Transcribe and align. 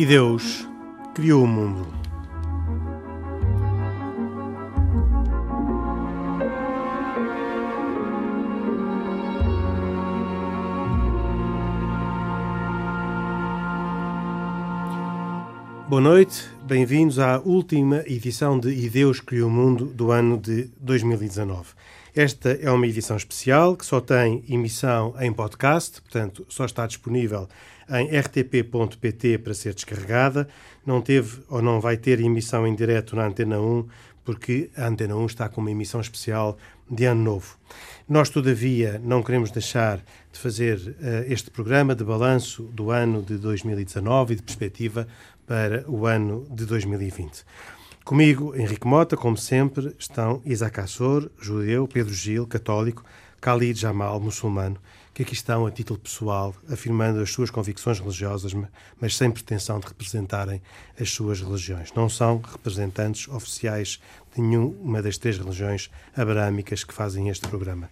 E 0.00 0.06
Deus 0.06 0.66
criou 1.14 1.44
o 1.44 1.46
mundo. 1.46 1.86
Boa 15.86 16.00
noite, 16.00 16.48
bem-vindos 16.62 17.18
à 17.18 17.38
última 17.38 18.02
edição 18.06 18.58
de 18.58 18.70
E 18.70 18.88
Deus 18.88 19.20
Criou 19.20 19.50
o 19.50 19.52
Mundo 19.52 19.84
do 19.84 20.10
ano 20.10 20.38
de 20.38 20.70
2019. 20.80 21.74
Esta 22.14 22.50
é 22.60 22.68
uma 22.70 22.88
edição 22.88 23.16
especial 23.16 23.76
que 23.76 23.86
só 23.86 24.00
tem 24.00 24.42
emissão 24.48 25.14
em 25.20 25.32
podcast, 25.32 26.00
portanto, 26.00 26.44
só 26.48 26.64
está 26.64 26.84
disponível 26.84 27.48
em 27.88 28.08
rtp.pt 28.08 29.38
para 29.38 29.54
ser 29.54 29.74
descarregada. 29.74 30.48
Não 30.84 31.00
teve 31.00 31.40
ou 31.48 31.62
não 31.62 31.80
vai 31.80 31.96
ter 31.96 32.20
emissão 32.20 32.66
em 32.66 32.74
direto 32.74 33.14
na 33.14 33.26
Antena 33.26 33.60
1, 33.60 33.86
porque 34.24 34.70
a 34.76 34.88
Antena 34.88 35.14
1 35.16 35.26
está 35.26 35.48
com 35.48 35.60
uma 35.60 35.70
emissão 35.70 36.00
especial 36.00 36.58
de 36.90 37.04
Ano 37.04 37.22
Novo. 37.22 37.56
Nós, 38.08 38.28
todavia, 38.28 39.00
não 39.04 39.22
queremos 39.22 39.52
deixar 39.52 39.98
de 40.32 40.38
fazer 40.38 40.78
uh, 40.78 41.32
este 41.32 41.48
programa 41.48 41.94
de 41.94 42.02
balanço 42.02 42.64
do 42.64 42.90
ano 42.90 43.22
de 43.22 43.38
2019 43.38 44.32
e 44.32 44.36
de 44.36 44.42
perspectiva 44.42 45.06
para 45.46 45.84
o 45.88 46.06
ano 46.06 46.44
de 46.50 46.66
2020. 46.66 47.44
Comigo, 48.04 48.56
Henrique 48.56 48.86
Mota, 48.86 49.16
como 49.16 49.36
sempre, 49.36 49.94
estão 49.98 50.42
Isaac 50.44 50.80
Assor, 50.80 51.30
judeu, 51.40 51.86
Pedro 51.86 52.12
Gil, 52.12 52.46
católico, 52.46 53.04
Khalid 53.40 53.78
Jamal, 53.78 54.18
muçulmano, 54.18 54.78
que 55.14 55.22
aqui 55.22 55.34
estão 55.34 55.66
a 55.66 55.70
título 55.70 55.98
pessoal, 55.98 56.54
afirmando 56.68 57.20
as 57.20 57.30
suas 57.30 57.50
convicções 57.50 58.00
religiosas, 58.00 58.52
mas 59.00 59.16
sem 59.16 59.30
pretensão 59.30 59.78
de 59.78 59.86
representarem 59.86 60.60
as 60.98 61.10
suas 61.10 61.40
religiões. 61.40 61.92
Não 61.94 62.08
são 62.08 62.38
representantes 62.38 63.28
oficiais 63.28 64.00
de 64.34 64.40
nenhuma 64.40 65.02
das 65.02 65.16
três 65.18 65.38
religiões 65.38 65.90
abrâmicas 66.16 66.82
que 66.82 66.94
fazem 66.94 67.28
este 67.28 67.46
programa. 67.48 67.90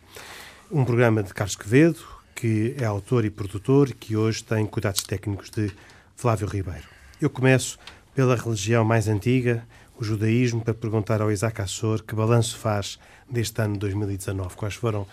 Um 0.70 0.84
programa 0.84 1.22
de 1.22 1.32
Carlos 1.32 1.56
Quevedo, 1.56 2.00
que 2.34 2.74
é 2.78 2.84
autor 2.84 3.24
e 3.24 3.30
produtor, 3.30 3.92
que 3.92 4.16
hoje 4.16 4.42
tem 4.42 4.66
cuidados 4.66 5.02
técnicos 5.02 5.50
de 5.50 5.72
Flávio 6.16 6.46
Ribeiro. 6.46 6.86
Eu 7.20 7.30
começo 7.30 7.78
pela 8.14 8.36
religião 8.36 8.84
mais 8.84 9.08
antiga, 9.08 9.66
o 9.98 10.04
judaísmo, 10.04 10.60
para 10.62 10.74
perguntar 10.74 11.20
ao 11.20 11.30
Isaac 11.30 11.60
Assor 11.60 12.02
que 12.02 12.14
balanço 12.14 12.56
faz 12.56 12.98
deste 13.28 13.60
ano 13.60 13.74
de 13.74 13.80
2019. 13.80 14.56
Quais 14.56 14.74
foram, 14.74 15.06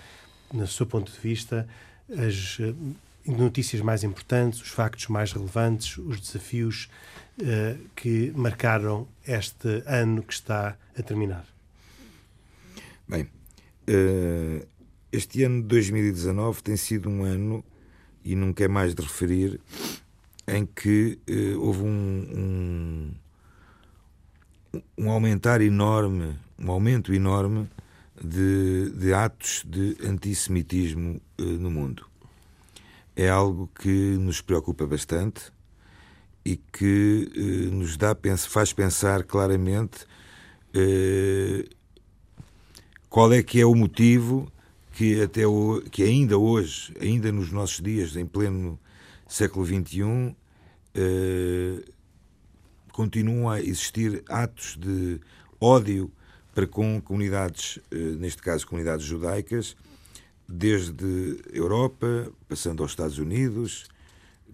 no 0.54 0.68
seu 0.68 0.86
ponto 0.86 1.12
de 1.12 1.20
vista, 1.20 1.68
as 2.10 2.58
eh, 2.60 2.74
notícias 3.26 3.82
mais 3.82 4.04
importantes, 4.04 4.62
os 4.62 4.70
factos 4.70 5.08
mais 5.08 5.32
relevantes, 5.32 5.98
os 5.98 6.20
desafios 6.20 6.88
uh, 7.40 7.80
que 7.96 8.32
marcaram 8.36 9.08
este 9.28 9.84
ano 9.86 10.22
que 10.22 10.34
está 10.34 10.78
a 10.98 11.02
terminar? 11.02 11.46
Bem, 13.08 13.24
uh, 13.24 14.68
este 15.12 15.44
ano 15.44 15.62
de 15.62 15.68
2019 15.68 16.62
tem 16.62 16.78
sido 16.78 17.10
um 17.10 17.24
ano, 17.24 17.64
e 18.24 18.36
não 18.36 18.54
quer 18.54 18.70
mais 18.70 18.94
de 18.94 19.02
referir, 19.02 19.60
em 20.48 20.66
que 20.66 21.20
uh, 21.30 21.60
houve 21.62 21.84
um, 21.84 23.12
um, 24.76 24.84
um, 24.98 25.10
aumentar 25.10 25.62
enorme, 25.62 26.36
um 26.60 26.70
aumento 26.70 27.14
enorme 27.14 27.70
de, 28.22 28.92
de 28.92 29.14
atos 29.14 29.64
de 29.68 29.98
antissemitismo 30.06 31.20
uh, 31.40 31.44
no 31.44 31.72
mundo. 31.72 32.06
É 33.16 33.30
algo 33.30 33.70
que 33.80 34.18
nos 34.18 34.42
preocupa 34.42 34.86
bastante 34.86 35.52
e 36.44 36.58
que 36.58 37.32
uh, 37.36 37.76
nos 37.76 37.98
dá, 37.98 38.16
faz 38.48 38.74
pensar 38.74 39.24
claramente 39.24 40.06
qual 43.10 43.32
é 43.32 43.42
que 43.42 43.62
é 43.62 43.66
o 43.66 43.74
motivo 43.74 44.52
que 44.96 45.22
até 45.22 45.46
o, 45.46 45.82
que 45.92 46.04
ainda 46.04 46.38
hoje, 46.38 46.94
ainda 47.00 47.32
nos 47.32 47.52
nossos 47.52 47.82
dias, 47.82 48.16
em 48.16 48.26
pleno 48.26 48.80
século 49.28 49.66
XXI, 49.66 50.02
eh, 50.02 50.36
continuam 52.96 53.50
a 53.50 53.60
existir 53.60 54.24
atos 54.30 54.78
de 54.78 55.20
ódio 55.60 56.10
para 56.54 56.66
com 56.66 57.02
comunidades, 57.02 57.78
eh, 57.92 57.98
neste 58.18 58.42
caso 58.42 58.66
comunidades 58.66 59.06
judaicas, 59.06 59.76
desde 60.48 61.42
Europa, 61.52 62.32
passando 62.48 62.82
aos 62.82 62.94
Estados 62.94 63.18
Unidos, 63.18 63.90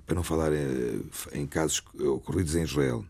para 0.07 0.15
não 0.15 0.23
falar 0.23 0.51
eh, 0.51 0.99
em 1.33 1.45
casos 1.45 1.83
ocorridos 1.99 2.55
em 2.55 2.63
Israel. 2.63 3.05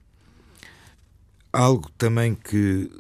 Algo 1.53 1.89
também 1.91 2.35
que, 2.35 2.91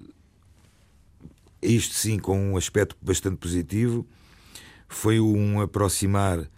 isto 1.61 1.95
sim, 1.95 2.17
com 2.17 2.53
um 2.53 2.55
aspecto 2.55 2.95
bastante 3.01 3.35
positivo, 3.35 4.07
foi 4.87 5.19
um 5.19 5.59
aproximar 5.59 6.49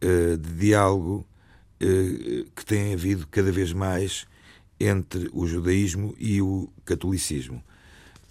de 0.00 0.54
diálogo 0.58 1.26
que 1.78 2.64
tem 2.64 2.94
havido 2.94 3.26
cada 3.26 3.52
vez 3.52 3.72
mais 3.72 4.26
entre 4.78 5.28
o 5.32 5.46
judaísmo 5.46 6.14
e 6.18 6.40
o 6.40 6.68
catolicismo. 6.84 7.62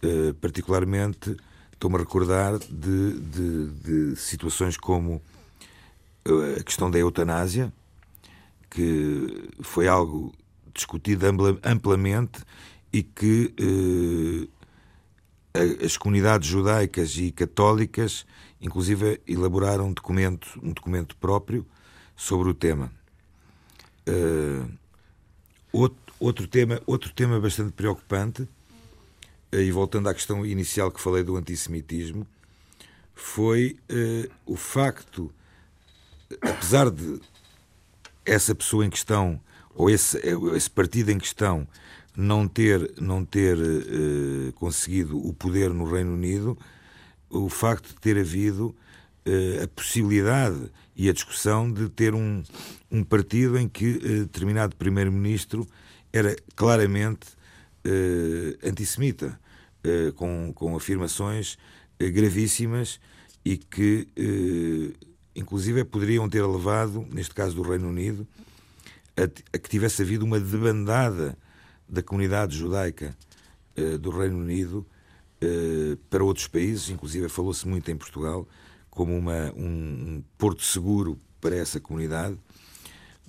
Uh, 0.03 0.33
particularmente, 0.35 1.35
estou-me 1.71 1.95
a 1.95 1.99
recordar 1.99 2.57
de, 2.59 3.19
de, 3.19 3.67
de, 3.69 4.15
situações 4.15 4.75
como 4.75 5.21
a 6.59 6.63
questão 6.63 6.89
da 6.89 6.97
eutanásia, 6.97 7.71
que 8.69 9.49
foi 9.61 9.87
algo 9.87 10.33
discutido 10.73 11.25
amplamente 11.63 12.41
e 12.91 13.03
que 13.03 13.53
as 15.83 15.97
comunidades 15.97 16.47
judaicas 16.47 17.15
e 17.17 17.31
católicas 17.31 18.25
inclusive 18.63 19.21
elaboraram 19.27 19.87
um 19.87 19.93
documento, 19.93 20.59
um 20.63 20.71
documento 20.71 21.17
próprio 21.17 21.67
sobre 22.15 22.49
o 22.49 22.53
tema. 22.53 22.89
Uh, 24.07 24.69
outro, 25.71 26.13
outro, 26.19 26.47
tema, 26.47 26.81
outro 26.85 27.11
tema 27.13 27.39
bastante 27.39 27.71
preocupante, 27.71 28.41
uh, 28.41 28.49
e 29.55 29.71
voltando 29.71 30.09
à 30.09 30.13
questão 30.13 30.45
inicial 30.45 30.91
que 30.91 31.01
falei 31.01 31.23
do 31.23 31.35
antissemitismo, 31.35 32.27
foi 33.13 33.77
uh, 33.89 34.31
o 34.45 34.55
facto, 34.55 35.31
apesar 36.41 36.89
de 36.89 37.21
essa 38.25 38.53
pessoa 38.53 38.85
em 38.85 38.89
questão, 38.89 39.39
ou 39.75 39.89
esse, 39.89 40.17
esse 40.55 40.69
partido 40.69 41.11
em 41.11 41.17
questão, 41.17 41.67
não 42.15 42.47
ter, 42.47 42.93
não 43.01 43.25
ter 43.25 43.57
conseguido 44.53 45.17
o 45.17 45.33
poder 45.33 45.71
no 45.71 45.83
Reino 45.83 46.13
Unido, 46.13 46.55
o 47.27 47.49
facto 47.49 47.87
de 47.87 47.95
ter 47.95 48.19
havido 48.19 48.73
a 49.61 49.67
possibilidade 49.67 50.71
e 50.95 51.09
a 51.09 51.13
discussão 51.13 51.71
de 51.71 51.89
ter 51.89 52.13
um, 52.13 52.43
um 52.91 53.03
partido 53.03 53.57
em 53.57 53.67
que 53.67 53.97
uh, 53.97 53.99
determinado 54.25 54.75
primeiro-ministro 54.75 55.67
era 56.11 56.35
claramente 56.55 57.27
uh, 57.85 58.67
antissemita, 58.67 59.39
com, 60.15 60.53
com 60.55 60.77
afirmações 60.77 61.57
gravíssimas 61.99 63.01
e 63.43 63.57
que, 63.57 64.07
inclusive, 65.35 65.83
poderiam 65.83 66.29
ter 66.29 66.41
levado, 66.41 67.05
neste 67.11 67.35
caso 67.35 67.57
do 67.57 67.63
Reino 67.63 67.89
Unido, 67.89 68.25
a, 69.17 69.23
a 69.23 69.59
que 69.59 69.69
tivesse 69.69 70.01
havido 70.01 70.23
uma 70.23 70.39
debandada 70.39 71.37
da 71.89 72.01
comunidade 72.01 72.57
judaica 72.57 73.13
do 73.99 74.09
Reino 74.09 74.37
Unido 74.37 74.87
eh, 75.43 75.97
para 76.09 76.23
outros 76.23 76.47
países, 76.47 76.89
inclusive 76.89 77.27
falou-se 77.27 77.67
muito 77.67 77.91
em 77.91 77.97
Portugal, 77.97 78.47
como 78.93 79.17
uma, 79.17 79.51
um, 79.57 80.23
porto 80.37 80.61
seguro 80.61 81.17
para 81.41 81.55
essa 81.55 81.79
comunidade, 81.79 82.37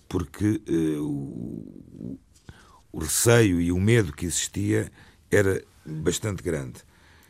porque 0.07 0.61
uh, 0.69 1.03
o, 1.03 2.19
o, 2.93 2.99
receio 2.99 3.59
e 3.63 3.73
o 3.73 3.81
medo 3.81 4.13
que 4.13 4.27
existia 4.27 4.93
era 5.31 5.65
bastante 5.87 6.43
grande. 6.43 6.81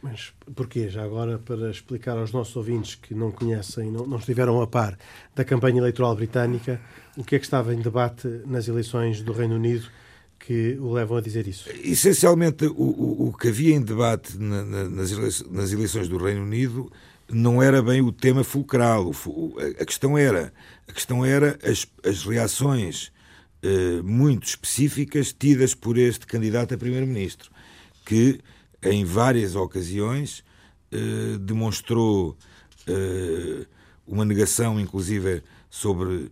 Mas 0.02 0.34
porquê? 0.52 0.88
Já 0.88 1.04
agora, 1.04 1.38
para 1.38 1.70
explicar 1.70 2.18
aos 2.18 2.32
nossos 2.32 2.56
ouvintes 2.56 2.96
que 2.96 3.14
não 3.14 3.30
conhecem, 3.30 3.88
não, 3.88 4.04
não 4.04 4.18
estiveram 4.18 4.60
a 4.60 4.66
par 4.66 4.98
da 5.32 5.44
campanha 5.44 5.78
eleitoral 5.78 6.16
britânica, 6.16 6.80
o 7.16 7.22
que 7.22 7.36
é 7.36 7.38
que 7.38 7.44
estava 7.44 7.72
em 7.72 7.80
debate 7.80 8.26
nas 8.46 8.66
eleições 8.66 9.22
do 9.22 9.32
Reino 9.32 9.54
Unido 9.54 9.86
que 10.40 10.76
o 10.80 10.92
levam 10.92 11.18
a 11.18 11.20
dizer 11.20 11.46
isso? 11.46 11.70
Essencialmente, 11.84 12.66
o, 12.66 12.72
o, 12.72 13.28
o 13.28 13.32
que 13.32 13.46
havia 13.46 13.76
em 13.76 13.80
debate 13.80 14.36
na, 14.36 14.64
na, 14.64 14.88
nas, 14.90 15.12
eleições, 15.12 15.50
nas 15.52 15.72
eleições 15.72 16.08
do 16.08 16.18
Reino 16.18 16.42
Unido 16.42 16.90
não 17.30 17.62
era 17.62 17.82
bem 17.82 18.00
o 18.00 18.12
tema 18.12 18.44
fulcral. 18.44 19.10
A, 19.80 19.84
questão 19.84 20.16
era, 20.16 20.52
a 20.88 20.92
questão 20.92 21.24
era 21.24 21.58
as, 21.62 21.86
as 22.04 22.24
reações 22.24 23.12
eh, 23.66 24.02
muito 24.02 24.46
específicas 24.46 25.32
tidas 25.32 25.74
por 25.74 25.96
este 25.96 26.26
candidato 26.26 26.74
a 26.74 26.76
primeiro-ministro, 26.76 27.50
que 28.04 28.38
em 28.82 29.06
várias 29.06 29.56
ocasiões 29.56 30.44
eh, 30.92 31.38
demonstrou 31.40 32.36
eh, 32.86 33.64
uma 34.06 34.22
negação, 34.22 34.78
inclusive, 34.78 35.42
sobre 35.70 36.30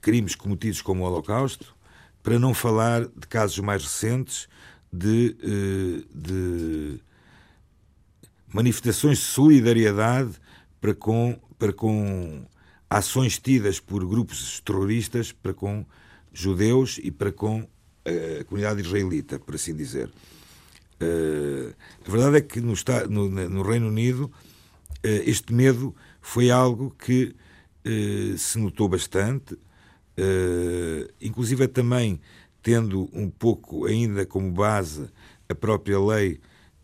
crimes 0.00 0.34
cometidos 0.34 0.82
como 0.82 1.04
o 1.04 1.06
Holocausto, 1.06 1.72
para 2.20 2.36
não 2.36 2.52
falar 2.52 3.02
de 3.06 3.28
casos 3.28 3.60
mais 3.60 3.84
recentes 3.84 4.48
de, 4.92 5.36
de 6.12 7.00
manifestações 8.52 9.18
de 9.18 9.24
solidariedade 9.24 10.32
para 10.80 10.94
com, 10.94 11.38
para 11.58 11.72
com 11.72 12.44
ações 12.88 13.38
tidas 13.38 13.80
por 13.80 14.04
grupos 14.06 14.60
terroristas 14.60 15.32
para 15.32 15.54
com 15.54 15.84
judeus 16.32 16.98
e 17.02 17.10
para 17.10 17.32
com 17.32 17.66
a 18.04 18.44
comunidade 18.44 18.80
israelita, 18.80 19.38
por 19.38 19.54
assim 19.54 19.74
dizer. 19.74 20.10
Uh, 21.00 21.74
a 22.06 22.10
verdade 22.10 22.36
é 22.36 22.40
que 22.40 22.60
no, 22.60 22.74
no, 23.08 23.28
no 23.28 23.62
Reino 23.62 23.88
Unido 23.88 24.24
uh, 24.24 25.22
este 25.24 25.52
medo 25.52 25.94
foi 26.20 26.50
algo 26.50 26.94
que 26.98 27.34
se 28.38 28.60
notou 28.60 28.88
bastante, 28.88 29.58
inclusive 31.20 31.66
também 31.66 32.20
tendo 32.62 33.10
um 33.12 33.28
pouco 33.28 33.86
ainda 33.86 34.24
como 34.24 34.52
base 34.52 35.10
a 35.48 35.54
própria 35.56 35.98
lei 35.98 36.38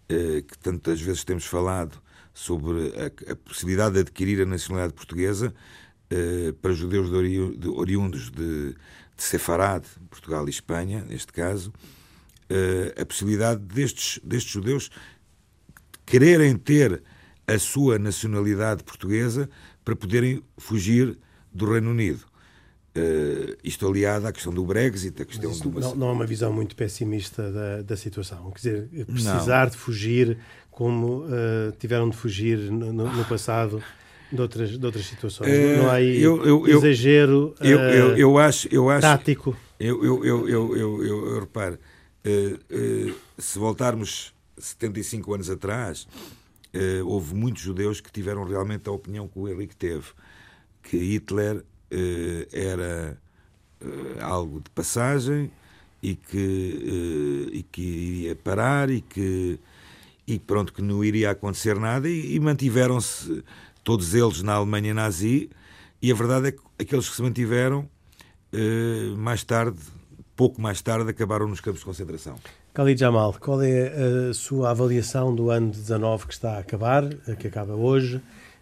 que 0.09 0.59
tantas 0.63 1.01
vezes 1.01 1.23
temos 1.23 1.45
falado 1.45 2.01
sobre 2.33 2.93
a, 2.97 3.33
a 3.33 3.37
possibilidade 3.37 3.95
de 3.95 4.01
adquirir 4.01 4.41
a 4.41 4.47
nacionalidade 4.47 4.95
portuguesa 4.95 5.55
para 6.63 6.73
judeus 6.73 7.11
de 7.11 7.17
ori, 7.17 7.57
de, 7.59 7.69
oriundos 7.69 8.31
de, 8.31 8.73
de 9.19 9.23
Sefarad, 9.23 9.85
Portugal 10.09 10.47
e 10.47 10.51
Espanha, 10.51 11.05
neste 11.05 11.33
caso, 11.33 11.71
uh, 12.51 13.01
a 13.01 13.05
possibilidade 13.05 13.61
destes, 13.61 14.21
destes 14.25 14.53
judeus 14.53 14.91
quererem 16.07 16.57
ter 16.57 17.03
a 17.47 17.59
sua 17.59 17.99
nacionalidade 17.99 18.83
portuguesa 18.85 19.49
para 19.85 19.97
poderem 19.97 20.43
fugir 20.57 21.19
do 21.53 21.71
Reino 21.71 21.91
Unido. 21.91 22.25
Uh, 22.97 23.57
isto 23.63 23.87
aliado 23.87 24.27
à 24.27 24.33
questão 24.33 24.53
do 24.53 24.65
Brexit, 24.65 25.21
a 25.23 25.25
questão 25.25 25.53
do... 25.53 25.81
não, 25.81 25.95
não 25.95 26.09
é 26.09 26.13
uma 26.13 26.27
visão 26.27 26.53
muito 26.53 26.75
pessimista 26.75 27.53
da, 27.53 27.83
da 27.83 27.97
situação. 27.97 28.51
Quer 28.51 28.57
dizer, 28.89 29.07
precisar 29.07 29.65
não. 29.65 29.71
de 29.71 29.77
fugir 29.77 30.39
como 30.71 31.25
uh, 31.25 31.73
tiveram 31.79 32.09
de 32.09 32.17
fugir 32.17 32.59
no, 32.59 32.93
no 32.93 33.25
passado 33.27 33.83
de 34.33 34.41
outras, 34.41 34.79
de 34.79 34.85
outras 34.85 35.05
situações. 35.05 35.51
Uh, 35.51 35.83
não 35.83 35.91
há 35.91 35.95
aí 35.95 36.21
eu, 36.21 36.45
eu, 36.45 36.67
exagero 36.67 37.55
eu, 37.61 37.79
eu, 37.79 38.17
eu, 38.17 38.39
acho, 38.39 38.69
eu 38.73 38.89
acho, 38.89 39.03
tático. 39.03 39.57
Eu, 39.79 40.05
eu, 40.05 40.25
eu, 40.25 40.49
eu, 40.49 40.77
eu, 40.77 41.05
eu, 41.05 41.41
reparo, 41.41 41.79
se 43.37 43.59
voltarmos 43.59 44.35
75 44.57 45.35
anos 45.35 45.51
atrás, 45.51 46.09
houve 47.05 47.35
muitos 47.35 47.63
judeus 47.63 48.01
que 48.01 48.11
tiveram 48.11 48.45
realmente 48.45 48.89
a 48.89 48.93
opinião 48.93 49.29
que 49.29 49.39
o 49.39 49.49
Henrique 49.49 49.77
teve, 49.77 50.07
que 50.83 50.97
Hitler 50.97 51.63
era 52.53 53.17
algo 54.21 54.61
de 54.61 54.71
passagem 54.71 55.51
e 56.03 56.15
que, 56.15 57.51
e 57.53 57.63
que 57.71 57.83
iria 57.83 58.37
parar 58.37 58.91
e 58.91 59.01
que 59.01 59.59
e 60.27 60.39
pronto 60.39 60.75
que 60.75 60.83
não 60.83 61.03
iria 61.03 61.31
acontecer 61.31 61.79
nada 61.81 62.07
e, 62.07 62.35
e 62.35 62.41
mantiveram-se 62.41 63.43
todos 63.89 64.13
eles 64.13 64.43
na 64.43 64.53
Alemanha 64.53 64.93
nazi, 64.93 65.49
e 66.03 66.13
a 66.13 66.15
verdade 66.15 66.49
é 66.49 66.53
que 66.53 66.61
aqueles 66.79 67.09
que 67.09 67.17
se 67.17 67.23
mantiveram, 67.23 67.89
eh, 68.53 69.15
mais 69.17 69.43
tarde, 69.43 69.79
pouco 70.37 70.61
mais 70.61 70.83
tarde, 70.83 71.09
acabaram 71.09 71.49
nos 71.49 71.59
campos 71.63 71.81
de 71.81 71.87
concentração. 71.87 72.37
Khalid 72.75 73.01
Jamal, 73.01 73.35
qual 73.41 73.63
é 73.63 74.29
a 74.29 74.35
sua 74.35 74.73
avaliação 74.73 75.35
do 75.35 75.49
ano 75.49 75.71
de 75.71 75.79
19 75.79 76.27
que 76.27 76.35
está 76.35 76.57
a 76.57 76.59
acabar, 76.59 77.09
que 77.39 77.47
acaba 77.47 77.75
hoje, 77.75 78.21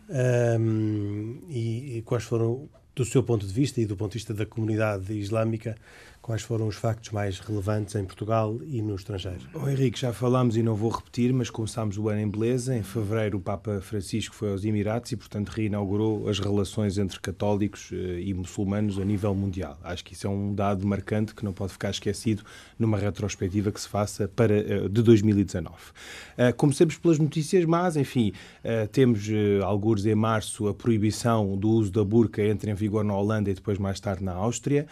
um, 0.08 1.38
e, 1.48 1.98
e 1.98 2.02
quais 2.02 2.22
foram, 2.22 2.68
do 2.96 3.04
seu 3.04 3.22
ponto 3.22 3.46
de 3.46 3.52
vista 3.52 3.78
e 3.78 3.84
do 3.84 3.94
ponto 3.94 4.12
de 4.12 4.18
vista 4.18 4.32
da 4.32 4.46
comunidade 4.46 5.12
islâmica, 5.12 5.76
quais 6.26 6.42
foram 6.42 6.66
os 6.66 6.74
factos 6.74 7.12
mais 7.12 7.38
relevantes 7.38 7.94
em 7.94 8.04
Portugal 8.04 8.58
e 8.66 8.82
no 8.82 8.96
estrangeiro? 8.96 9.38
Oh, 9.54 9.68
Henrique, 9.68 10.00
já 10.00 10.12
falámos 10.12 10.56
e 10.56 10.62
não 10.62 10.74
vou 10.74 10.90
repetir, 10.90 11.32
mas 11.32 11.50
começámos 11.50 11.96
o 11.96 12.08
ano 12.08 12.20
em 12.20 12.28
beleza. 12.28 12.76
Em 12.76 12.82
fevereiro, 12.82 13.38
o 13.38 13.40
Papa 13.40 13.80
Francisco 13.80 14.34
foi 14.34 14.50
aos 14.50 14.64
Emirados 14.64 15.12
e, 15.12 15.16
portanto, 15.16 15.50
reinaugurou 15.50 16.28
as 16.28 16.40
relações 16.40 16.98
entre 16.98 17.20
católicos 17.20 17.90
eh, 17.92 18.22
e 18.22 18.34
muçulmanos 18.34 18.98
a 18.98 19.04
nível 19.04 19.36
mundial. 19.36 19.78
Acho 19.84 20.04
que 20.04 20.14
isso 20.14 20.26
é 20.26 20.30
um 20.30 20.52
dado 20.52 20.84
marcante 20.84 21.32
que 21.32 21.44
não 21.44 21.52
pode 21.52 21.74
ficar 21.74 21.90
esquecido 21.90 22.42
numa 22.76 22.98
retrospectiva 22.98 23.70
que 23.70 23.80
se 23.80 23.88
faça 23.88 24.26
para, 24.26 24.52
eh, 24.52 24.88
de 24.88 25.02
2019. 25.02 25.76
Eh, 26.36 26.50
comecemos 26.50 26.96
pelas 26.96 27.20
notícias 27.20 27.64
más, 27.64 27.96
enfim, 27.96 28.32
temos, 28.90 29.28
alguns 29.64 30.04
em 30.04 30.14
março, 30.16 30.66
a 30.66 30.74
proibição 30.74 31.56
do 31.56 31.68
uso 31.68 31.92
da 31.92 32.04
burca 32.04 32.42
entra 32.42 32.68
em 32.68 32.74
vigor 32.74 33.04
na 33.04 33.16
Holanda 33.16 33.48
e 33.48 33.54
depois 33.54 33.78
mais 33.78 34.00
tarde 34.00 34.24
na 34.24 34.32
Áustria. 34.32 34.86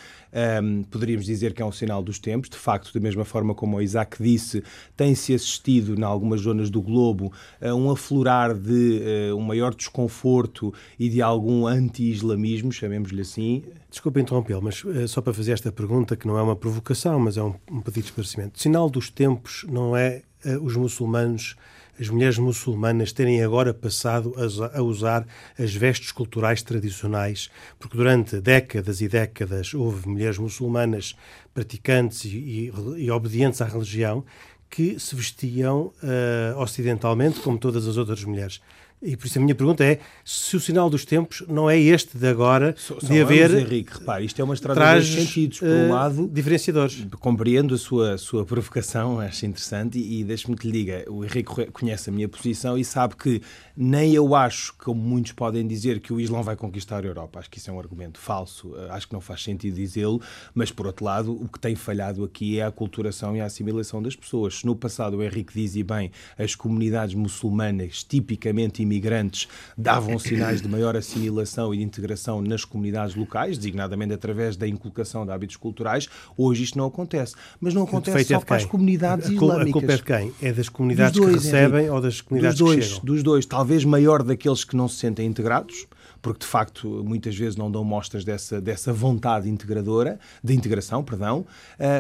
Poderíamos 0.91 1.24
podemos 1.25 1.27
dizer 1.27 1.55
que 1.55 1.63
é 1.63 1.65
um 1.65 1.73
sinal 1.73 2.03
dos 2.03 2.19
tempos. 2.19 2.51
De 2.51 2.57
facto, 2.57 2.93
da 2.93 3.01
mesma 3.01 3.25
forma 3.25 3.55
como 3.55 3.77
o 3.77 3.83
Isaac 3.83 4.23
disse, 4.23 4.63
tem-se 4.97 5.35
assistido, 5.35 5.99
em 5.99 6.03
algumas 6.03 6.43
zonas 6.43 6.71
do 6.71 6.81
globo, 6.83 7.33
a 7.61 7.75
um 7.75 7.91
aflorar 7.91 8.55
de 8.55 9.31
uh, 9.31 9.37
um 9.37 9.41
maior 9.41 9.75
desconforto 9.75 10.73
e 10.99 11.09
de 11.09 11.23
algum 11.23 11.67
anti-islamismo, 11.67 12.71
chamemos-lhe 12.71 13.23
assim. 13.23 13.63
Desculpe 13.91 14.21
interrompê-lo, 14.21 14.63
mas 14.63 14.85
uh, 14.85 15.09
só 15.09 15.21
para 15.21 15.33
fazer 15.33 15.53
esta 15.53 15.73
pergunta, 15.73 16.17
que 16.17 16.27
não 16.27 16.39
é 16.39 16.43
uma 16.43 16.57
provocação, 16.57 17.19
mas 17.19 17.37
é 17.37 17.43
um, 17.43 17.55
um 17.71 17.81
pedido 17.81 18.05
de 18.05 18.11
esclarecimento. 18.11 18.61
Sinal 18.61 18.91
dos 18.91 19.11
tempos 19.11 19.65
não 19.69 19.97
é 19.97 20.23
uh, 20.45 20.63
os 20.63 20.77
muçulmanos 20.77 21.57
as 21.99 22.09
mulheres 22.09 22.39
muçulmanas 22.39 23.13
terem 23.13 23.43
agora 23.43 23.73
passado 23.73 24.35
a 24.73 24.83
usar 24.83 25.27
as 25.59 25.75
vestes 25.75 26.13
culturais 26.13 26.63
tradicionais, 26.63 27.51
porque 27.79 27.97
durante 27.97 28.41
décadas 28.41 29.01
e 29.01 29.09
décadas 29.09 29.75
houve 29.75 30.09
mulheres 30.09 30.39
muçulmanas 30.39 31.15
praticantes 31.53 32.25
e, 32.25 32.37
e, 32.37 32.73
e 33.05 33.11
obedientes 33.11 33.61
à 33.61 33.67
religião 33.67 34.25
que 34.69 34.99
se 34.99 35.15
vestiam 35.15 35.93
uh, 36.03 36.59
ocidentalmente 36.59 37.39
como 37.41 37.57
todas 37.57 37.87
as 37.87 37.97
outras 37.97 38.25
mulheres. 38.25 38.61
E 39.05 39.19
por 39.19 39.27
isso 39.27 39.39
a 39.39 39.43
minha 39.43 39.55
pergunta 39.55 39.85
é 39.85 40.01
se 40.25 40.57
o 40.57 40.61
sinal 40.61 40.89
dos 40.89 41.05
tempos 41.05 41.45
não 41.47 41.69
é 41.69 41.79
este 41.79 42.17
de 42.17 42.27
agora 42.27 42.75
so, 42.79 42.97
de 43.03 43.21
haver. 43.21 43.51
Anos, 43.51 43.63
Henrique, 43.63 43.99
repare, 43.99 44.25
isto 44.25 44.41
é 44.41 44.45
uma 44.45 44.55
estrada 44.55 44.99
de 44.99 45.07
sentidos. 45.07 45.59
Por 45.59 45.69
um 45.69 45.89
uh, 45.89 45.93
lado, 45.93 46.27
diferenciadores. 46.33 47.07
Compreendo 47.21 47.75
a 47.75 47.79
sua, 47.79 48.17
sua 48.17 48.47
provocação, 48.47 49.21
acho 49.21 49.45
interessante, 49.45 49.99
e, 49.99 50.21
e 50.21 50.25
deixe-me 50.25 50.57
que 50.57 50.67
lhe 50.67 50.73
diga: 50.73 51.05
o 51.11 51.23
Henrique 51.23 51.67
conhece 51.71 52.09
a 52.09 52.13
minha 52.13 52.27
posição 52.27 52.79
e 52.79 52.85
sabe 52.85 53.15
que 53.15 53.43
nem 53.77 54.15
eu 54.15 54.35
acho, 54.35 54.75
como 54.79 55.03
muitos 55.03 55.33
podem 55.33 55.67
dizer, 55.67 56.01
que 56.01 56.11
o 56.11 56.19
Islão 56.19 56.43
vai 56.43 56.57
conquistar 56.57 57.05
a 57.05 57.07
Europa. 57.07 57.41
Acho 57.41 57.51
que 57.51 57.59
isso 57.59 57.69
é 57.69 57.73
um 57.75 57.79
argumento 57.79 58.19
falso, 58.19 58.69
uh, 58.69 58.91
acho 58.93 59.07
que 59.07 59.13
não 59.13 59.21
faz 59.21 59.43
sentido 59.43 59.75
dizê-lo, 59.75 60.19
mas 60.55 60.73
por 60.73 60.87
outro 60.87 61.05
lado, 61.05 61.31
o 61.31 61.47
que 61.47 61.61
tem 61.61 61.75
falhado 61.75 62.25
aqui 62.25 62.59
é 62.59 62.63
a 62.63 62.69
aculturação 62.69 63.37
e 63.37 63.41
a 63.43 63.45
assimilação 63.45 64.03
das 64.03 64.17
pessoas. 64.17 64.61
Se 64.61 64.67
no 64.67 64.75
passado 64.75 65.19
o 65.19 65.23
Henrique 65.23 65.53
diz 65.53 65.77
e 65.77 65.83
bem, 65.83 66.11
as 66.39 66.55
comunidades 66.55 67.15
muçulmanas 67.15 68.03
tipicamente 68.03 68.81
imigrantes 68.81 68.94
imigrantes 68.95 69.49
davam 69.77 70.19
sinais 70.19 70.63
de 70.63 70.69
maior 70.69 70.97
assimilação 70.97 71.75
e 71.75 71.83
integração 71.83 72.41
nas 72.41 72.65
comunidades 72.65 73.15
locais, 73.15 73.59
designadamente 73.59 74.13
através 74.13 74.57
da 74.57 74.69
inculcação 74.69 75.27
de 75.27 75.33
hábitos 75.33 75.57
culturais. 75.57 76.09
Hoje 76.37 76.63
isto 76.63 76.79
não 76.79 76.87
acontece. 76.87 77.35
Mas 77.61 77.75
não 77.75 77.83
acontece 77.83 78.25
só 78.25 78.41
para 78.41 78.57
as 78.57 78.65
comunidades 78.65 79.29
islâmicas. 79.29 79.69
A 79.69 79.73
culpa 79.73 79.93
é 79.93 79.97
de 79.97 80.03
quem? 80.03 80.33
É 80.41 80.53
das 80.53 80.69
comunidades 80.69 81.19
dois, 81.19 81.37
que 81.37 81.45
recebem 81.45 81.81
Henrique, 81.81 81.95
ou 81.95 82.01
das 82.01 82.21
comunidades 82.21 82.59
dos 82.59 82.69
dois, 82.69 82.79
que 82.79 82.91
chegam? 82.91 83.05
Dos 83.05 83.23
dois. 83.23 83.47
Talvez 83.47 83.85
maior 83.85 84.23
daqueles 84.23 84.65
que 84.65 84.77
não 84.77 84.89
se 84.89 84.97
sentem 84.97 85.27
integrados, 85.27 85.87
porque 86.25 86.41
de 86.41 86.47
facto 86.47 87.05
muitas 87.05 87.37
vezes 87.37 87.55
não 87.55 87.71
dão 87.71 87.85
mostras 87.85 88.25
dessa, 88.25 88.59
dessa 88.59 88.95
vontade 88.95 89.47
integradora, 89.47 90.19
de 90.43 90.55
integração, 90.55 91.05
perdão, 91.05 91.41
uh, 91.41 91.45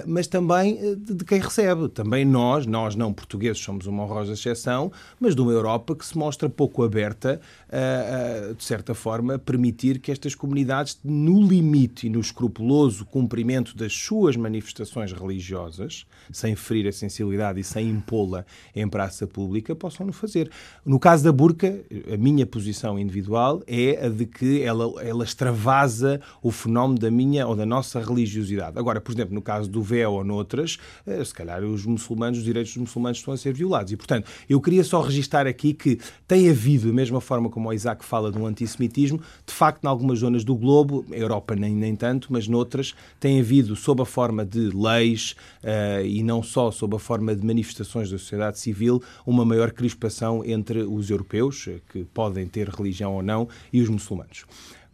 mas 0.06 0.26
também 0.26 0.78
eh, 0.78 0.94
de, 0.94 1.12
de, 1.12 1.24
quem 1.26 1.38
recebe. 1.38 1.90
Também 1.90 2.24
nós, 2.24 2.64
nós 2.64 2.96
não 2.96 3.12
portugueses, 3.12 3.62
somos 3.62 3.86
uma 3.86 4.02
honrosa 4.02 4.32
exceção, 4.32 4.90
mas 5.20 5.34
de 5.34 5.42
uma 5.42 5.52
Europa 5.52 5.94
que 5.94 6.06
se 6.06 6.16
mostra 6.16 6.48
pouco 6.48 6.82
aberta, 6.82 7.38
uh, 7.68 8.50
uh, 8.50 8.54
de 8.54 8.64
certa 8.64 8.94
forma, 8.94 9.34
a 9.34 9.38
permitir 9.38 9.98
que 9.98 10.10
estas 10.10 10.34
comunidades, 10.34 10.98
no 11.04 11.46
limite 11.46 12.06
e 12.06 12.10
no 12.10 12.18
escrupuloso 12.18 13.04
cumprimento 13.04 13.76
das 13.76 13.92
suas 13.92 14.38
manifestações 14.38 15.12
religiosas, 15.12 16.06
sem 16.32 16.56
ferir 16.56 16.88
a 16.88 16.92
sensibilidade 16.92 17.60
e 17.60 17.64
sem 17.64 17.90
impô-la 17.90 18.46
em 18.74 18.88
praça 18.88 19.26
pública, 19.26 19.76
possam 19.76 20.06
no 20.06 20.14
fazer. 20.14 20.50
No 20.82 20.98
caso 20.98 21.22
da 21.22 21.30
burca, 21.30 21.84
a 22.10 22.16
minha 22.16 22.46
posição 22.46 22.98
individual 22.98 23.62
é 23.66 24.06
a 24.06 24.13
de 24.14 24.26
que 24.26 24.62
ela, 24.62 25.02
ela 25.02 25.24
extravasa 25.24 26.20
o 26.42 26.50
fenómeno 26.50 26.98
da 26.98 27.10
minha 27.10 27.46
ou 27.46 27.56
da 27.56 27.66
nossa 27.66 28.00
religiosidade. 28.00 28.78
Agora, 28.78 29.00
por 29.00 29.12
exemplo, 29.12 29.34
no 29.34 29.42
caso 29.42 29.68
do 29.68 29.82
véu 29.82 30.12
ou 30.12 30.24
noutras, 30.24 30.78
eh, 31.06 31.24
se 31.24 31.34
calhar 31.34 31.62
os 31.62 31.84
muçulmanos, 31.84 32.38
os 32.38 32.44
direitos 32.44 32.72
dos 32.72 32.82
muçulmanos 32.82 33.18
estão 33.18 33.34
a 33.34 33.36
ser 33.36 33.52
violados. 33.52 33.92
E, 33.92 33.96
portanto, 33.96 34.30
eu 34.48 34.60
queria 34.60 34.84
só 34.84 35.00
registar 35.00 35.46
aqui 35.46 35.74
que 35.74 35.98
tem 36.26 36.48
havido, 36.48 36.86
da 36.86 36.92
mesma 36.92 37.20
forma 37.20 37.50
como 37.50 37.68
o 37.68 37.72
Isaac 37.72 38.04
fala 38.04 38.30
de 38.30 38.38
um 38.38 38.46
antissemitismo, 38.46 39.20
de 39.46 39.52
facto, 39.52 39.84
em 39.84 39.88
algumas 39.88 40.20
zonas 40.20 40.44
do 40.44 40.54
globo, 40.54 41.04
Europa 41.10 41.54
nem, 41.56 41.74
nem 41.74 41.96
tanto, 41.96 42.32
mas 42.32 42.46
noutras, 42.46 42.94
tem 43.18 43.40
havido, 43.40 43.74
sob 43.74 44.02
a 44.02 44.06
forma 44.06 44.44
de 44.44 44.70
leis 44.70 45.34
uh, 45.62 46.04
e 46.04 46.22
não 46.22 46.42
só 46.42 46.70
sob 46.70 46.96
a 46.96 46.98
forma 46.98 47.34
de 47.34 47.44
manifestações 47.44 48.10
da 48.10 48.18
sociedade 48.18 48.58
civil, 48.58 49.02
uma 49.26 49.44
maior 49.44 49.72
crispação 49.72 50.44
entre 50.44 50.82
os 50.82 51.10
europeus, 51.10 51.68
que 51.90 52.04
podem 52.04 52.46
ter 52.46 52.68
religião 52.68 53.14
ou 53.14 53.22
não, 53.22 53.48
e 53.72 53.80
os 53.80 53.88
muçulmanos 53.88 54.03
muçulmanos. 54.04 54.44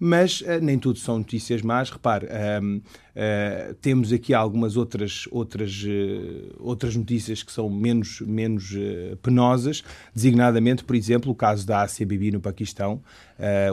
Mas 0.02 0.40
uh, 0.40 0.58
nem 0.62 0.78
tudo 0.78 0.98
são 0.98 1.18
notícias 1.18 1.60
más. 1.60 1.90
Repare, 1.90 2.26
uh, 2.26 3.74
temos 3.82 4.10
aqui 4.14 4.32
algumas 4.32 4.74
outras, 4.78 5.28
outras, 5.30 5.84
uh, 5.84 6.56
outras 6.58 6.96
notícias 6.96 7.42
que 7.42 7.52
são 7.52 7.68
menos, 7.68 8.22
menos 8.22 8.74
penosas, 9.20 9.84
designadamente, 10.14 10.84
por 10.84 10.96
exemplo, 10.96 11.30
o 11.30 11.34
caso 11.34 11.66
da 11.66 11.86
Bibi 12.06 12.30
no 12.30 12.40
Paquistão, 12.40 13.02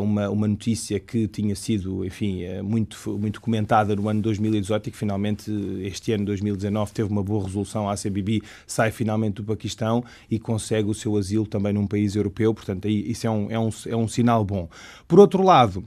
uma, 0.02 0.30
uma 0.30 0.48
notícia 0.48 1.00
que 1.00 1.28
tinha 1.28 1.56
sido, 1.56 2.04
enfim, 2.04 2.44
muito, 2.64 3.18
muito 3.18 3.40
comentada 3.40 3.96
no 3.96 4.10
ano 4.10 4.22
2018 4.22 4.88
e 4.88 4.92
que 4.92 4.98
finalmente 4.98 5.52
este 5.82 6.12
ano, 6.12 6.26
2019, 6.26 6.92
teve 6.94 7.10
uma 7.10 7.24
boa 7.24 7.46
resolução. 7.46 7.90
A 7.90 7.96
Bibi 8.10 8.42
sai 8.66 8.92
finalmente 8.92 9.36
do 9.36 9.44
Paquistão 9.44 10.04
e 10.30 10.40
consegue 10.40 10.90
o 10.90 10.94
seu 10.94 11.16
asilo 11.16 11.46
também 11.46 11.74
num 11.74 11.88
país 11.88 12.16
europeu, 12.16 12.54
portanto, 12.54 12.88
isso 12.88 13.28
é 13.28 13.30
um, 13.30 13.52
é, 13.52 13.60
um, 13.60 13.70
é 13.86 13.96
um 13.96 14.08
sinal 14.08 14.44
bom. 14.44 14.68
Por 15.08 15.20
outro 15.20 15.44
lado, 15.44 15.84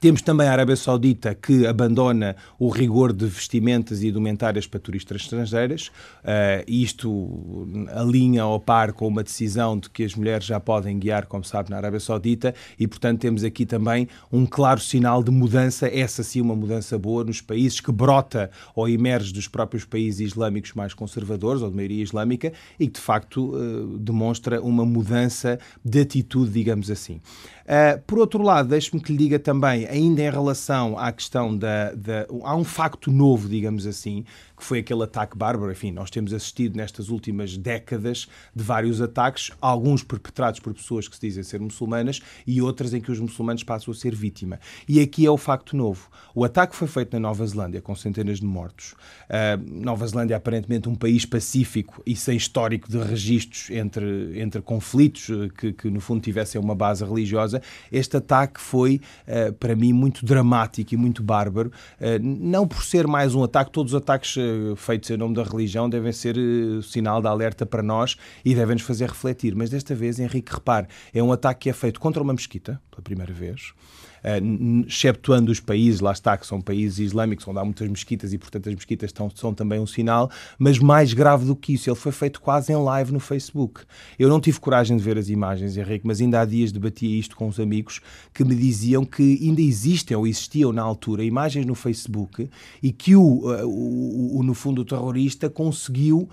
temos 0.00 0.22
também 0.22 0.48
a 0.48 0.52
Arábia 0.52 0.76
Saudita 0.76 1.34
que 1.34 1.66
abandona 1.66 2.34
o 2.58 2.70
rigor 2.70 3.12
de 3.12 3.26
vestimentas 3.26 4.02
e 4.02 4.08
indumentárias 4.08 4.66
para 4.66 4.80
turistas 4.80 5.20
estrangeiras. 5.20 5.88
Uh, 6.24 6.64
isto 6.66 7.68
alinha 7.92 8.42
ao 8.42 8.58
par 8.58 8.94
com 8.94 9.06
uma 9.06 9.22
decisão 9.22 9.78
de 9.78 9.90
que 9.90 10.02
as 10.02 10.14
mulheres 10.14 10.46
já 10.46 10.58
podem 10.58 10.98
guiar, 10.98 11.26
como 11.26 11.44
sabe, 11.44 11.68
na 11.68 11.76
Arábia 11.76 12.00
Saudita 12.00 12.54
e, 12.78 12.88
portanto, 12.88 13.20
temos 13.20 13.44
aqui 13.44 13.66
também 13.66 14.08
um 14.32 14.46
claro 14.46 14.80
sinal 14.80 15.22
de 15.22 15.30
mudança, 15.30 15.86
essa 15.86 16.22
sim 16.22 16.40
uma 16.40 16.56
mudança 16.56 16.98
boa 16.98 17.22
nos 17.22 17.42
países 17.42 17.78
que 17.78 17.92
brota 17.92 18.50
ou 18.74 18.88
emerge 18.88 19.34
dos 19.34 19.48
próprios 19.48 19.84
países 19.84 20.20
islâmicos 20.20 20.72
mais 20.72 20.94
conservadores 20.94 21.60
ou 21.60 21.68
de 21.68 21.76
maioria 21.76 22.02
islâmica 22.02 22.54
e 22.78 22.86
que, 22.86 22.94
de 22.94 23.00
facto, 23.00 23.54
uh, 23.54 23.98
demonstra 23.98 24.62
uma 24.62 24.86
mudança 24.86 25.58
de 25.84 26.00
atitude, 26.00 26.50
digamos 26.50 26.90
assim. 26.90 27.20
Uh, 27.70 28.02
por 28.04 28.18
outro 28.18 28.42
lado, 28.42 28.70
deixe-me 28.70 29.00
que 29.00 29.12
lhe 29.12 29.18
diga 29.18 29.38
também, 29.38 29.86
ainda 29.86 30.20
em 30.20 30.28
relação 30.28 30.98
à 30.98 31.12
questão 31.12 31.56
da, 31.56 31.92
da. 31.92 32.26
Há 32.42 32.56
um 32.56 32.64
facto 32.64 33.12
novo, 33.12 33.48
digamos 33.48 33.86
assim, 33.86 34.24
que 34.60 34.66
foi 34.66 34.78
aquele 34.78 35.02
ataque 35.02 35.36
bárbaro. 35.36 35.72
Enfim, 35.72 35.90
nós 35.90 36.10
temos 36.10 36.32
assistido 36.32 36.76
nestas 36.76 37.08
últimas 37.08 37.56
décadas 37.56 38.28
de 38.54 38.62
vários 38.62 39.00
ataques, 39.00 39.50
alguns 39.60 40.04
perpetrados 40.04 40.60
por 40.60 40.72
pessoas 40.72 41.08
que 41.08 41.16
se 41.16 41.20
dizem 41.22 41.42
ser 41.42 41.58
muçulmanas 41.58 42.20
e 42.46 42.62
outras 42.62 42.94
em 42.94 43.00
que 43.00 43.10
os 43.10 43.18
muçulmanos 43.18 43.64
passam 43.64 43.92
a 43.92 43.94
ser 43.96 44.14
vítima. 44.14 44.60
E 44.86 45.00
aqui 45.00 45.26
é 45.26 45.30
o 45.30 45.36
facto 45.36 45.76
novo. 45.76 46.08
O 46.34 46.44
ataque 46.44 46.76
foi 46.76 46.86
feito 46.86 47.12
na 47.14 47.20
Nova 47.20 47.44
Zelândia, 47.46 47.80
com 47.80 47.94
centenas 47.94 48.38
de 48.38 48.46
mortos. 48.46 48.92
Uh, 49.28 49.82
Nova 49.82 50.06
Zelândia, 50.06 50.36
aparentemente, 50.36 50.88
um 50.88 50.94
país 50.94 51.24
pacífico 51.24 52.02
e 52.06 52.14
sem 52.14 52.36
histórico 52.36 52.88
de 52.88 52.98
registros 52.98 53.70
entre, 53.70 54.38
entre 54.40 54.60
conflitos 54.60 55.28
eh, 55.30 55.48
que, 55.56 55.72
que, 55.72 55.90
no 55.90 56.00
fundo, 56.00 56.20
tivessem 56.20 56.60
uma 56.60 56.74
base 56.74 57.04
religiosa. 57.04 57.62
Este 57.90 58.18
ataque 58.18 58.60
foi, 58.60 59.00
uh, 59.26 59.52
para 59.54 59.74
mim, 59.74 59.92
muito 59.92 60.24
dramático 60.24 60.94
e 60.94 60.96
muito 60.96 61.22
bárbaro. 61.22 61.72
Uh, 61.98 62.18
não 62.22 62.68
por 62.68 62.84
ser 62.84 63.06
mais 63.06 63.34
um 63.34 63.42
ataque, 63.42 63.70
todos 63.70 63.94
os 63.94 63.98
ataques 63.98 64.36
feitos 64.76 65.10
em 65.10 65.16
nome 65.16 65.34
da 65.34 65.42
religião 65.42 65.88
devem 65.88 66.12
ser 66.12 66.36
uh, 66.36 66.82
sinal 66.82 67.20
de 67.20 67.28
alerta 67.28 67.64
para 67.66 67.82
nós 67.82 68.16
e 68.44 68.54
devem-nos 68.54 68.82
fazer 68.82 69.08
refletir. 69.08 69.54
Mas 69.54 69.70
desta 69.70 69.94
vez, 69.94 70.18
Henrique, 70.18 70.52
repare, 70.52 70.86
é 71.12 71.22
um 71.22 71.32
ataque 71.32 71.60
que 71.60 71.70
é 71.70 71.72
feito 71.72 72.00
contra 72.00 72.22
uma 72.22 72.32
mesquita, 72.32 72.80
pela 72.90 73.02
primeira 73.02 73.32
vez 73.32 73.72
exceptuando 74.86 75.50
os 75.50 75.60
países, 75.60 76.00
lá 76.00 76.12
está, 76.12 76.36
que 76.36 76.46
são 76.46 76.60
países 76.60 76.98
islâmicos, 76.98 77.46
onde 77.48 77.58
há 77.58 77.64
muitas 77.64 77.88
mesquitas 77.88 78.32
e, 78.32 78.38
portanto, 78.38 78.68
as 78.68 78.74
mesquitas 78.74 79.08
estão, 79.08 79.30
são 79.34 79.54
também 79.54 79.80
um 79.80 79.86
sinal, 79.86 80.30
mas 80.58 80.78
mais 80.78 81.12
grave 81.12 81.46
do 81.46 81.56
que 81.56 81.74
isso, 81.74 81.88
ele 81.88 81.96
foi 81.96 82.12
feito 82.12 82.40
quase 82.40 82.72
em 82.72 82.76
live 82.76 83.12
no 83.12 83.20
Facebook. 83.20 83.82
Eu 84.18 84.28
não 84.28 84.40
tive 84.40 84.60
coragem 84.60 84.96
de 84.96 85.02
ver 85.02 85.16
as 85.16 85.28
imagens, 85.28 85.76
Henrique, 85.76 86.06
mas 86.06 86.20
ainda 86.20 86.40
há 86.40 86.44
dias 86.44 86.72
debatia 86.72 87.18
isto 87.18 87.36
com 87.36 87.48
os 87.48 87.58
amigos 87.58 88.00
que 88.34 88.44
me 88.44 88.54
diziam 88.54 89.04
que 89.04 89.38
ainda 89.42 89.60
existem 89.60 90.16
ou 90.16 90.26
existiam 90.26 90.72
na 90.72 90.82
altura 90.82 91.24
imagens 91.24 91.64
no 91.64 91.74
Facebook 91.74 92.48
e 92.82 92.92
que 92.92 93.16
o, 93.16 93.52
eh, 93.54 93.64
o, 93.64 94.38
o 94.38 94.42
no 94.42 94.54
fundo, 94.54 94.82
o 94.82 94.84
terrorista 94.84 95.48
conseguiu 95.48 96.28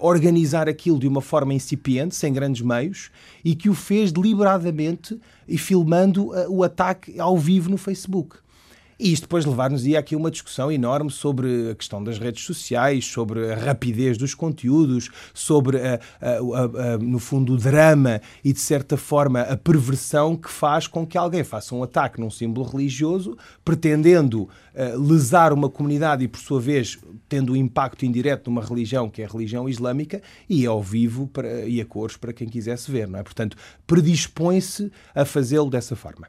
organizar 0.00 0.68
aquilo 0.68 0.98
de 0.98 1.06
uma 1.06 1.20
forma 1.20 1.54
incipiente, 1.54 2.14
sem 2.14 2.32
grandes 2.32 2.62
meios, 2.62 3.10
e 3.44 3.54
que 3.54 3.68
o 3.68 3.74
fez 3.74 4.10
deliberadamente 4.10 5.18
e 5.46 5.56
filmando 5.56 6.28
uh, 6.28 6.50
o 6.50 6.64
ataque 6.64 7.18
ao 7.20 7.38
vivo 7.38 7.70
no 7.70 7.76
Facebook. 7.76 8.36
E 9.00 9.12
isto 9.12 9.22
depois 9.22 9.44
levar-nos 9.44 9.86
aqui 9.94 10.16
a 10.16 10.18
uma 10.18 10.30
discussão 10.30 10.72
enorme 10.72 11.08
sobre 11.08 11.70
a 11.70 11.74
questão 11.76 12.02
das 12.02 12.18
redes 12.18 12.44
sociais, 12.44 13.06
sobre 13.06 13.52
a 13.52 13.54
rapidez 13.54 14.18
dos 14.18 14.34
conteúdos, 14.34 15.08
sobre, 15.32 15.78
a, 15.78 16.00
a, 16.20 16.94
a, 16.94 16.98
no 16.98 17.20
fundo, 17.20 17.54
o 17.54 17.56
drama 17.56 18.20
e, 18.42 18.52
de 18.52 18.58
certa 18.58 18.96
forma, 18.96 19.42
a 19.42 19.56
perversão 19.56 20.36
que 20.36 20.50
faz 20.50 20.88
com 20.88 21.06
que 21.06 21.16
alguém 21.16 21.44
faça 21.44 21.76
um 21.76 21.82
ataque 21.84 22.20
num 22.20 22.28
símbolo 22.30 22.66
religioso, 22.66 23.38
pretendendo 23.64 24.42
uh, 24.42 25.00
lesar 25.00 25.52
uma 25.52 25.70
comunidade 25.70 26.24
e, 26.24 26.28
por 26.28 26.40
sua 26.40 26.60
vez, 26.60 26.98
tendo 27.28 27.52
um 27.52 27.56
impacto 27.56 28.04
indireto 28.04 28.50
numa 28.50 28.64
religião 28.64 29.08
que 29.08 29.22
é 29.22 29.26
a 29.26 29.28
religião 29.28 29.68
islâmica 29.68 30.20
e 30.48 30.66
ao 30.66 30.82
vivo 30.82 31.28
para, 31.28 31.66
e 31.66 31.80
a 31.80 31.84
cores 31.84 32.16
para 32.16 32.32
quem 32.32 32.48
quisesse 32.48 32.90
ver, 32.90 33.06
não 33.06 33.20
é? 33.20 33.22
Portanto, 33.22 33.56
predispõe-se 33.86 34.90
a 35.14 35.24
fazê-lo 35.24 35.70
dessa 35.70 35.94
forma. 35.94 36.26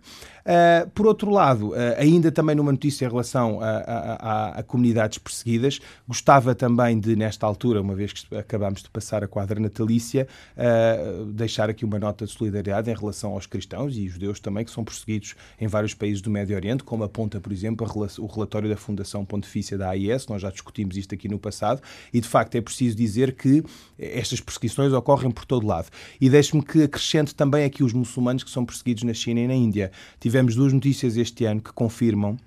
Uh, 0.49 0.89
por 0.95 1.05
outro 1.05 1.29
lado, 1.29 1.73
uh, 1.73 1.75
ainda 1.99 2.31
também 2.31 2.55
numa 2.55 2.71
notícia 2.71 3.05
em 3.05 3.07
relação 3.07 3.61
a, 3.61 3.67
a, 3.67 4.15
a, 4.15 4.49
a, 4.59 4.63
comunidades 4.63 5.19
perseguidas, 5.19 5.79
gostava 6.07 6.55
também 6.55 6.99
de, 6.99 7.15
nesta 7.15 7.45
altura, 7.45 7.79
uma 7.79 7.93
vez 7.93 8.13
que 8.13 8.35
acabamos 8.35 8.81
de 8.81 8.89
passar 8.89 9.23
a 9.23 9.27
quadra 9.27 9.59
natalícia, 9.59 10.27
uh, 10.57 11.25
deixar 11.25 11.69
aqui 11.69 11.85
uma 11.85 11.99
nota 11.99 12.25
de 12.25 12.31
solidariedade 12.31 12.89
em 12.89 12.95
relação 12.95 13.33
aos 13.33 13.45
cristãos 13.45 13.95
e 13.95 14.07
judeus 14.07 14.39
também, 14.39 14.65
que 14.65 14.71
são 14.71 14.83
perseguidos 14.83 15.35
em 15.61 15.67
vários 15.67 15.93
países 15.93 16.19
do 16.19 16.31
Médio 16.31 16.55
Oriente, 16.55 16.83
como 16.83 17.03
aponta, 17.03 17.39
por 17.39 17.53
exemplo, 17.53 17.85
o 18.17 18.25
relatório 18.25 18.67
da 18.67 18.75
Fundação 18.75 19.23
Pontifícia 19.23 19.77
da 19.77 19.91
AIS, 19.91 20.25
nós 20.25 20.41
já 20.41 20.49
discutimos 20.49 20.97
isto 20.97 21.13
aqui 21.13 21.29
no 21.29 21.37
passado, 21.37 21.79
e 22.11 22.19
de 22.19 22.27
facto 22.27 22.55
é 22.55 22.61
preciso 22.61 22.97
dizer 22.97 23.35
que 23.35 23.63
estas 23.99 24.41
perseguições 24.41 24.93
ocorrem 24.93 25.29
por 25.29 25.45
todo 25.45 25.67
lado. 25.67 25.89
E 26.19 26.27
deixe-me 26.27 26.63
que 26.63 26.81
acrescente 26.81 27.35
também 27.35 27.65
aqui 27.65 27.83
os 27.83 27.93
muçulmanos 27.93 28.43
que 28.43 28.49
são 28.49 28.65
perseguidos 28.65 29.03
na 29.03 29.13
China 29.13 29.41
e 29.41 29.47
na 29.47 29.53
Índia. 29.53 29.91
Tivemos 30.19 30.38
tivemos 30.39 30.55
duas 30.55 30.71
notícias 30.71 31.17
este 31.17 31.45
ano 31.45 31.61
que 31.61 31.73
confirmam 31.73 32.37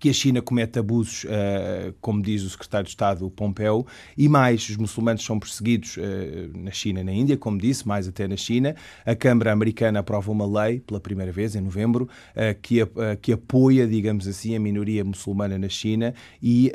que 0.00 0.08
a 0.08 0.12
China 0.12 0.40
comete 0.40 0.78
abusos, 0.78 1.24
uh, 1.24 1.94
como 2.00 2.22
diz 2.22 2.42
o 2.42 2.48
secretário 2.48 2.86
de 2.86 2.90
Estado 2.90 3.28
Pompeu, 3.30 3.86
e 4.16 4.28
mais, 4.28 4.66
os 4.70 4.76
muçulmanos 4.78 5.22
são 5.22 5.38
perseguidos 5.38 5.98
uh, 5.98 6.00
na 6.54 6.70
China 6.70 7.00
e 7.00 7.04
na 7.04 7.12
Índia, 7.12 7.36
como 7.36 7.58
disse, 7.58 7.86
mais 7.86 8.08
até 8.08 8.26
na 8.26 8.36
China. 8.36 8.74
A 9.04 9.14
Câmara 9.14 9.52
Americana 9.52 10.00
aprova 10.00 10.32
uma 10.32 10.64
lei, 10.64 10.80
pela 10.80 10.98
primeira 10.98 11.30
vez, 11.30 11.54
em 11.54 11.60
novembro, 11.60 12.08
uh, 12.34 12.58
que, 12.62 12.80
que 13.20 13.32
apoia, 13.32 13.86
digamos 13.86 14.26
assim, 14.26 14.56
a 14.56 14.60
minoria 14.60 15.04
muçulmana 15.04 15.58
na 15.58 15.68
China 15.68 16.14
e 16.42 16.72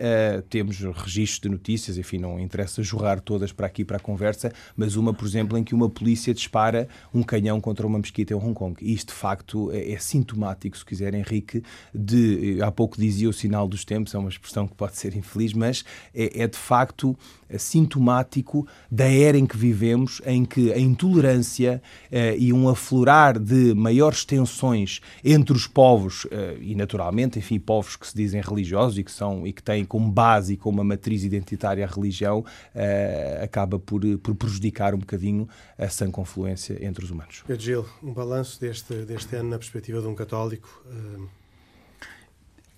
temos 0.50 0.80
registros 0.80 1.42
de 1.42 1.50
notícias, 1.50 1.98
enfim, 1.98 2.20
não 2.20 2.40
interessa 2.40 2.84
jorrar 2.84 3.20
todas 3.20 3.52
para 3.52 3.66
aqui 3.66 3.84
para 3.84 3.98
a 3.98 4.00
conversa, 4.00 4.52
mas 4.76 4.96
uma, 4.96 5.14
por 5.14 5.26
exemplo, 5.26 5.58
em 5.58 5.64
que 5.64 5.74
uma 5.74 5.90
polícia 5.90 6.34
dispara 6.34 6.88
um 7.14 7.24
canhão 7.24 7.60
contra 7.60 7.88
uma 7.88 7.98
mesquita 7.98 8.34
em 8.34 8.38
Hong 8.38 8.54
Kong. 8.54 8.76
E 8.82 8.94
isto, 8.94 9.08
de 9.08 9.14
facto, 9.14 9.72
é, 9.72 9.94
é 9.94 9.98
sintomático, 9.98 10.78
se 10.78 10.86
quiser, 10.86 11.14
Henrique, 11.14 11.64
de, 11.94 12.60
há 12.62 12.72
pouco 12.72 12.98
dizia 12.98 13.15
dizia 13.16 13.30
o 13.30 13.34
sinal 13.34 13.68
dos 13.68 13.86
tempos, 13.86 14.14
é 14.14 14.18
uma 14.18 14.30
expressão 14.30 14.68
que 14.68 14.76
pode 14.76 14.98
ser 14.98 15.16
infeliz, 15.16 15.54
mas 15.54 15.84
é, 16.14 16.44
é 16.44 16.48
de 16.48 16.58
facto 16.58 17.18
sintomático 17.58 18.68
da 18.90 19.06
era 19.06 19.38
em 19.38 19.46
que 19.46 19.58
vivemos, 19.58 20.22
em 20.26 20.44
que 20.44 20.72
a 20.74 20.80
intolerância 20.80 21.82
eh, 22.12 22.36
e 22.38 22.52
um 22.52 22.68
aflorar 22.68 23.40
de 23.40 23.74
maiores 23.74 24.26
tensões 24.26 25.00
entre 25.24 25.56
os 25.56 25.68
povos, 25.68 26.28
eh, 26.32 26.58
e 26.60 26.76
naturalmente, 26.76 27.40
enfim, 27.40 27.60
povos 27.60 27.96
que 27.96 28.08
se 28.08 28.16
dizem 28.16 28.42
religiosos 28.42 28.98
e 28.98 29.04
que, 29.04 29.12
são, 29.12 29.46
e 29.46 29.54
que 29.54 29.62
têm 29.62 29.86
como 29.86 30.12
base 30.12 30.54
e 30.54 30.58
como 30.58 30.82
uma 30.82 30.84
matriz 30.84 31.24
identitária 31.24 31.86
a 31.86 31.88
religião, 31.88 32.44
eh, 32.74 33.42
acaba 33.44 33.80
por, 33.80 34.02
por 34.20 34.36
prejudicar 34.36 34.94
um 34.94 35.00
bocadinho 35.00 35.48
a 35.78 35.88
sã 35.88 36.10
confluência 36.10 36.84
entre 36.84 37.04
os 37.04 37.12
humanos. 37.12 37.44
Pedro 37.46 37.64
Gil, 37.64 37.86
um 38.04 38.14
balanço 38.14 38.60
deste, 38.60 38.94
deste 39.06 39.36
ano 39.36 39.50
na 39.50 39.58
perspectiva 39.58 40.02
de 40.02 40.08
um 40.08 40.16
católico. 40.16 40.84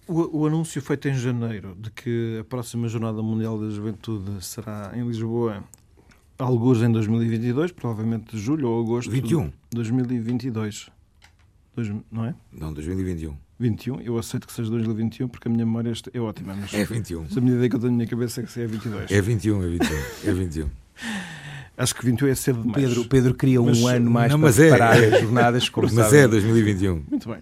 O, 0.08 0.40
o, 0.40 0.48
anúncio 0.48 0.82
feito 0.82 1.10
em 1.10 1.14
janeiro 1.14 1.76
de 1.80 1.92
que 1.92 2.38
a 2.40 2.44
próxima 2.44 2.88
Jornada 2.88 3.22
Mundial 3.22 3.60
da 3.60 3.70
Juventude 3.70 4.44
será 4.44 4.92
em 4.96 5.06
Lisboa, 5.06 5.64
alguns 6.38 6.82
em 6.82 6.92
2022, 6.92 7.72
provavelmente 7.72 8.38
julho 8.38 8.70
ou 8.70 8.82
agosto. 8.82 9.12
21. 9.12 9.52
2022. 9.72 10.90
Dois, 11.76 11.92
não 12.12 12.26
é? 12.26 12.34
Não, 12.52 12.74
2021. 12.74 13.36
21, 13.60 14.02
eu 14.02 14.18
aceito 14.18 14.46
que 14.48 14.54
seja 14.54 14.70
2021 14.70 15.28
porque 15.28 15.48
a 15.48 15.52
minha 15.52 15.66
memória 15.66 15.92
é 16.14 16.20
ótima. 16.20 16.56
Mas 16.56 16.74
é 16.74 16.86
21. 16.86 17.30
Se 17.30 17.40
a 17.40 17.42
minha 17.42 17.56
ideia 17.56 17.70
que 17.70 17.76
eu 17.76 17.80
tenho 17.80 17.92
na 17.92 17.98
minha 17.98 18.08
cabeça 18.08 18.42
é 18.42 18.44
que 18.44 18.60
é 18.60 18.68
22. 18.68 19.12
É 19.12 19.22
21, 19.22 19.64
é 19.64 19.68
21. 19.68 19.96
É 20.26 20.34
21. 20.34 20.70
Acho 21.78 21.94
que 21.94 22.06
21 22.06 22.28
é 22.28 22.36
cedo 22.36 22.62
demais. 22.62 22.84
Pedro, 22.84 23.06
Pedro 23.06 23.34
queria 23.36 23.62
mas, 23.62 23.80
um 23.80 23.88
ano 23.88 24.10
mais 24.10 24.32
não, 24.32 24.40
para 24.40 24.52
preparar 24.52 25.04
é, 25.04 25.16
as 25.16 25.22
jornadas. 25.22 25.70
Como 25.70 25.88
mas 25.94 26.06
sabe. 26.08 26.18
é 26.18 26.28
2021. 26.28 27.04
Muito 27.08 27.30
bem. 27.30 27.40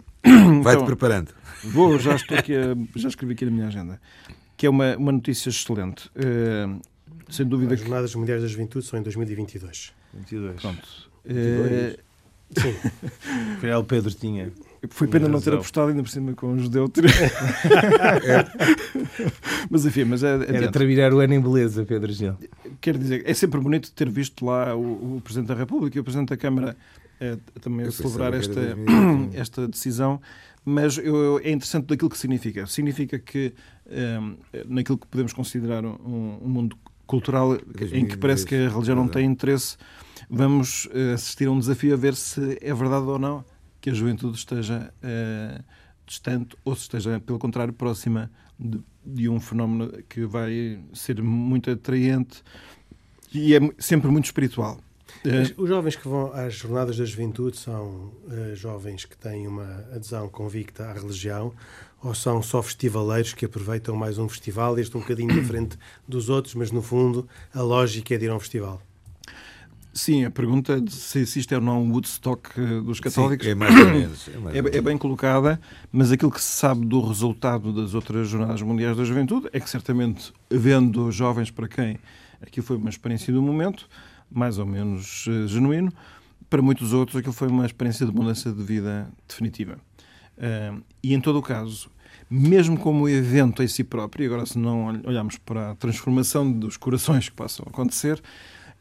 Vai-te 0.62 0.78
então, 0.78 0.86
preparando. 0.86 1.32
Vou, 1.64 1.98
já 2.00 2.16
estou 2.16 2.38
aqui, 2.38 2.54
a, 2.56 2.76
já 2.96 3.08
escrevi 3.08 3.34
aqui 3.34 3.46
na 3.46 3.52
minha 3.52 3.68
agenda. 3.68 4.00
Que 4.58 4.66
é 4.66 4.70
uma, 4.70 4.96
uma 4.98 5.12
notícia 5.12 5.50
excelente. 5.50 6.10
Uh, 6.16 6.80
sem 7.30 7.46
dúvida. 7.46 7.74
As 7.74 7.80
Jornadas 7.80 8.16
Mundiais 8.16 8.42
da 8.42 8.48
Juventude 8.48 8.86
são 8.86 9.00
em 9.00 9.04
2022. 9.04 9.94
22. 10.14 10.62
Pronto. 10.62 10.88
Uh, 11.26 11.98
Sim. 12.52 12.76
Afinal, 13.58 13.82
o 13.82 13.84
Pedro 13.84 14.14
tinha. 14.14 14.52
Foi 14.90 15.08
pena 15.08 15.28
não 15.28 15.42
ter 15.42 15.54
apostado 15.54 15.90
ainda 15.90 16.04
por 16.04 16.10
cima 16.10 16.34
com 16.34 16.54
o 16.54 16.60
judeu. 16.60 16.92
mas 19.70 19.86
enfim, 19.86 20.04
mas 20.04 20.24
é, 20.24 20.34
Era 20.48 20.72
terminar 20.72 21.12
o 21.12 21.20
ano 21.20 21.34
em 21.34 21.42
beleza, 21.42 21.84
Pedro 21.86 22.14
Gil. 22.14 22.36
Quero 22.80 23.00
dizer, 23.00 23.24
é 23.26 23.34
sempre 23.34 23.60
bonito 23.60 23.92
ter 23.92 24.10
visto 24.10 24.46
lá 24.46 24.76
o, 24.76 25.18
o 25.18 25.22
Presidente 25.22 25.48
da 25.48 25.56
República 25.56 25.98
e 25.98 26.00
o 26.00 26.04
Presidente 26.04 26.30
da 26.30 26.38
Câmara 26.38 26.72
é, 26.72 26.76
também 27.62 27.86
a 27.86 27.92
celebrar 27.92 28.34
esta, 28.34 28.62
esta 29.34 29.68
decisão, 29.68 30.22
mas 30.64 30.98
eu, 30.98 31.40
é 31.40 31.52
interessante 31.52 31.86
daquilo 31.86 32.10
que 32.10 32.18
significa. 32.18 32.66
Significa 32.66 33.20
que 33.20 33.54
um, 34.22 34.38
naquilo 34.68 34.98
que 34.98 35.08
podemos 35.08 35.34
considerar 35.34 35.86
um, 35.86 36.40
um 36.42 36.50
mundo 36.50 36.78
cultural 37.06 37.56
em 37.94 38.06
que 38.06 38.18
parece 38.18 38.46
que 38.46 38.56
a 38.56 38.70
religião 38.70 38.96
não 38.96 39.08
tem 39.08 39.26
interesse, 39.26 39.78
vamos 40.30 40.86
uh, 40.86 41.14
assistir 41.14 41.48
a 41.48 41.52
um 41.52 41.60
desafio 41.60 41.94
a 41.94 41.98
ver 41.98 42.16
se 42.16 42.58
é 42.62 42.74
verdade 42.74 43.06
ou 43.06 43.20
não 43.20 43.46
que 43.80 43.92
a 43.92 43.94
juventude 43.94 44.36
esteja 44.36 44.92
uh, 45.04 45.64
distante 46.08 46.56
ou 46.66 46.76
se 46.76 46.84
esteja, 46.84 47.20
pelo 47.20 47.38
contrário, 47.38 47.72
próxima 47.72 48.32
de, 48.60 48.80
de, 49.06 49.30
um 49.30 49.40
fenómeno 49.40 49.92
que 50.10 50.26
vai 50.26 50.80
ser 50.92 51.22
muito 51.22 51.70
atraente 51.70 52.42
e 53.32 53.54
é 53.54 53.60
sempre 53.78 54.10
muito 54.10 54.26
espiritual. 54.26 54.80
Mas 55.24 55.54
os 55.58 55.70
jovens 55.70 55.96
que 55.96 56.08
vão 56.08 56.32
às 56.34 56.54
jornadas 56.54 56.98
da 56.98 57.06
juventude 57.06 57.58
são 57.58 58.12
uh, 58.26 58.56
jovens 58.56 59.06
que 59.06 59.18
têm 59.18 59.48
uma 59.48 59.86
adesão 59.94 60.28
convicta 60.30 60.86
à 60.86 60.94
religião 60.94 61.54
ou 62.04 62.14
são 62.14 62.42
só 62.44 62.62
festivaleiros 62.62 63.34
que 63.34 63.46
aproveitam 63.46 63.96
mais 63.96 64.20
um 64.20 64.30
festival, 64.30 64.78
este 64.78 64.96
um 64.96 65.00
bocadinho 65.00 65.34
diferente 65.34 65.78
dos 66.08 66.30
outros, 66.30 66.54
mas 66.54 66.72
no 66.72 66.82
fundo 66.82 67.28
a 67.54 67.62
lógica 67.62 68.14
é 68.14 68.18
de 68.18 68.26
ir 68.26 68.30
a 68.30 68.36
um 68.36 68.40
festival? 68.40 68.82
Sim, 69.92 70.26
a 70.26 70.30
pergunta 70.30 70.82
de 70.82 70.92
se 70.92 71.20
existe 71.20 71.56
ou 71.56 71.62
não 71.62 71.82
um 71.82 71.92
Woodstock 71.94 72.50
eh, 72.60 72.82
dos 72.82 73.00
católicos 73.00 73.46
Sim, 73.46 73.54
é, 73.54 73.56
mais 73.56 73.80
ou 73.80 73.86
menos, 73.86 74.28
é, 74.28 74.38
mais 74.38 74.56
é, 74.76 74.78
é 74.78 74.82
bem 74.82 74.98
colocada, 74.98 75.60
mas 75.90 76.12
aquilo 76.12 76.30
que 76.30 76.42
se 76.42 76.52
sabe 76.52 76.86
do 76.86 77.00
resultado 77.00 77.72
das 77.72 77.94
outras 77.94 78.28
Jornadas 78.28 78.62
Mundiais 78.62 78.98
da 78.98 79.06
Juventude 79.06 79.48
é 79.54 79.60
que 79.60 79.70
certamente, 79.70 80.34
vendo 80.50 81.10
jovens 81.14 81.50
para 81.50 81.70
quem 81.70 81.98
aquilo 82.42 82.66
foi 82.66 82.76
uma 82.76 82.90
experiência 82.90 83.34
do 83.34 83.42
momento, 83.42 83.88
mais 84.36 84.60
ou 84.60 84.66
menos 84.66 85.26
uh, 85.28 85.48
genuíno, 85.48 85.92
para 86.50 86.62
muitos 86.62 86.94
outros 86.94 87.18
aquilo 87.18 87.34
foi 87.34 87.48
uma 87.48 87.66
experiência 87.66 88.06
de 88.06 88.12
mudança 88.12 88.52
de 88.52 88.62
vida 88.62 89.10
definitiva. 89.28 89.80
Uh, 90.38 90.84
e 91.02 91.14
em 91.14 91.22
todo 91.22 91.40
o 91.40 91.42
caso, 91.42 91.90
mesmo 92.30 92.78
como 92.78 93.08
evento 93.10 93.64
em 93.64 93.68
si 93.68 93.84
próprio, 93.84 94.24
e 94.24 94.28
agora 94.28 94.46
se 94.46 94.58
não 94.58 94.88
olharmos 95.06 95.38
para 95.38 95.72
a 95.72 95.76
transformação 95.76 96.52
dos 96.52 96.78
corações 96.78 97.30
que 97.30 97.36
passam 97.36 97.66
a 97.68 97.70
acontecer, 97.70 98.22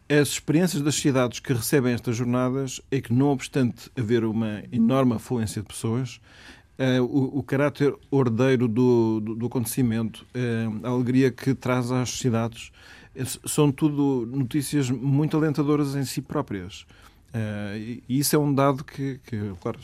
as 0.09 0.29
experiências 0.29 0.83
das 0.83 0.97
cidades 0.97 1.41
que 1.41 1.53
recebem 1.53 1.95
estas 1.95 2.17
jornadas 2.17 2.81
é 2.91 3.01
que, 3.01 3.13
não 3.13 3.29
obstante 3.29 3.91
haver 3.97 4.25
uma 4.25 4.63
enorme 4.71 5.15
afluência 5.15 5.63
de 5.63 5.69
pessoas, 5.69 6.21
uh, 6.79 7.03
o, 7.03 7.39
o, 7.39 7.43
caráter 7.43 7.95
ordeiro 8.11 8.69
do, 8.69 9.21
do, 9.21 9.35
do 9.35 9.47
acontecimento, 9.47 10.27
uh, 10.35 10.87
a 10.87 10.91
alegria 10.91 11.31
que 11.31 11.55
traz 11.55 11.91
às 11.91 12.11
cidades, 12.11 12.71
são 13.47 13.71
tudo 13.71 14.27
notícias 14.27 14.91
muito 14.91 15.37
alentadoras 15.37 15.95
em 15.95 16.05
si 16.05 16.21
próprias. 16.21 16.87
Uh, 17.35 18.01
e 18.09 18.19
isso 18.21 18.37
é 18.37 18.39
um 18.39 18.55
dado 18.55 18.85
que, 18.85 19.19
que, 19.27 19.53
claro, 19.61 19.79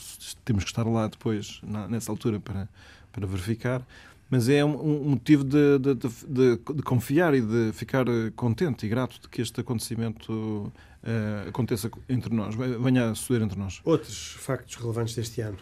temos 0.44 0.62
que 0.62 0.70
estar 0.70 0.84
lá 0.84 1.08
depois, 1.08 1.60
na, 1.64 1.88
nessa 1.88 2.12
altura, 2.12 2.38
para, 2.38 2.68
para 3.12 3.26
verificar, 3.26 3.82
mas 4.30 4.48
é 4.48 4.64
um, 4.64 4.80
um 4.80 5.10
motivo 5.10 5.42
de, 5.42 5.78
de, 5.80 5.94
de, 5.94 6.56
de, 6.74 6.82
confiar 6.84 7.34
e 7.34 7.40
de 7.40 7.72
ficar 7.72 8.04
contente 8.36 8.86
e 8.86 8.88
grato 8.88 9.20
de 9.20 9.28
que 9.28 9.42
este 9.42 9.60
acontecimento 9.60 10.32
uh, 10.32 11.48
aconteça 11.48 11.90
entre 12.08 12.32
nós, 12.32 12.54
venha 12.54 13.10
a 13.10 13.14
suceder 13.16 13.42
entre 13.42 13.58
nós. 13.58 13.80
Outros 13.84 14.36
factos 14.38 14.76
relevantes 14.76 15.16
deste 15.16 15.40
ano? 15.40 15.56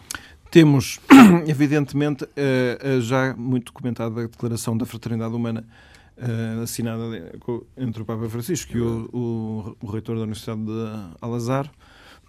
Temos, 0.51 0.99
evidentemente, 1.47 2.23
a, 2.23 2.97
a 2.97 2.99
já 2.99 3.35
muito 3.35 3.73
comentada 3.73 4.27
Declaração 4.27 4.77
da 4.77 4.85
Fraternidade 4.85 5.33
Humana 5.33 5.65
uh, 6.19 6.61
assinada 6.61 7.03
entre 7.77 8.01
o 8.01 8.05
Papa 8.05 8.29
Francisco 8.29 8.77
e 8.77 8.81
o, 8.81 9.09
o, 9.11 9.77
o 9.81 9.91
reitor 9.91 10.15
da 10.15 10.23
Universidade 10.23 10.63
de 10.63 11.17
Al-Azhar. 11.21 11.71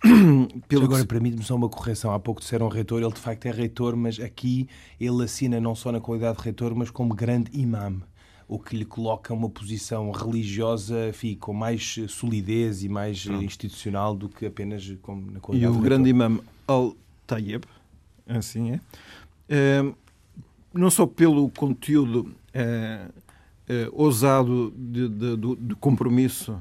Pelo 0.66 0.84
Agora, 0.84 1.02
que... 1.02 1.08
permite-me 1.08 1.44
só 1.44 1.54
uma 1.54 1.68
correção. 1.68 2.12
Há 2.12 2.18
pouco 2.18 2.40
disseram 2.40 2.68
reitor, 2.68 3.02
ele 3.02 3.12
de 3.12 3.20
facto 3.20 3.46
é 3.46 3.50
reitor, 3.50 3.96
mas 3.96 4.18
aqui 4.18 4.68
ele 4.98 5.22
assina 5.24 5.60
não 5.60 5.74
só 5.74 5.92
na 5.92 6.00
qualidade 6.00 6.38
de 6.38 6.44
reitor, 6.44 6.74
mas 6.74 6.90
como 6.90 7.14
grande 7.14 7.50
imam 7.52 8.02
o 8.48 8.58
que 8.58 8.76
lhe 8.76 8.84
coloca 8.84 9.32
uma 9.32 9.48
posição 9.48 10.10
religiosa 10.10 11.10
enfim, 11.10 11.36
com 11.36 11.52
mais 11.52 12.00
solidez 12.08 12.82
e 12.82 12.88
mais 12.88 13.24
Pronto. 13.24 13.44
institucional 13.44 14.12
do 14.12 14.28
que 14.28 14.44
apenas 14.44 14.92
como 15.02 15.30
na 15.30 15.38
qualidade 15.38 15.72
E 15.72 15.76
o 15.76 15.80
grande 15.80 16.10
imam 16.10 16.40
Al-Tayyib, 16.66 17.64
assim 18.26 18.72
é, 18.72 18.80
é, 19.48 19.92
não 20.74 20.90
só 20.90 21.06
pelo 21.06 21.48
conteúdo 21.50 22.34
é, 22.52 23.06
eh, 23.72 23.88
ousado 23.92 24.74
de, 24.76 25.08
de, 25.08 25.36
de, 25.36 25.74
compromisso 25.76 26.60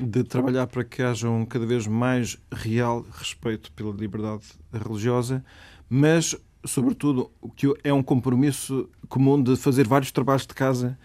de 0.00 0.24
trabalhar 0.24 0.66
para 0.66 0.82
que 0.82 1.00
haja 1.00 1.30
um 1.30 1.46
cada 1.46 1.64
vez 1.64 1.86
mais 1.86 2.36
real 2.50 3.06
respeito 3.12 3.70
pela 3.70 3.92
liberdade 3.92 4.42
religiosa, 4.72 5.44
mas, 5.88 6.34
sobretudo, 6.64 7.30
o 7.40 7.48
que 7.48 7.72
é 7.84 7.92
um 7.92 8.02
compromisso 8.02 8.90
comum 9.08 9.40
de 9.40 9.54
fazer 9.54 9.86
vários 9.86 10.10
trabalhos 10.10 10.44
de 10.44 10.54
casa 10.54 10.98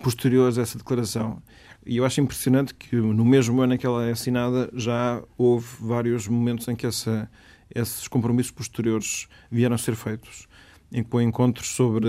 posteriores 0.00 0.56
a 0.56 0.62
essa 0.62 0.78
declaração. 0.78 1.42
E 1.84 1.96
eu 1.96 2.04
acho 2.04 2.20
impressionante 2.20 2.72
que 2.72 2.94
no 2.94 3.24
mesmo 3.24 3.60
ano 3.60 3.74
em 3.74 3.78
que 3.78 3.86
ela 3.86 4.06
é 4.06 4.12
assinada 4.12 4.70
já 4.72 5.20
houve 5.36 5.66
vários 5.80 6.28
momentos 6.28 6.68
em 6.68 6.76
que 6.76 6.86
essa, 6.86 7.28
esses 7.74 8.06
compromissos 8.06 8.52
posteriores 8.52 9.26
vieram 9.50 9.74
a 9.74 9.78
ser 9.78 9.96
feitos 9.96 10.46
encontros 10.96 11.68
sobre 11.68 12.08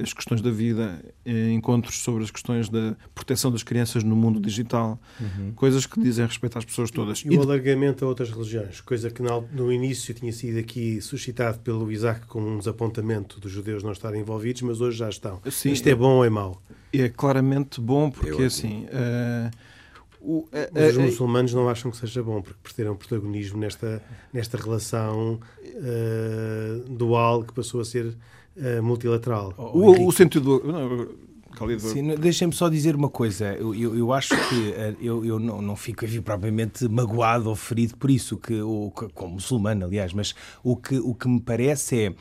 as 0.00 0.12
questões 0.12 0.40
da 0.40 0.50
vida, 0.50 1.04
encontros 1.24 1.98
sobre 1.98 2.24
as 2.24 2.30
questões 2.30 2.68
da 2.68 2.96
proteção 3.14 3.50
das 3.50 3.62
crianças 3.62 4.02
no 4.02 4.16
mundo 4.16 4.40
digital, 4.40 4.98
uhum. 5.20 5.52
coisas 5.54 5.86
que 5.86 6.00
dizem 6.00 6.26
respeito 6.26 6.58
às 6.58 6.64
pessoas 6.64 6.90
todas. 6.90 7.22
E, 7.24 7.28
e 7.28 7.36
o 7.36 7.42
alargamento 7.42 8.04
a 8.04 8.08
outras 8.08 8.30
religiões, 8.30 8.80
coisa 8.80 9.10
que 9.10 9.22
no 9.22 9.72
início 9.72 10.14
tinha 10.14 10.32
sido 10.32 10.58
aqui 10.58 11.00
suscitado 11.00 11.58
pelo 11.60 11.90
Isaac 11.92 12.26
como 12.26 12.48
um 12.48 12.58
desapontamento 12.58 13.38
dos 13.38 13.52
judeus 13.52 13.82
não 13.82 13.92
estarem 13.92 14.20
envolvidos, 14.20 14.62
mas 14.62 14.80
hoje 14.80 14.98
já 14.98 15.08
estão. 15.08 15.40
Sim, 15.50 15.72
Isto 15.72 15.88
é 15.88 15.94
bom 15.94 16.16
ou 16.16 16.24
é 16.24 16.30
mau? 16.30 16.62
É 16.92 17.08
claramente 17.08 17.80
bom, 17.80 18.10
porque 18.10 18.44
assim. 18.44 18.84
Uh, 18.86 19.65
o, 20.26 20.48
a, 20.52 20.88
os 20.88 20.96
muçulmanos 20.96 21.54
não 21.54 21.68
acham 21.68 21.90
que 21.90 21.96
seja 21.96 22.20
bom, 22.22 22.42
porque 22.42 22.58
perderam 22.62 22.96
protagonismo 22.96 23.58
nesta, 23.58 24.02
nesta 24.32 24.58
relação 24.58 25.38
uh, 25.64 26.88
dual 26.90 27.44
que 27.44 27.52
passou 27.52 27.80
a 27.80 27.84
ser 27.84 28.06
uh, 28.06 28.82
multilateral. 28.82 29.54
O, 29.56 30.08
o, 30.08 30.12
sentido. 30.12 30.60
Deixem-me 32.18 32.52
só 32.52 32.68
dizer 32.68 32.96
uma 32.96 33.08
coisa. 33.08 33.54
Eu, 33.54 33.72
eu, 33.72 33.96
eu 33.96 34.12
acho 34.12 34.34
que 34.48 34.74
eu, 35.00 35.24
eu 35.24 35.38
não, 35.38 35.62
não 35.62 35.76
fico 35.76 36.04
aqui 36.04 36.20
propriamente 36.20 36.88
magoado 36.88 37.48
ou 37.48 37.54
ferido 37.54 37.96
por 37.96 38.10
isso, 38.10 38.36
que, 38.36 38.60
o, 38.60 38.90
como 39.14 39.34
muçulmano, 39.34 39.86
aliás, 39.86 40.12
mas 40.12 40.34
o 40.62 40.76
que, 40.76 40.98
o 40.98 41.14
que 41.14 41.28
me 41.28 41.40
parece 41.40 42.06
é 42.06 42.14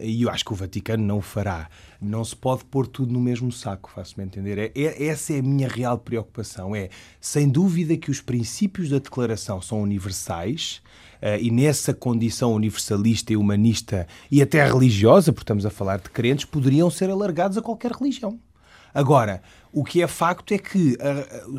e 0.00 0.22
eu 0.22 0.30
acho 0.30 0.44
que 0.44 0.52
o 0.52 0.56
Vaticano 0.56 1.04
não 1.04 1.18
o 1.18 1.22
fará. 1.22 1.68
Não 2.00 2.24
se 2.24 2.36
pode 2.36 2.64
pôr 2.64 2.86
tudo 2.86 3.12
no 3.12 3.20
mesmo 3.20 3.50
saco, 3.50 3.90
faço-me 3.90 4.24
entender. 4.24 4.58
É, 4.58 4.72
é, 4.74 5.06
essa 5.06 5.32
é 5.32 5.38
a 5.38 5.42
minha 5.42 5.68
real 5.68 5.98
preocupação. 5.98 6.74
É, 6.74 6.90
sem 7.20 7.48
dúvida, 7.48 7.96
que 7.96 8.10
os 8.10 8.20
princípios 8.20 8.90
da 8.90 8.98
Declaração 8.98 9.60
são 9.62 9.80
universais 9.82 10.82
uh, 11.22 11.40
e 11.40 11.50
nessa 11.50 11.94
condição 11.94 12.52
universalista 12.54 13.32
e 13.32 13.36
humanista 13.36 14.06
e 14.30 14.42
até 14.42 14.64
religiosa, 14.64 15.32
porque 15.32 15.44
estamos 15.44 15.66
a 15.66 15.70
falar 15.70 15.98
de 15.98 16.10
crentes, 16.10 16.44
poderiam 16.44 16.90
ser 16.90 17.10
alargados 17.10 17.56
a 17.56 17.62
qualquer 17.62 17.92
religião. 17.92 18.38
Agora, 18.96 19.42
o 19.76 19.84
que 19.84 20.00
é 20.00 20.06
facto 20.06 20.54
é 20.54 20.58
que, 20.58 20.96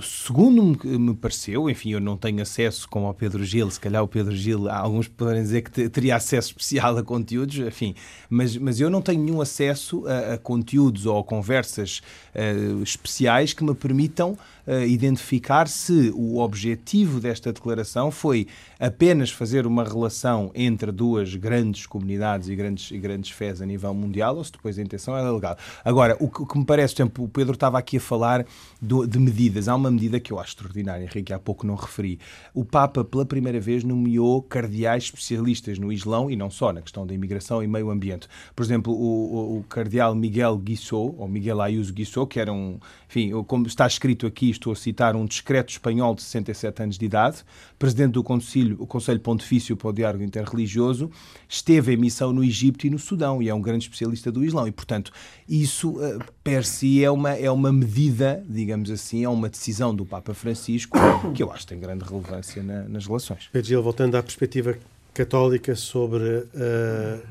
segundo 0.01 0.75
me 0.84 1.13
pareceu, 1.13 1.69
enfim, 1.69 1.91
eu 1.91 1.99
não 1.99 2.17
tenho 2.17 2.41
acesso 2.41 2.89
como 2.89 3.06
ao 3.06 3.13
Pedro 3.13 3.45
Gil, 3.45 3.69
se 3.69 3.80
calhar 3.80 4.03
o 4.03 4.08
Pedro 4.08 4.36
Gil, 4.36 4.67
alguns 4.71 5.08
podem 5.08 5.43
dizer 5.43 5.62
que 5.62 5.88
teria 5.88 6.15
acesso 6.15 6.47
especial 6.47 6.97
a 6.97 7.03
conteúdos, 7.03 7.60
enfim, 7.60 7.93
mas, 8.27 8.58
mas 8.58 8.80
eu 8.80 8.89
não 8.89 9.03
tenho 9.03 9.21
nenhum 9.21 9.39
acesso 9.39 10.03
a, 10.08 10.34
a 10.34 10.38
conteúdos 10.39 11.06
ou 11.06 11.19
a 11.19 11.23
conversas 11.23 12.01
uh, 12.34 12.82
especiais 12.82 13.53
que 13.53 13.63
me 13.63 13.75
permitam 13.75 14.36
uh, 14.65 14.82
identificar 14.88 15.67
se 15.67 16.12
o 16.15 16.39
objetivo 16.39 17.19
desta 17.19 17.53
declaração 17.53 18.10
foi 18.10 18.47
apenas 18.80 19.30
fazer 19.30 19.67
uma 19.67 19.84
relação 19.84 20.49
entre 20.56 20.91
duas 20.91 21.36
grandes 21.36 21.86
comunidades 21.86 22.49
e 22.49 22.56
grandes, 22.56 22.89
e 22.89 22.97
grandes 22.97 23.30
fés 23.30 23.62
a 23.62 23.65
nível 23.65 23.93
mundial 23.93 24.38
ou 24.38 24.43
se 24.43 24.53
depois 24.53 24.80
a 24.80 24.82
intenção 24.82 25.15
era 25.15 25.32
legal. 25.32 25.56
Agora, 25.86 26.17
o 26.19 26.27
que, 26.27 26.41
o 26.41 26.47
que 26.47 26.58
me 26.58 26.65
parece, 26.65 26.95
por 26.95 27.01
exemplo, 27.03 27.25
o 27.25 27.30
Pedro 27.30 27.53
estava 27.53 27.77
aqui 27.77 27.97
a 27.97 28.06
falar 28.07 28.45
do, 28.81 29.05
de 29.05 29.19
medidas. 29.19 29.67
Há 29.67 29.75
uma 29.75 29.91
medida 29.91 30.19
que 30.19 30.31
eu 30.31 30.39
acho 30.39 30.51
extraordinária, 30.51 31.03
Henrique, 31.03 31.33
há 31.33 31.39
pouco 31.39 31.67
não 31.67 31.75
referi. 31.75 32.19
O 32.53 32.63
Papa, 32.63 33.03
pela 33.03 33.25
primeira 33.25 33.59
vez, 33.59 33.83
nomeou 33.83 34.41
cardeais 34.41 35.05
especialistas 35.05 35.77
no 35.77 35.91
Islão 35.91 36.31
e 36.31 36.35
não 36.35 36.49
só, 36.49 36.71
na 36.71 36.81
questão 36.81 37.05
da 37.05 37.13
imigração 37.13 37.61
e 37.61 37.67
meio 37.67 37.89
ambiente. 37.89 38.27
Por 38.55 38.63
exemplo, 38.63 38.93
o, 38.93 39.55
o, 39.55 39.59
o 39.59 39.63
cardeal 39.63 40.15
Miguel 40.15 40.57
Guissot, 40.57 41.13
ou 41.17 41.27
Miguel 41.27 41.61
Ayuso 41.61 41.93
Guissot, 41.93 42.27
que 42.27 42.39
era 42.39 42.51
um, 42.51 42.79
enfim, 43.09 43.31
como 43.45 43.67
está 43.67 43.85
escrito 43.85 44.25
aqui, 44.25 44.49
estou 44.49 44.73
a 44.73 44.75
citar 44.75 45.15
um 45.15 45.25
discreto 45.25 45.71
espanhol 45.71 46.15
de 46.15 46.21
67 46.23 46.83
anos 46.83 46.97
de 46.97 47.05
idade, 47.05 47.43
presidente 47.77 48.13
do 48.13 48.23
Conselho, 48.23 48.77
o 48.79 48.87
Conselho 48.87 49.19
Pontifício 49.19 49.75
para 49.75 49.89
o 49.89 49.93
Diálogo 49.93 50.23
Interreligioso, 50.23 51.09
esteve 51.47 51.93
em 51.93 51.97
missão 51.97 52.33
no 52.33 52.43
Egito 52.43 52.85
e 52.85 52.89
no 52.89 52.99
Sudão 52.99 53.41
e 53.41 53.49
é 53.49 53.53
um 53.53 53.61
grande 53.61 53.85
especialista 53.85 54.31
do 54.31 54.43
Islão. 54.43 54.67
E, 54.67 54.71
portanto, 54.71 55.11
isso, 55.47 55.91
uh, 55.91 56.19
per 56.47 56.63
si, 56.63 57.03
é 57.03 57.12
uma, 57.12 57.33
é 57.33 57.51
uma 57.51 57.73
medida, 57.73 58.41
digamos 58.47 58.89
assim, 58.89 59.25
é 59.25 59.27
uma 59.27 59.49
decisão 59.49 59.93
do 59.93 60.05
Papa 60.05 60.33
Francisco 60.33 60.97
que 61.36 61.43
eu 61.43 61.51
acho 61.51 61.63
que 61.63 61.73
tem 61.73 61.79
grande 61.79 62.05
relevância 62.05 62.63
na, 62.63 62.83
nas 62.83 63.05
relações. 63.05 63.49
Pedro 63.51 63.67
Gil, 63.67 63.83
voltando 63.83 64.15
à 64.15 64.23
perspectiva 64.23 64.77
católica 65.13 65.75
sobre 65.75 66.23
uh, 66.23 66.47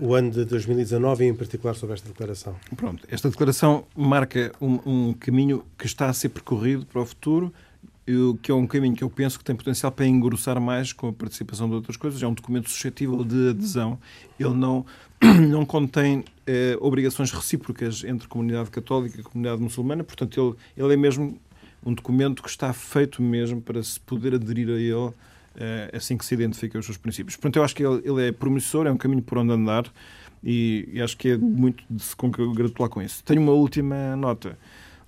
o 0.00 0.14
ano 0.14 0.30
de 0.30 0.44
2019 0.44 1.24
e, 1.24 1.28
em 1.28 1.34
particular, 1.34 1.74
sobre 1.74 1.94
esta 1.94 2.08
declaração? 2.08 2.54
Pronto, 2.76 3.06
esta 3.10 3.30
declaração 3.30 3.84
marca 3.96 4.52
um, 4.60 4.80
um 4.84 5.14
caminho 5.14 5.64
que 5.78 5.86
está 5.86 6.10
a 6.10 6.12
ser 6.12 6.28
percorrido 6.28 6.84
para 6.84 7.00
o 7.00 7.06
futuro 7.06 7.50
que 8.40 8.52
é 8.52 8.54
um 8.54 8.66
caminho 8.66 8.94
que 8.94 9.02
eu 9.02 9.10
penso 9.10 9.36
que 9.36 9.44
tem 9.44 9.56
potencial 9.56 9.90
para 9.90 10.06
engrossar 10.06 10.60
mais 10.60 10.92
com 10.92 11.08
a 11.08 11.12
participação 11.12 11.68
de 11.68 11.74
outras 11.74 11.96
coisas. 11.96 12.22
É 12.22 12.26
um 12.26 12.34
documento 12.34 12.70
suscetível 12.70 13.24
de 13.24 13.50
adesão. 13.50 13.98
Ele 14.38 14.54
não, 14.54 14.86
não 15.48 15.64
contém 15.64 16.24
eh, 16.46 16.76
obrigações 16.80 17.30
recíprocas 17.30 18.04
entre 18.04 18.28
comunidade 18.28 18.70
católica 18.70 19.20
e 19.20 19.22
comunidade 19.22 19.60
muçulmana, 19.62 20.04
portanto, 20.04 20.58
ele, 20.76 20.84
ele 20.84 20.94
é 20.94 20.96
mesmo 20.96 21.38
um 21.84 21.94
documento 21.94 22.42
que 22.42 22.48
está 22.48 22.72
feito 22.72 23.22
mesmo 23.22 23.60
para 23.60 23.82
se 23.82 23.98
poder 24.00 24.34
aderir 24.34 24.68
a 24.68 24.72
ele 24.72 25.12
é 25.56 25.96
assim 25.96 26.16
que 26.16 26.24
se 26.24 26.34
identifica 26.34 26.78
os 26.78 26.84
seus 26.84 26.98
princípios. 26.98 27.34
Portanto, 27.36 27.56
eu 27.56 27.64
acho 27.64 27.74
que 27.74 27.84
ele, 27.84 28.02
ele 28.04 28.28
é 28.28 28.32
promissor, 28.32 28.86
é 28.86 28.92
um 28.92 28.96
caminho 28.96 29.22
por 29.22 29.38
onde 29.38 29.52
andar 29.52 29.90
e, 30.44 30.88
e 30.92 31.00
acho 31.00 31.16
que 31.16 31.30
é 31.30 31.36
muito 31.36 31.82
de 31.88 32.02
se 32.02 32.14
congratular 32.14 32.90
com 32.90 33.00
isso. 33.00 33.24
Tenho 33.24 33.40
uma 33.40 33.52
última 33.52 34.14
nota, 34.16 34.58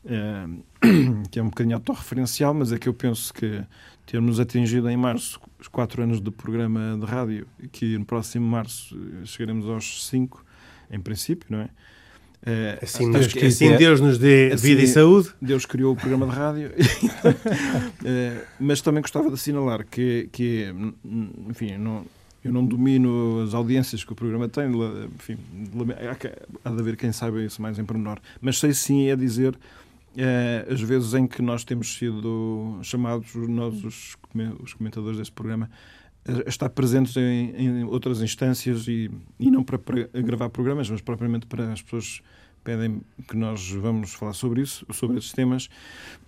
é, 0.07 0.47
que 1.31 1.39
é 1.39 1.43
um 1.43 1.49
bocadinho 1.49 1.77
autorreferencial, 1.77 2.55
mas 2.55 2.73
é 2.73 2.79
que 2.79 2.89
eu 2.89 2.95
penso 2.95 3.33
que 3.33 3.63
termos 4.09 4.41
atingido 4.41 4.89
em 4.89 4.97
março 4.97 5.39
os 5.61 5.69
quatro 5.69 6.03
anos 6.03 6.19
do 6.19 6.33
programa 6.33 6.97
de 6.99 7.05
rádio, 7.05 7.47
que 7.71 7.99
no 7.99 8.07
próximo 8.07 8.47
março 8.47 8.99
chegaremos 9.25 9.69
aos 9.69 10.07
cinco, 10.07 10.43
em 10.91 10.99
princípio, 10.99 11.47
não 11.51 11.61
é? 11.61 11.69
É, 12.47 12.79
assim, 12.81 13.11
Deus, 13.11 13.27
que, 13.27 13.45
assim 13.45 13.77
Deus 13.77 14.01
nos 14.01 14.17
dê 14.17 14.53
assim, 14.53 14.69
vida 14.69 14.83
e 14.83 14.87
saúde. 14.87 15.29
Deus 15.43 15.67
criou 15.67 15.93
o 15.93 15.97
programa 15.97 16.27
de 16.27 16.33
rádio. 16.33 16.73
é, 18.05 18.45
mas 18.59 18.81
também 18.81 19.03
gostava 19.03 19.29
de 19.29 19.35
assinalar 19.35 19.85
que, 19.85 20.31
que 20.33 20.73
enfim, 21.49 21.77
não, 21.77 22.07
eu 22.43 22.53
não 22.53 22.65
domino 22.65 23.43
as 23.43 23.53
audiências 23.53 24.05
que 24.05 24.13
o 24.13 24.17
programa 24.17 24.49
tem. 24.49 24.71
Enfim, 25.17 25.37
há 26.65 26.71
de 26.71 26.81
haver 26.81 26.97
quem 26.97 27.13
saiba 27.13 27.43
isso 27.43 27.61
mais 27.61 27.79
em 27.79 27.85
pormenor. 27.85 28.19
Mas 28.41 28.59
sei 28.59 28.73
sim 28.73 29.11
é 29.11 29.17
dizer 29.17 29.59
é, 30.19 30.67
as 30.69 30.81
vezes 30.81 31.15
em 31.15 31.27
que 31.27 31.41
nós 31.41 31.65
temos 31.65 31.97
sido 31.97 32.81
chamados, 32.83 33.33
nós, 33.35 33.85
os, 33.85 34.17
os 34.61 34.75
comentadores 34.75 35.19
deste 35.19 35.33
programa, 35.33 35.71
a 36.45 36.49
estar 36.49 36.69
presentes 36.71 37.17
em, 37.17 37.55
em 37.57 37.85
outras 37.85 38.21
instâncias 38.21 38.89
e, 38.89 39.11
e 39.39 39.51
não 39.51 39.63
para, 39.63 39.79
para, 39.79 40.09
gravar 40.21 40.51
programas, 40.51 40.91
mas 40.91 41.01
propriamente 41.01 41.47
para 41.47 41.73
as 41.73 41.81
pessoas 41.81 42.21
pedem 42.65 43.01
que 43.29 43.37
nós 43.37 43.71
vamos 43.71 44.15
falar 44.15 44.33
sobre 44.33 44.63
isso, 44.63 44.85
sobre 44.93 45.19
esses 45.19 45.33
temas. 45.33 45.69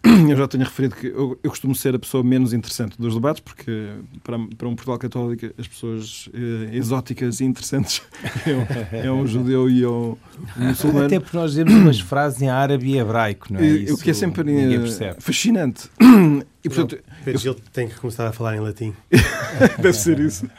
Eu 0.28 0.36
já 0.36 0.48
tenho 0.48 0.64
referido 0.64 0.96
que 0.96 1.08
eu, 1.08 1.38
eu 1.42 1.50
costumo 1.50 1.74
ser 1.74 1.94
a 1.94 1.98
pessoa 1.98 2.24
menos 2.24 2.54
interessante 2.54 2.96
dos 2.98 3.14
debates, 3.14 3.40
porque 3.40 3.90
para, 4.24 4.38
para 4.56 4.68
um 4.68 4.74
Portugal 4.74 4.98
católico 4.98 5.46
as 5.58 5.68
pessoas 5.68 6.28
eh, 6.32 6.74
exóticas 6.74 7.40
e 7.40 7.44
interessantes 7.44 8.00
é, 8.46 9.06
um, 9.06 9.08
é 9.08 9.12
um 9.12 9.26
judeu 9.26 9.68
e 9.68 9.82
é 9.82 9.88
um, 9.88 10.16
muçulmano. 10.56 11.06
Até 11.06 11.20
porque 11.20 11.36
nós 11.36 11.50
dizemos 11.50 11.74
umas 11.74 12.00
frases 12.00 12.40
em 12.40 12.48
árabe 12.48 12.86
e 12.86 12.98
hebraico, 12.98 13.52
não 13.52 13.60
é? 13.60 13.66
Isso, 13.66 13.94
o 13.94 13.98
que 13.98 14.10
é 14.10 14.14
sempre 14.14 14.42
eh, 14.50 15.16
fascinante. 15.18 15.90
E, 16.62 16.68
portanto, 16.68 17.02
não, 17.26 17.42
eu... 17.42 17.54
tem 17.72 17.88
que 17.88 17.94
começar 17.94 18.26
a 18.26 18.32
falar 18.32 18.54
em 18.54 18.60
latim. 18.60 18.94
Deve 19.80 19.94
ser 19.94 20.20
isso. 20.20 20.48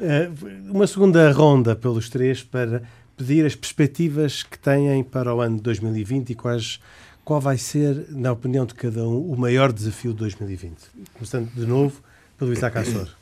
Eh, 0.00 0.30
uma 0.70 0.86
segunda 0.86 1.28
ronda 1.32 1.74
pelos 1.74 2.08
três 2.08 2.40
para 2.40 2.84
pedir 3.18 3.44
as 3.44 3.56
perspectivas 3.56 4.44
que 4.44 4.56
têm 4.56 5.02
para 5.02 5.34
o 5.34 5.40
ano 5.40 5.56
de 5.56 5.62
2020 5.62 6.30
e 6.30 6.34
quais, 6.36 6.80
qual 7.24 7.40
vai 7.40 7.58
ser, 7.58 8.06
na 8.10 8.30
opinião 8.30 8.64
de 8.64 8.74
cada 8.74 9.06
um, 9.06 9.32
o 9.32 9.36
maior 9.36 9.72
desafio 9.72 10.12
de 10.12 10.18
2020. 10.18 10.76
Começando 11.14 11.50
de 11.50 11.66
novo 11.66 12.00
pelo 12.38 12.52
Isaac 12.52 12.78
Assor. 12.78 13.08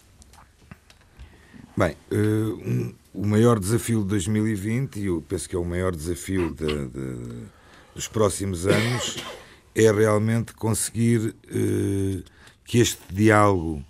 Bem, 1.77 1.97
uh, 2.13 2.17
um, 2.17 2.95
o 3.13 3.27
maior 3.27 3.59
desafio 3.59 4.03
de 4.03 4.09
2020, 4.09 5.01
e 5.01 5.07
eu 5.07 5.25
penso 5.27 5.49
que 5.49 5.57
é 5.57 5.59
o 5.59 5.65
maior 5.65 5.95
desafio 5.97 6.55
de, 6.55 6.67
de, 6.67 7.47
dos 7.95 8.07
próximos 8.07 8.67
anos, 8.67 9.17
é 9.75 9.91
realmente 9.91 10.53
conseguir 10.55 11.35
uh, 11.35 12.25
que 12.65 12.79
este 12.79 13.03
diálogo 13.11 13.83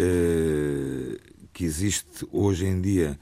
uh, 0.00 1.18
que 1.52 1.64
existe 1.64 2.26
hoje 2.32 2.66
em 2.66 2.80
dia 2.80 3.18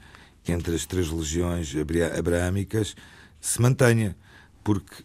entre 0.51 0.75
as 0.75 0.85
três 0.85 1.09
religiões 1.09 1.73
abraâmicas 2.17 2.95
se 3.41 3.61
mantenha, 3.61 4.15
porque 4.63 5.03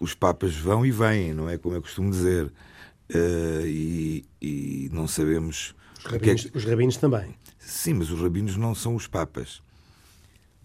os 0.00 0.14
papas 0.14 0.54
vão 0.54 0.84
e 0.84 0.90
vêm, 0.90 1.32
não 1.32 1.48
é 1.48 1.58
como 1.58 1.74
eu 1.74 1.82
costumo 1.82 2.10
dizer, 2.10 2.46
uh, 2.46 3.66
e, 3.66 4.24
e, 4.40 4.90
não 4.92 5.06
sabemos. 5.06 5.74
Os 5.98 6.06
é 6.06 6.08
rabinos, 6.10 6.46
é... 6.46 6.56
os 6.56 6.64
rabinos, 6.64 6.96
também. 6.96 7.34
Sim, 7.58 7.94
mas 7.94 8.10
os 8.10 8.20
rabinos 8.20 8.56
não 8.56 8.74
são 8.74 8.94
os 8.94 9.06
papas. 9.06 9.62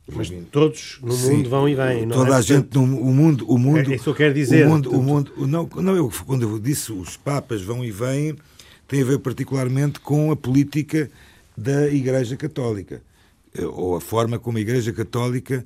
mas 0.07 0.31
todos 0.51 0.99
no 1.01 1.13
Sim, 1.13 1.37
mundo 1.37 1.49
vão 1.49 1.69
e 1.69 1.75
vêm. 1.75 2.05
Não 2.05 2.17
toda 2.17 2.35
é? 2.35 2.37
a 2.37 2.41
gente 2.41 2.75
no 2.75 2.83
o 2.83 3.13
mundo, 3.13 3.45
o 3.49 3.57
mundo. 3.57 3.91
É 3.91 3.95
isso 3.95 4.03
que 4.03 4.09
eu 4.09 4.15
quero 4.15 4.33
dizer. 4.33 4.65
O 4.65 4.69
mundo, 4.69 4.91
o 4.91 5.01
mundo, 5.01 5.47
não, 5.47 5.67
não 5.75 5.95
eu 5.95 6.11
quando 6.25 6.43
eu 6.43 6.59
disse 6.59 6.91
os 6.91 7.17
papas 7.17 7.61
vão 7.61 7.83
e 7.83 7.91
vêm 7.91 8.35
tem 8.87 9.01
a 9.01 9.05
ver 9.05 9.19
particularmente 9.19 10.01
com 10.01 10.31
a 10.31 10.35
política 10.35 11.09
da 11.55 11.87
Igreja 11.87 12.35
Católica. 12.35 13.01
Eh, 13.53 13.65
ou 13.65 13.95
a 13.95 14.01
forma 14.01 14.39
como 14.39 14.57
a 14.57 14.61
Igreja 14.61 14.93
Católica 14.93 15.65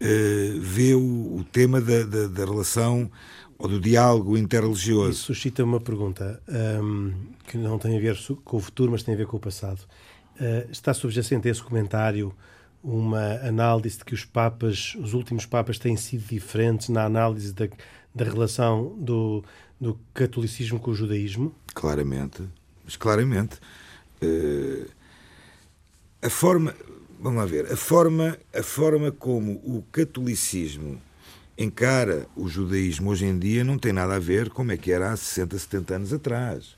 uh, 0.00 0.60
vê 0.60 0.94
o, 0.94 1.36
o 1.36 1.44
tema 1.50 1.80
da, 1.80 2.02
da, 2.04 2.26
da, 2.28 2.44
relação 2.44 3.10
ou 3.58 3.68
do 3.68 3.80
diálogo 3.80 4.36
interreligioso. 4.36 5.10
Isso 5.10 5.24
suscita 5.26 5.64
uma 5.64 5.80
pergunta 5.80 6.42
um, 6.48 6.54
ehm, 6.54 7.14
que 7.46 7.56
não 7.56 7.78
tem 7.78 7.96
a 7.96 8.00
ver 8.00 8.18
com 8.44 8.56
o 8.56 8.60
futuro, 8.60 8.90
mas 8.92 9.02
tem 9.02 9.14
a 9.14 9.16
ver 9.16 9.26
com 9.26 9.36
o 9.36 9.40
passado. 9.40 9.80
Uh, 10.40 10.70
está 10.70 10.92
subjacente 10.92 11.48
a 11.48 11.50
esse 11.50 11.62
comentário 11.62 12.34
uma 12.82 13.34
análise 13.46 13.98
de 13.98 14.04
que 14.04 14.12
os 14.12 14.24
papas, 14.24 14.96
os 14.98 15.14
últimos 15.14 15.46
papas, 15.46 15.78
têm 15.78 15.96
sido 15.96 16.26
diferentes 16.26 16.88
na 16.88 17.04
análise 17.04 17.52
da, 17.52 17.68
da 18.12 18.24
relação 18.24 18.96
do, 18.98 19.44
do 19.80 19.98
catolicismo 20.12 20.80
com 20.80 20.90
o 20.90 20.94
judaísmo? 20.94 21.54
Claramente, 21.72 22.42
mas 22.84 22.96
claramente. 22.96 23.58
Uh, 24.20 24.88
a 26.20 26.30
forma, 26.30 26.74
vamos 27.22 27.38
lá 27.38 27.46
ver, 27.46 27.72
a 27.72 27.76
forma, 27.76 28.36
a 28.52 28.62
forma 28.64 29.12
como 29.12 29.52
o 29.64 29.84
catolicismo 29.92 31.00
encara 31.56 32.26
o 32.34 32.48
judaísmo 32.48 33.10
hoje 33.10 33.26
em 33.26 33.38
dia 33.38 33.62
não 33.62 33.78
tem 33.78 33.92
nada 33.92 34.16
a 34.16 34.18
ver 34.18 34.48
com 34.48 34.56
como 34.56 34.72
é 34.72 34.76
que 34.76 34.90
era 34.90 35.12
há 35.12 35.16
60, 35.16 35.56
70 35.56 35.94
anos 35.94 36.12
atrás. 36.12 36.76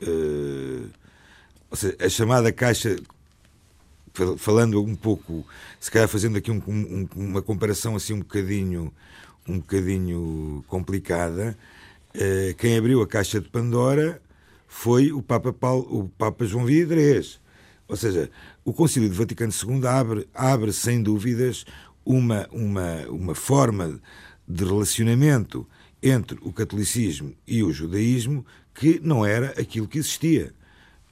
Uh, 0.00 0.88
ou 1.70 1.76
seja, 1.76 1.96
a 2.00 2.08
chamada 2.08 2.50
caixa, 2.52 2.96
falando 4.38 4.82
um 4.82 4.96
pouco, 4.96 5.46
se 5.78 5.90
calhar 5.90 6.08
fazendo 6.08 6.38
aqui 6.38 6.50
um, 6.50 6.62
um, 6.66 7.08
uma 7.14 7.42
comparação 7.42 7.94
assim 7.94 8.14
um 8.14 8.20
bocadinho, 8.20 8.90
um 9.46 9.58
bocadinho 9.58 10.64
complicada, 10.68 11.56
uh, 12.14 12.54
quem 12.56 12.78
abriu 12.78 13.02
a 13.02 13.06
caixa 13.06 13.40
de 13.40 13.48
Pandora 13.50 14.22
foi 14.66 15.12
o 15.12 15.20
Papa, 15.20 15.52
Paulo, 15.52 15.86
o 15.90 16.08
Papa 16.08 16.46
João. 16.46 16.66
Ou 17.88 17.96
seja, 17.96 18.30
o 18.66 18.72
Concílio 18.72 19.08
de 19.08 19.14
Vaticano 19.14 19.52
II 19.52 19.86
abre, 19.86 20.28
abre 20.34 20.72
sem 20.72 21.00
dúvidas 21.00 21.64
uma, 22.04 22.48
uma, 22.50 23.06
uma 23.08 23.32
forma 23.32 24.00
de 24.46 24.64
relacionamento 24.64 25.64
entre 26.02 26.36
o 26.42 26.52
catolicismo 26.52 27.32
e 27.46 27.62
o 27.62 27.72
judaísmo 27.72 28.44
que 28.74 28.98
não 29.00 29.24
era 29.24 29.50
aquilo 29.58 29.86
que 29.86 29.98
existia. 29.98 30.52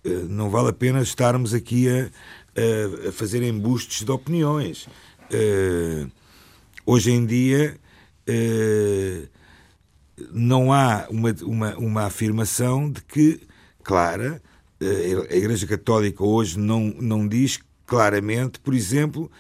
Eh, 0.04 0.24
não 0.28 0.50
vale 0.50 0.70
a 0.70 0.72
pena 0.72 1.00
estarmos 1.00 1.54
aqui 1.54 1.88
a, 1.88 2.10
a, 3.08 3.12
fazer 3.12 3.40
embustes 3.44 4.04
de 4.04 4.10
opiniões. 4.10 4.88
Uh, 5.30 6.10
hoje 6.84 7.12
em 7.12 7.24
dia 7.24 7.78
uh, 8.28 9.28
não 10.32 10.72
há 10.72 11.06
uma, 11.08 11.34
uma, 11.42 11.76
uma 11.76 12.02
afirmação 12.06 12.90
de 12.90 13.00
que, 13.00 13.40
clara, 13.84 14.42
a 14.80 15.36
Igreja 15.36 15.66
Católica 15.66 16.24
hoje 16.24 16.58
não, 16.58 16.94
não 17.00 17.26
diz 17.26 17.58
claramente, 17.86 18.58
por 18.60 18.74
exemplo, 18.74 19.30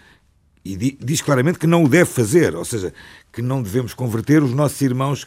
e 0.64 0.76
diz 0.76 1.20
claramente 1.20 1.58
que 1.58 1.66
não 1.66 1.84
o 1.84 1.88
deve 1.88 2.10
fazer, 2.10 2.54
ou 2.54 2.64
seja, 2.64 2.92
que 3.32 3.42
não 3.42 3.62
devemos 3.62 3.92
converter 3.92 4.42
os 4.42 4.52
nossos 4.52 4.80
irmãos, 4.80 5.26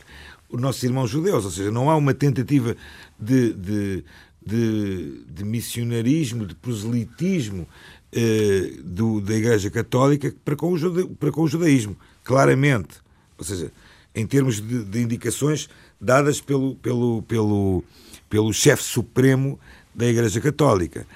os 0.49 0.59
nossos 0.59 0.81
irmãos 0.83 1.09
judeus, 1.09 1.45
ou 1.45 1.51
seja, 1.51 1.71
não 1.71 1.89
há 1.89 1.95
uma 1.95 2.13
tentativa 2.13 2.75
de, 3.19 3.53
de, 3.53 4.03
de, 4.43 5.23
de 5.29 5.43
missionarismo, 5.43 6.45
de 6.45 6.55
proselitismo 6.55 7.67
eh, 8.11 8.71
do, 8.83 9.21
da 9.21 9.35
Igreja 9.35 9.69
Católica 9.69 10.33
para 10.43 10.55
com, 10.55 10.71
o 10.71 10.77
jude, 10.77 11.05
para 11.19 11.31
com 11.31 11.41
o 11.41 11.47
judaísmo, 11.47 11.95
claramente. 12.23 12.95
Ou 13.37 13.45
seja, 13.45 13.71
em 14.15 14.25
termos 14.25 14.59
de, 14.59 14.83
de 14.85 15.01
indicações 15.01 15.69
dadas 16.01 16.41
pelo, 16.41 16.75
pelo, 16.77 17.21
pelo, 17.23 17.83
pelo 18.27 18.51
chefe 18.51 18.81
supremo 18.81 19.59
da 19.97 20.05
Igreja 20.05 20.39
Católica. 20.39 21.07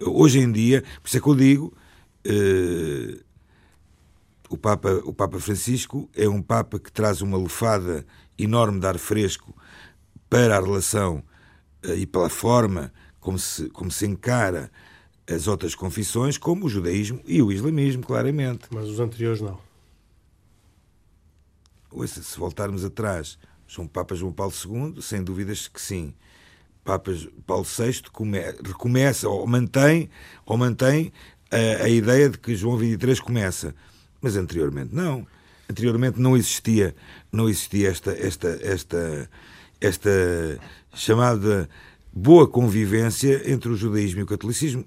Hoje 0.00 0.38
em 0.38 0.50
dia, 0.50 0.82
por 1.02 1.08
isso 1.08 1.18
é 1.18 1.20
que 1.20 1.28
eu 1.28 1.34
digo, 1.34 1.74
eh, 2.24 3.20
o, 4.48 4.56
Papa, 4.56 5.02
o 5.04 5.12
Papa 5.12 5.38
Francisco 5.38 6.08
é 6.16 6.26
um 6.26 6.40
Papa 6.40 6.78
que 6.78 6.90
traz 6.90 7.20
uma 7.20 7.36
lufada 7.36 8.06
enorme 8.38 8.80
de 8.80 8.86
ar 8.86 8.96
fresco 8.96 9.54
para 10.30 10.56
a 10.56 10.60
relação 10.60 11.22
eh, 11.82 11.96
e 11.96 12.06
pela 12.06 12.30
forma 12.30 12.90
como 13.20 13.38
se, 13.38 13.68
como 13.68 13.90
se 13.90 14.06
encara 14.06 14.72
as 15.28 15.46
outras 15.46 15.74
confissões, 15.74 16.38
como 16.38 16.64
o 16.64 16.68
judaísmo 16.68 17.20
e 17.26 17.42
o 17.42 17.52
islamismo, 17.52 18.02
claramente. 18.02 18.68
Mas 18.70 18.88
os 18.88 18.98
anteriores 18.98 19.42
não. 19.42 19.58
Ouça, 21.90 22.22
se 22.22 22.38
voltarmos 22.38 22.84
atrás, 22.86 23.38
São 23.68 23.86
Papa 23.86 24.14
João 24.14 24.32
Paulo 24.32 24.52
II, 24.64 25.02
sem 25.02 25.22
dúvidas 25.22 25.68
que 25.68 25.80
sim. 25.80 26.14
Papa 26.98 27.12
Paulo 27.46 27.64
VI 27.64 28.02
come, 28.12 28.38
recomeça 28.64 29.28
ou 29.28 29.46
mantém, 29.46 30.10
ou 30.44 30.56
mantém 30.56 31.12
a, 31.50 31.84
a, 31.84 31.88
ideia 31.88 32.28
de 32.28 32.38
que 32.38 32.54
João 32.56 32.78
XXIII 32.78 33.20
começa, 33.22 33.74
mas 34.20 34.36
anteriormente 34.36 34.94
não. 34.94 35.26
Anteriormente 35.68 36.20
não 36.20 36.36
existia, 36.36 36.94
não 37.30 37.48
existia 37.48 37.90
esta, 37.90 38.10
esta, 38.10 38.58
esta, 38.62 39.30
esta 39.80 40.10
chamada 40.92 41.68
boa 42.12 42.48
convivência 42.48 43.50
entre 43.50 43.68
o 43.68 43.76
judaísmo 43.76 44.20
e 44.20 44.22
o 44.24 44.26
catolicismo. 44.26 44.84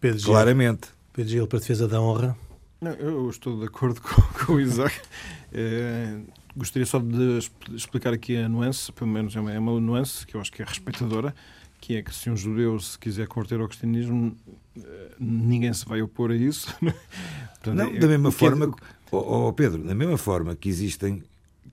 Pedro 0.00 0.22
Claramente. 0.22 0.86
Gil, 0.86 0.94
Pedro 1.12 1.30
Gil, 1.30 1.46
para 1.46 1.58
a 1.58 1.60
defesa 1.60 1.86
da 1.86 2.00
honra. 2.00 2.36
Não, 2.80 2.92
eu 2.92 3.30
estou 3.30 3.58
de 3.58 3.66
acordo 3.66 4.00
com, 4.02 4.22
com 4.44 4.52
o 4.54 4.60
Isaac. 4.60 4.94
É, 5.52 6.18
gostaria 6.58 6.84
só 6.84 6.98
de 6.98 7.38
explicar 7.74 8.12
aqui 8.12 8.36
a 8.36 8.48
nuance, 8.48 8.90
pelo 8.92 9.08
menos 9.10 9.34
é 9.36 9.40
uma, 9.40 9.52
é 9.52 9.58
uma 9.58 9.80
nuance 9.80 10.26
que 10.26 10.34
eu 10.34 10.40
acho 10.40 10.52
que 10.52 10.60
é 10.60 10.64
respeitadora, 10.64 11.34
que 11.80 11.96
é 11.96 12.02
que 12.02 12.14
se 12.14 12.28
um 12.28 12.36
judeu 12.36 12.78
se 12.80 12.98
quiser 12.98 13.28
converter 13.28 13.60
ao 13.60 13.68
cristianismo, 13.68 14.36
eh, 14.76 15.10
ninguém 15.18 15.72
se 15.72 15.86
vai 15.86 16.02
opor 16.02 16.32
a 16.32 16.34
isso. 16.34 16.74
Portanto, 17.62 17.74
não, 17.74 17.86
é, 17.86 17.98
da 17.98 18.08
mesma 18.08 18.32
forma, 18.32 18.66
é, 18.66 18.68
oh, 19.12 19.48
oh, 19.48 19.52
Pedro, 19.52 19.82
da 19.84 19.94
mesma 19.94 20.18
forma 20.18 20.56
que 20.56 20.68
existem 20.68 21.22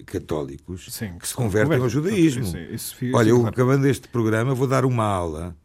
católicos 0.06 0.88
sim, 0.92 1.18
que 1.18 1.28
se 1.28 1.34
convertem 1.34 1.80
ao 1.80 1.90
judaísmo. 1.90 2.44
Isso, 2.44 2.58
isso, 2.58 3.06
isso, 3.06 3.18
Olha, 3.18 3.30
eu 3.30 3.40
claro. 3.40 3.54
acabando 3.54 3.88
este 3.88 4.08
programa 4.08 4.54
vou 4.54 4.68
dar 4.68 4.86
uma 4.86 5.04
aula 5.04 5.56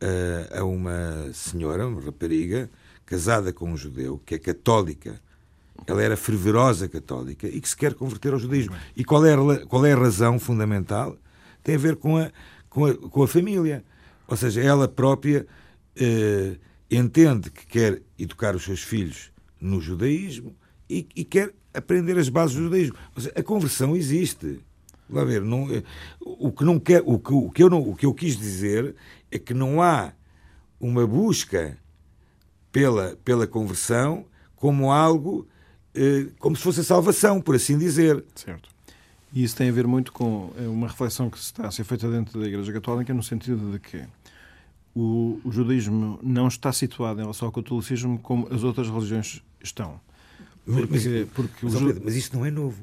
uh, 0.00 0.60
a 0.60 0.64
uma 0.64 1.32
senhora, 1.32 1.86
uma 1.86 2.00
rapariga, 2.00 2.70
casada 3.04 3.52
com 3.52 3.70
um 3.70 3.76
judeu, 3.76 4.20
que 4.24 4.34
é 4.36 4.38
católica. 4.38 5.20
Ela 5.86 6.02
era 6.02 6.16
fervorosa 6.16 6.88
católica 6.88 7.46
e 7.46 7.60
que 7.60 7.68
se 7.68 7.76
quer 7.76 7.94
converter 7.94 8.32
ao 8.32 8.38
judaísmo. 8.38 8.74
E 8.96 9.04
qual 9.04 9.24
é 9.24 9.34
a, 9.34 9.66
qual 9.66 9.84
é 9.84 9.92
a 9.92 9.98
razão 9.98 10.38
fundamental? 10.38 11.16
Tem 11.62 11.74
a 11.74 11.78
ver 11.78 11.96
com 11.96 12.16
a, 12.16 12.30
com 12.68 12.86
a, 12.86 12.94
com 12.94 13.22
a 13.22 13.28
família. 13.28 13.84
Ou 14.28 14.36
seja, 14.36 14.60
ela 14.60 14.88
própria 14.88 15.46
uh, 15.96 16.58
entende 16.90 17.50
que 17.50 17.66
quer 17.66 18.02
educar 18.18 18.54
os 18.54 18.64
seus 18.64 18.82
filhos 18.82 19.30
no 19.60 19.80
judaísmo 19.80 20.54
e, 20.88 21.06
e 21.14 21.24
quer 21.24 21.52
aprender 21.74 22.18
as 22.18 22.28
bases 22.28 22.56
do 22.56 22.64
judaísmo. 22.64 22.96
Seja, 23.16 23.32
a 23.36 23.42
conversão 23.42 23.96
existe. 23.96 24.60
Lá 25.08 25.24
ver, 25.24 25.42
não, 25.42 25.72
eh, 25.72 25.84
o 26.20 26.50
que 26.50 26.64
não 26.64 26.80
quer, 26.80 27.00
o 27.06 27.16
que, 27.18 27.32
o 27.32 27.48
que 27.50 27.62
eu 27.62 27.70
não, 27.70 27.80
o 27.80 27.94
que 27.94 28.06
eu 28.06 28.12
quis 28.12 28.36
dizer 28.36 28.94
é 29.30 29.38
que 29.38 29.54
não 29.54 29.80
há 29.80 30.12
uma 30.80 31.06
busca 31.06 31.78
pela 32.72 33.16
pela 33.24 33.46
conversão 33.46 34.26
como 34.56 34.90
algo 34.90 35.46
eh, 35.48 35.55
como 36.38 36.56
se 36.56 36.62
fosse 36.62 36.80
a 36.80 36.84
salvação, 36.84 37.40
por 37.40 37.54
assim 37.54 37.78
dizer. 37.78 38.24
Certo. 38.34 38.68
E 39.32 39.42
isso 39.42 39.56
tem 39.56 39.68
a 39.68 39.72
ver 39.72 39.86
muito 39.86 40.12
com 40.12 40.50
eh, 40.58 40.66
uma 40.66 40.88
reflexão 40.88 41.28
que 41.28 41.38
está 41.38 41.66
a 41.66 41.70
ser 41.70 41.84
feita 41.84 42.08
dentro 42.10 42.40
da 42.40 42.46
Igreja 42.46 42.72
Católica 42.72 43.12
no 43.12 43.22
sentido 43.22 43.72
de 43.72 43.78
que 43.78 44.02
o, 44.94 45.40
o 45.44 45.52
judaísmo 45.52 46.18
não 46.22 46.48
está 46.48 46.72
situado 46.72 47.20
em 47.20 47.22
relação 47.22 47.46
ao 47.46 47.52
catolicismo 47.52 48.18
como 48.18 48.48
as 48.50 48.64
outras 48.64 48.88
religiões 48.88 49.42
estão. 49.62 50.00
Porque, 50.64 50.86
mas, 50.90 51.28
porque 51.34 51.54
mas, 51.62 51.74
Pedro, 51.74 52.02
mas 52.04 52.16
isto 52.16 52.36
não 52.36 52.46
é 52.46 52.50
novo. 52.50 52.82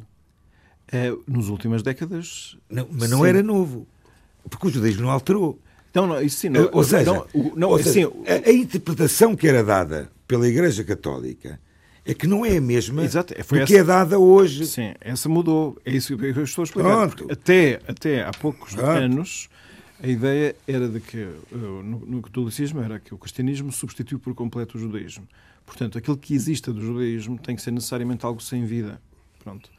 É, 0.92 1.12
nos 1.28 1.50
últimas 1.50 1.82
décadas. 1.82 2.56
Não, 2.70 2.88
mas 2.92 3.10
não 3.10 3.22
sim. 3.22 3.28
era 3.28 3.42
novo. 3.42 3.88
Porque 4.48 4.68
o 4.68 4.70
judaísmo 4.70 5.04
não 5.04 5.10
alterou. 5.10 5.60
Não, 5.94 6.08
não, 6.08 6.22
isso 6.22 6.38
sim. 6.38 6.50
Não, 6.50 6.70
ou 6.72 6.84
seja, 6.84 7.04
não, 7.04 7.28
não, 7.56 7.70
ou 7.70 7.78
seja 7.78 8.08
assim, 8.08 8.24
a, 8.28 8.50
a, 8.50 8.54
interpretação 8.54 9.36
que 9.36 9.48
era 9.48 9.64
dada 9.64 10.12
pela 10.28 10.48
Igreja 10.48 10.84
Católica 10.84 11.60
é 12.06 12.14
que 12.14 12.28
não 12.28 12.46
é 12.46 12.58
a 12.58 12.62
mesma 12.62 13.04
Exato, 13.04 13.34
foi 13.44 13.60
que 13.60 13.74
essa, 13.74 13.82
é 13.82 13.84
dada 13.84 14.20
hoje. 14.20 14.66
Sim, 14.66 14.94
essa 15.00 15.30
mudou. 15.30 15.78
É 15.86 15.92
isso 15.92 16.18
que 16.18 16.26
eu 16.26 16.44
estou 16.44 16.64
a 16.64 16.66
explicar. 16.66 17.10
Até, 17.32 17.82
até 17.88 18.24
há 18.24 18.32
poucos 18.32 18.74
Pronto. 18.74 18.90
anos 18.90 19.50
a 20.04 20.08
ideia 20.08 20.54
era 20.68 20.90
de 20.90 21.00
que 21.00 21.26
no, 21.50 22.00
no 22.00 22.22
catolicismo 22.22 22.82
era 22.82 23.00
que 23.00 23.14
o 23.14 23.18
cristianismo 23.18 23.72
substituiu 23.72 24.20
por 24.20 24.36
completo 24.36 24.78
o 24.78 24.82
judaísmo. 24.82 25.26
Portanto, 25.66 25.98
aquilo 25.98 26.18
que 26.18 26.34
exista 26.34 26.74
do 26.74 26.82
judaísmo 26.82 27.40
tem 27.40 27.56
que 27.56 27.62
ser 27.62 27.72
necessariamente 27.72 28.26
algo 28.26 28.42
sem 28.42 28.66
vida. 28.66 29.02
Pronto. 29.42 29.70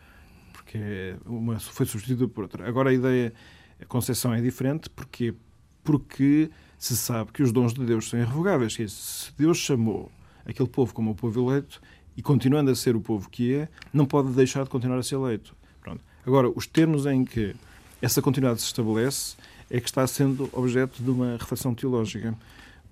Porque 0.50 1.14
uma 1.26 1.60
foi 1.60 1.84
substituído 1.84 2.26
por 2.26 2.44
outra. 2.44 2.66
Agora 2.66 2.88
a 2.88 2.94
ideia, 2.94 3.34
a 3.78 3.84
concepção 3.84 4.32
é 4.32 4.40
diferente 4.40 4.88
porque 4.88 5.34
porque 5.82 6.50
se 6.78 6.96
sabe 6.96 7.30
que 7.30 7.42
os 7.42 7.52
dons 7.52 7.74
de 7.74 7.84
Deus 7.84 8.08
são 8.08 8.18
irrevogáveis. 8.18 8.72
Se 8.72 9.30
Deus 9.36 9.58
chamou 9.58 10.10
aquele 10.46 10.70
povo 10.70 10.94
como 10.94 11.10
o 11.10 11.14
povo 11.14 11.50
eleito 11.50 11.82
e 12.16 12.22
continuando 12.22 12.70
a 12.70 12.74
ser 12.74 12.96
o 12.96 13.00
povo 13.00 13.28
que 13.28 13.54
é, 13.54 13.68
não 13.92 14.06
pode 14.06 14.30
deixar 14.30 14.64
de 14.64 14.70
continuar 14.70 14.98
a 14.98 15.02
ser 15.02 15.16
eleito. 15.16 15.54
Pronto. 15.80 16.00
Agora, 16.26 16.50
os 16.54 16.66
termos 16.66 17.06
em 17.06 17.24
que 17.24 17.54
essa 18.00 18.22
continuidade 18.22 18.60
se 18.60 18.66
estabelece 18.66 19.36
é 19.70 19.80
que 19.80 19.88
está 19.88 20.06
sendo 20.06 20.48
objeto 20.52 21.02
de 21.02 21.10
uma 21.10 21.36
reflexão 21.38 21.74
teológica. 21.74 22.34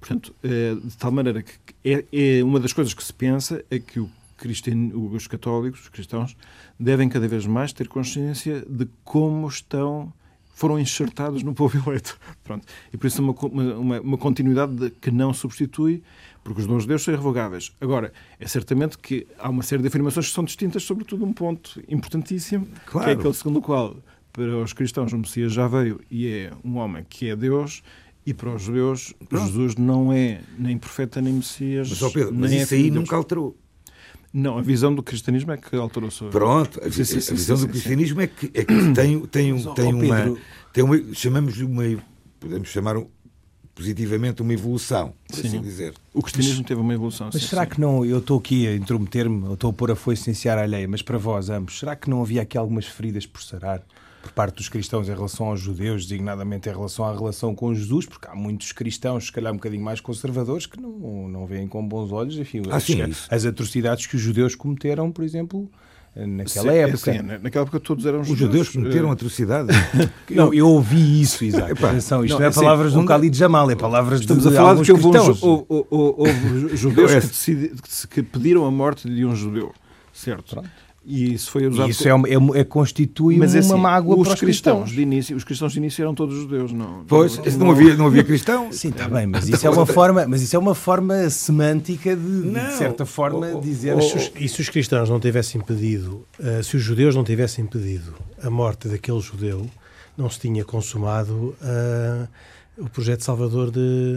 Portanto, 0.00 0.34
eh, 0.42 0.74
de 0.82 0.96
tal 0.96 1.12
maneira 1.12 1.42
que 1.42 1.52
é, 1.84 2.04
é 2.12 2.42
uma 2.42 2.58
das 2.58 2.72
coisas 2.72 2.92
que 2.92 3.04
se 3.04 3.12
pensa 3.12 3.64
é 3.70 3.78
que 3.78 4.00
os 4.00 5.26
católicos, 5.28 5.82
os 5.82 5.88
cristãos, 5.88 6.36
devem 6.78 7.08
cada 7.08 7.28
vez 7.28 7.46
mais 7.46 7.72
ter 7.72 7.86
consciência 7.86 8.64
de 8.68 8.88
como 9.04 9.46
estão 9.46 10.12
foram 10.52 10.78
enxertados 10.78 11.42
no 11.42 11.54
povo 11.54 11.76
eleito. 11.86 12.18
Pronto. 12.44 12.66
E 12.92 12.96
por 12.96 13.06
isso 13.06 13.20
é 13.20 13.24
uma, 13.24 13.34
uma, 13.76 14.00
uma 14.00 14.18
continuidade 14.18 14.74
de, 14.74 14.90
que 14.90 15.10
não 15.10 15.32
substitui, 15.32 16.02
porque 16.44 16.60
os 16.60 16.66
dons 16.66 16.82
de 16.82 16.88
Deus 16.88 17.02
são 17.02 17.14
irrevogáveis. 17.14 17.72
Agora, 17.80 18.12
é 18.38 18.46
certamente 18.46 18.98
que 18.98 19.26
há 19.38 19.48
uma 19.48 19.62
série 19.62 19.82
de 19.82 19.88
afirmações 19.88 20.28
que 20.28 20.34
são 20.34 20.44
distintas, 20.44 20.82
sobretudo 20.82 21.24
um 21.24 21.32
ponto 21.32 21.82
importantíssimo, 21.88 22.68
claro. 22.86 23.06
que 23.06 23.10
é 23.12 23.18
aquele 23.18 23.34
segundo 23.34 23.58
o 23.58 23.62
qual, 23.62 23.96
para 24.32 24.58
os 24.58 24.72
cristãos, 24.72 25.12
o 25.12 25.18
Messias 25.18 25.52
já 25.52 25.66
veio 25.66 26.00
e 26.10 26.28
é 26.28 26.52
um 26.64 26.76
homem 26.76 27.04
que 27.08 27.28
é 27.28 27.36
Deus, 27.36 27.82
e 28.24 28.32
para 28.32 28.54
os 28.54 28.62
judeus, 28.62 29.12
Pronto. 29.28 29.46
Jesus 29.46 29.74
não 29.76 30.12
é 30.12 30.40
nem 30.56 30.78
profeta 30.78 31.20
nem 31.20 31.34
Messias. 31.34 31.90
Mas, 31.90 32.02
oh 32.02 32.10
Pedro, 32.10 32.32
mas 32.32 32.52
isso 32.52 32.74
é 32.74 32.76
aí 32.76 32.90
nunca 32.90 33.16
alterou. 33.16 33.56
Não, 34.32 34.58
a 34.58 34.62
visão 34.62 34.94
do 34.94 35.02
cristianismo 35.02 35.52
é 35.52 35.56
que 35.58 35.76
alterou 35.76 36.08
a 36.08 36.30
Pronto, 36.30 36.80
a, 36.82 36.90
sim, 36.90 37.04
sim, 37.04 37.16
a 37.16 37.34
visão 37.34 37.56
sim, 37.56 37.66
do 37.66 37.68
cristianismo 37.68 38.20
é 38.20 38.26
que, 38.26 38.50
é 38.54 38.64
que 38.64 38.74
tem, 38.94 39.20
tem, 39.26 39.52
Mas, 39.52 39.74
tem, 39.74 39.92
uma, 39.92 40.38
tem 40.72 40.84
uma. 40.84 41.14
Chamamos 41.14 41.54
de 41.54 41.64
uma. 41.64 41.84
Podemos 42.40 42.68
chamar 42.68 42.96
positivamente 43.74 44.42
uma 44.42 44.52
evolução, 44.52 45.14
por 45.28 45.44
assim 45.44 45.60
dizer. 45.60 45.94
O 46.12 46.22
cristianismo 46.22 46.64
teve 46.64 46.80
uma 46.80 46.94
evolução. 46.94 47.30
Mas 47.32 47.42
será 47.44 47.66
que 47.66 47.80
não, 47.80 48.04
eu 48.04 48.18
estou 48.18 48.38
aqui 48.38 48.66
a 48.66 48.74
intrometer-me, 48.74 49.44
eu 49.46 49.54
estou 49.54 49.70
a 49.70 49.72
pôr 49.72 49.90
a 49.90 49.96
foice 49.96 50.30
iniciar 50.30 50.58
a 50.58 50.62
alheia, 50.62 50.86
mas 50.88 51.02
para 51.02 51.18
vós 51.18 51.48
ambos, 51.50 51.78
será 51.78 51.96
que 51.96 52.08
não 52.08 52.22
havia 52.22 52.42
aqui 52.42 52.56
algumas 52.58 52.86
feridas 52.86 53.26
por 53.26 53.42
sarar? 53.42 53.82
Por 54.22 54.32
parte 54.32 54.56
dos 54.56 54.68
cristãos 54.68 55.08
em 55.08 55.14
relação 55.14 55.46
aos 55.46 55.60
judeus, 55.60 56.06
designadamente 56.06 56.68
em 56.68 56.72
relação 56.72 57.04
à 57.04 57.12
relação 57.12 57.54
com 57.54 57.74
Jesus, 57.74 58.06
porque 58.06 58.28
há 58.28 58.34
muitos 58.34 58.72
cristãos, 58.72 59.26
se 59.26 59.32
calhar 59.32 59.52
um 59.52 59.56
bocadinho 59.56 59.82
mais 59.82 60.00
conservadores, 60.00 60.64
que 60.64 60.80
não, 60.80 61.28
não 61.28 61.46
veem 61.46 61.66
com 61.66 61.86
bons 61.86 62.12
olhos 62.12 62.38
enfim, 62.38 62.62
ah, 62.70 62.76
as, 62.76 62.84
sim, 62.84 63.02
as 63.02 63.44
atrocidades 63.44 64.06
que 64.06 64.16
os 64.16 64.22
judeus 64.22 64.54
cometeram, 64.54 65.10
por 65.10 65.24
exemplo, 65.24 65.68
naquela 66.14 66.72
sim, 66.72 66.78
época. 66.78 67.12
Sim, 67.12 67.22
naquela 67.42 67.62
época 67.64 67.80
todos 67.80 68.06
eram 68.06 68.22
judeus. 68.22 68.30
Os 68.32 68.38
judeus 68.38 68.68
cometeram 68.68 69.08
uh... 69.08 69.12
atrocidades. 69.12 69.76
não, 70.30 70.54
eu 70.54 70.68
ouvi 70.68 71.20
isso, 71.20 71.44
Isaac. 71.44 71.72
Atenção, 71.72 72.24
isto 72.24 72.38
não, 72.38 72.44
é, 72.44 72.48
é 72.48 72.52
palavras 72.52 72.92
do 72.92 73.04
Khalid 73.04 73.36
Jamal, 73.36 73.70
é 73.70 73.74
palavras 73.74 74.20
Estamos 74.20 74.44
de, 74.44 74.48
a 74.50 74.52
falar 74.52 74.74
de 74.76 74.82
que 74.84 74.92
houve, 74.92 75.36
houve, 75.40 75.86
houve 75.90 76.76
judeus 76.76 77.12
que, 77.12 77.20
decidi, 77.20 77.72
que, 78.08 78.22
pediram 78.22 78.64
a 78.64 78.70
morte 78.70 79.08
de 79.08 79.24
um 79.24 79.34
judeu. 79.34 79.72
Certo. 80.12 80.54
Pronto. 80.54 80.70
E 81.04 81.34
isso 81.34 81.50
foi 81.50 81.66
usado. 81.66 81.88
E 81.88 81.90
isso 81.90 82.08
como... 82.08 82.26
é, 82.26 82.30
é, 82.30 82.60
é, 82.60 82.64
constitui 82.64 83.36
Mas, 83.36 83.54
uma 83.54 83.60
assim, 83.60 83.74
mágoa 83.74 84.16
os 84.16 84.28
para 84.28 84.34
os 84.34 84.40
cristãos. 84.40 84.82
cristãos. 84.82 84.90
De 84.92 85.02
início, 85.02 85.36
os 85.36 85.42
cristãos 85.42 85.72
de 85.72 85.78
início 85.78 86.02
eram 86.02 86.14
todos 86.14 86.36
judeus, 86.36 86.72
não? 86.72 87.04
Pois, 87.08 87.38
não, 87.38 87.58
não, 87.58 87.70
havia, 87.72 87.96
não 87.96 88.06
havia 88.06 88.22
cristão. 88.22 88.70
Sim, 88.72 88.90
está 88.90 89.08
bem, 89.08 89.26
mas 89.26 89.48
isso 89.50 89.66
é 89.66 89.70
uma 89.70 89.84
forma, 89.84 90.26
mas 90.28 90.42
isso 90.42 90.54
é 90.54 90.58
uma 90.58 90.74
forma 90.74 91.28
semântica 91.28 92.14
de, 92.14 92.22
não, 92.22 92.68
de 92.68 92.74
certa 92.74 93.04
forma, 93.04 93.50
oh, 93.52 93.58
oh, 93.58 93.60
dizer. 93.60 93.96
Oh, 93.96 93.98
oh, 93.98 94.38
e 94.38 94.48
se 94.48 94.60
os 94.60 94.68
cristãos 94.68 95.10
não 95.10 95.18
tivessem 95.18 95.60
pedido, 95.60 96.24
uh, 96.38 96.62
se 96.62 96.76
os 96.76 96.82
judeus 96.82 97.16
não 97.16 97.24
tivessem 97.24 97.66
pedido 97.66 98.14
a 98.40 98.48
morte 98.48 98.86
daquele 98.86 99.20
judeu, 99.20 99.68
não 100.16 100.30
se 100.30 100.38
tinha 100.38 100.64
consumado 100.64 101.56
uh, 101.60 102.28
o 102.78 102.88
projeto 102.88 103.24
salvador 103.24 103.72
de, 103.72 104.14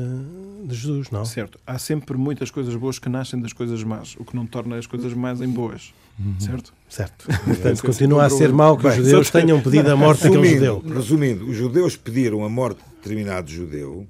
de 0.65 0.75
Jesus, 0.75 1.09
não? 1.09 1.25
Certo. 1.25 1.59
Há 1.65 1.79
sempre 1.79 2.15
muitas 2.15 2.51
coisas 2.51 2.75
boas 2.75 2.99
que 2.99 3.09
nascem 3.09 3.39
das 3.39 3.53
coisas 3.53 3.83
más, 3.83 4.15
o 4.19 4.23
que 4.23 4.35
não 4.35 4.45
torna 4.45 4.77
as 4.77 4.85
coisas 4.85 5.13
más 5.13 5.41
em 5.41 5.49
boas. 5.49 5.91
Certo? 6.39 6.73
Certo. 6.87 7.25
Portanto, 7.43 7.81
continua 7.81 8.25
a 8.25 8.29
ser 8.29 8.53
mau 8.53 8.77
que 8.77 8.87
os 8.87 8.93
Bem, 8.95 9.03
judeus 9.03 9.29
tenham 9.29 9.59
pedido 9.61 9.91
a 9.91 9.95
morte 9.97 10.23
daquele 10.23 10.47
judeu. 10.53 10.83
resumindo, 10.87 11.45
os 11.49 11.55
judeus 11.57 11.97
pediram 11.97 12.43
a 12.45 12.49
morte 12.49 12.77
de 12.79 12.95
determinado 13.01 13.49
judeu, 13.51 14.07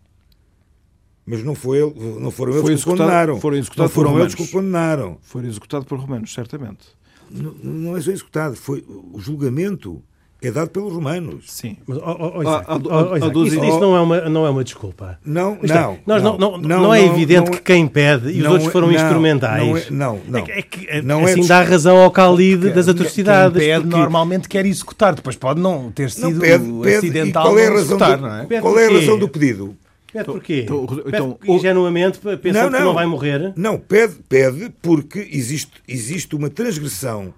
mas 1.25 1.43
não, 1.43 1.55
foi 1.55 1.79
ele, 1.79 2.19
não 2.19 2.29
foram 2.29 2.53
Foi 2.53 2.71
eles 2.71 2.83
que 2.83 2.89
o 2.89 2.91
condenaram. 2.91 3.39
foram 3.39 3.55
não 3.55 3.59
executados 3.61 3.91
por 3.93 4.05
foram 4.05 4.19
eles 4.19 4.35
que 4.35 4.41
o 4.41 4.45
romanos. 4.45 4.51
condenaram. 4.51 5.17
Foi 5.21 5.45
executado 5.45 5.85
por 5.85 5.99
romanos, 5.99 6.31
certamente. 6.33 6.85
Não, 7.31 7.51
não 7.63 7.97
é 7.97 8.01
só 8.01 8.11
executado, 8.11 8.55
foi 8.55 8.85
o 8.87 9.19
julgamento 9.19 10.03
é 10.41 10.51
dado 10.51 10.69
pelos 10.69 10.93
romanos. 10.93 11.45
Sim. 11.47 11.77
Mas, 11.87 11.97
isso, 11.97 13.79
não, 13.79 13.95
é 13.95 14.01
uma, 14.01 14.21
não 14.29 14.45
é 14.45 14.49
uma 14.49 14.63
desculpa. 14.63 15.17
Não, 15.25 15.57
Está, 15.63 15.81
não, 15.83 15.97
nós 16.05 16.21
não, 16.21 16.37
não, 16.37 16.57
não, 16.57 16.93
é 16.93 17.03
evidente 17.05 17.49
que 17.51 17.61
quem 17.61 17.87
pede 17.87 18.29
e 18.29 18.37
os 18.37 18.43
não 18.43 18.51
outros 18.51 18.69
é- 18.69 18.71
foram 18.71 18.87
não, 18.87 18.93
instrumentais. 18.95 19.63
Não, 19.63 19.77
é- 19.77 19.85
não, 19.89 20.21
não. 20.27 20.39
É 20.39 20.41
que- 20.43 20.51
é 20.51 20.61
que, 20.61 20.87
é- 20.89 21.01
Não 21.01 21.21
é 21.21 21.31
assim 21.31 21.39
des- 21.39 21.47
dá 21.47 21.63
razão 21.63 21.97
ao 21.97 22.09
Khalid 22.11 22.69
das 22.71 22.85
Quem 22.85 22.93
atrocidades. 22.93 23.57
pede 23.57 23.81
porque- 23.83 23.97
normalmente 23.97 24.49
quer 24.49 24.65
executar, 24.65 25.15
depois 25.15 25.35
pode 25.35 25.59
não 25.59 25.91
ter 25.91 26.11
sido 26.11 26.29
Não 26.31 26.39
pede, 26.39 26.71
pede. 26.83 26.95
Acidental 26.97 27.43
qual 27.43 27.59
é 27.59 27.65
a 27.65 27.69
não 27.69 27.75
razão 27.77 27.85
executar, 27.97 28.17
do, 28.17 28.21
não 28.23 28.35
é? 28.35 28.45
Pede 28.45 28.61
qual 28.61 28.79
é 28.79 28.85
a 28.87 28.91
razão 28.91 29.19
do 29.19 29.29
pedido? 29.29 29.75
Pede 30.13 30.25
porquê? 30.25 30.61
Então, 30.63 30.85
Pede 30.85 31.01
então, 31.07 31.31
porque 31.31 31.51
ingenuamente 31.51 32.19
pensando 32.41 32.71
que 32.75 32.79
não 32.83 32.93
vai 32.93 33.05
morrer. 33.05 33.51
Não, 33.55 33.77
pede, 33.77 34.15
pede 34.29 34.71
porque 34.81 35.27
existe, 35.31 35.71
existe 35.87 36.35
uma 36.35 36.49
transgressão 36.49 37.33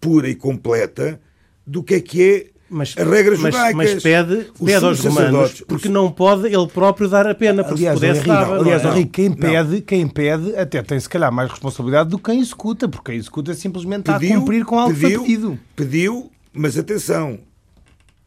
pura 0.00 0.28
e 0.28 0.34
completa 0.34 1.18
do 1.66 1.82
que 1.82 1.94
é 1.94 2.00
que 2.00 2.22
é 2.22 2.46
Mas, 2.68 2.94
as 2.96 3.06
regras 3.08 3.38
mas, 3.38 3.54
judaicas. 3.54 3.92
mas 3.94 4.02
pede, 4.02 4.46
Os 4.58 4.66
pede 4.66 4.84
aos 4.84 5.00
romanos 5.00 5.62
porque 5.68 5.88
não 5.88 6.10
pode 6.10 6.46
ele 6.46 6.66
próprio 6.66 7.08
dar 7.08 7.26
a 7.26 7.34
pena, 7.34 7.62
porque 7.64 7.86
Aliás, 7.86 7.98
se 7.98 8.06
pudesse 8.06 8.28
Henrique, 8.28 8.44
dava. 8.44 8.56
aliás, 8.60 8.82
não 8.82 8.90
é? 8.90 8.94
Henrique, 8.94 9.10
quem 9.12 9.28
Não. 9.28 9.36
pede, 9.36 9.80
quem 9.82 10.08
pede 10.08 10.56
até 10.56 10.82
tem 10.82 10.98
se 11.00 11.08
calhar 11.08 11.30
mais 11.32 11.50
responsabilidade 11.50 12.10
do 12.10 12.18
que 12.18 12.30
quem 12.30 12.40
executa, 12.40 12.88
porque 12.88 13.12
quem 13.12 13.18
executa 13.20 13.54
simplesmente 13.54 14.00
está 14.00 14.16
a 14.16 14.18
Pediu, 14.20 14.40
cumprir 14.40 14.64
com 14.64 14.78
algo 14.78 14.94
que 14.94 15.00
foi 15.00 15.10
pediu, 15.10 15.22
pedido. 15.24 15.58
Pediu, 15.76 16.30
mas 16.52 16.76
atenção. 16.78 17.38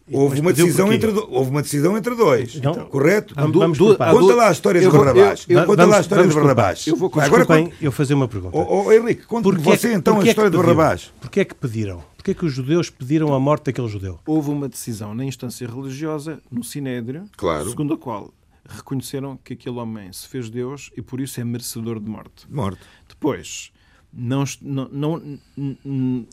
Houve 0.10 0.36
Mas 0.36 0.39
uma, 0.39 0.50
pediu 0.52 0.65
decisão 0.67 0.93
entre, 0.93 1.12
do- 1.12 1.28
houve 1.30 1.50
uma 1.52 1.62
decisão 1.62 1.97
entre 1.97 2.15
dois. 2.15 2.56
Então, 2.56 2.73
correto? 2.86 3.34
vamos- 3.36 3.58
vamos 3.58 3.78
Conta 3.78 4.36
lá 4.36 4.47
a 4.47 4.52
história 4.54 4.80
de 4.80 4.88
Barrabás. 4.89 5.45
eu- 5.50 5.60
eu- 5.60 5.65
Conta 5.65 5.82
lá 5.82 5.84
a 5.84 5.88
vamos- 5.88 6.00
história 6.06 6.23
de 6.23 6.30
vamos. 6.30 6.43
Barrabás. 6.43 6.88
Eu 6.88 6.95
vou 6.95 7.12
Agora, 7.13 7.45
conta- 7.45 7.71
eu 7.82 7.91
fazer 7.91 8.13
uma 8.13 8.26
pergunta. 8.26 8.58
oh, 8.58 8.86
oh, 8.86 8.91
Henrique, 8.93 9.23
Porquê 9.28 9.62
você 9.62 9.89
é 9.89 9.93
então 9.95 10.13
a 10.13 10.15
porquê 10.15 10.30
é 10.30 10.32
história 10.32 10.50
de? 10.50 10.56
Barrabás. 10.56 11.12
Porquê 11.19 11.41
é 11.41 11.45
que 11.45 11.54
pediram? 11.56 12.02
Porquê 12.28 12.32
é 12.32 12.42
que 12.42 12.46
os 12.46 12.52
judeus 12.54 12.90
pediram 12.90 13.34
a 13.34 13.40
morte 13.40 13.68
daquele 13.68 13.88
judeu? 13.88 14.20
Houve 14.26 14.50
uma 14.50 14.68
decisão 14.68 15.13
na 15.16 15.24
instância 15.24 15.66
religiosa, 15.66 16.42
no 16.52 16.62
Sinédrio, 16.62 17.30
Claro. 17.38 17.70
segundo 17.70 17.94
a 17.94 17.98
qual 17.98 18.34
reconheceram 18.68 19.38
que 19.42 19.54
aquele 19.54 19.78
homem 19.78 20.12
se 20.12 20.28
fez 20.28 20.50
Deus 20.50 20.92
e 20.98 21.02
por 21.02 21.22
isso 21.22 21.40
é 21.40 21.46
merecedor 21.46 22.02
de 22.02 22.10
morte. 22.10 22.46
Morte. 22.52 22.82
Depois, 23.08 23.72
não, 24.12 24.44
não, 24.62 25.40
não- 25.86 26.28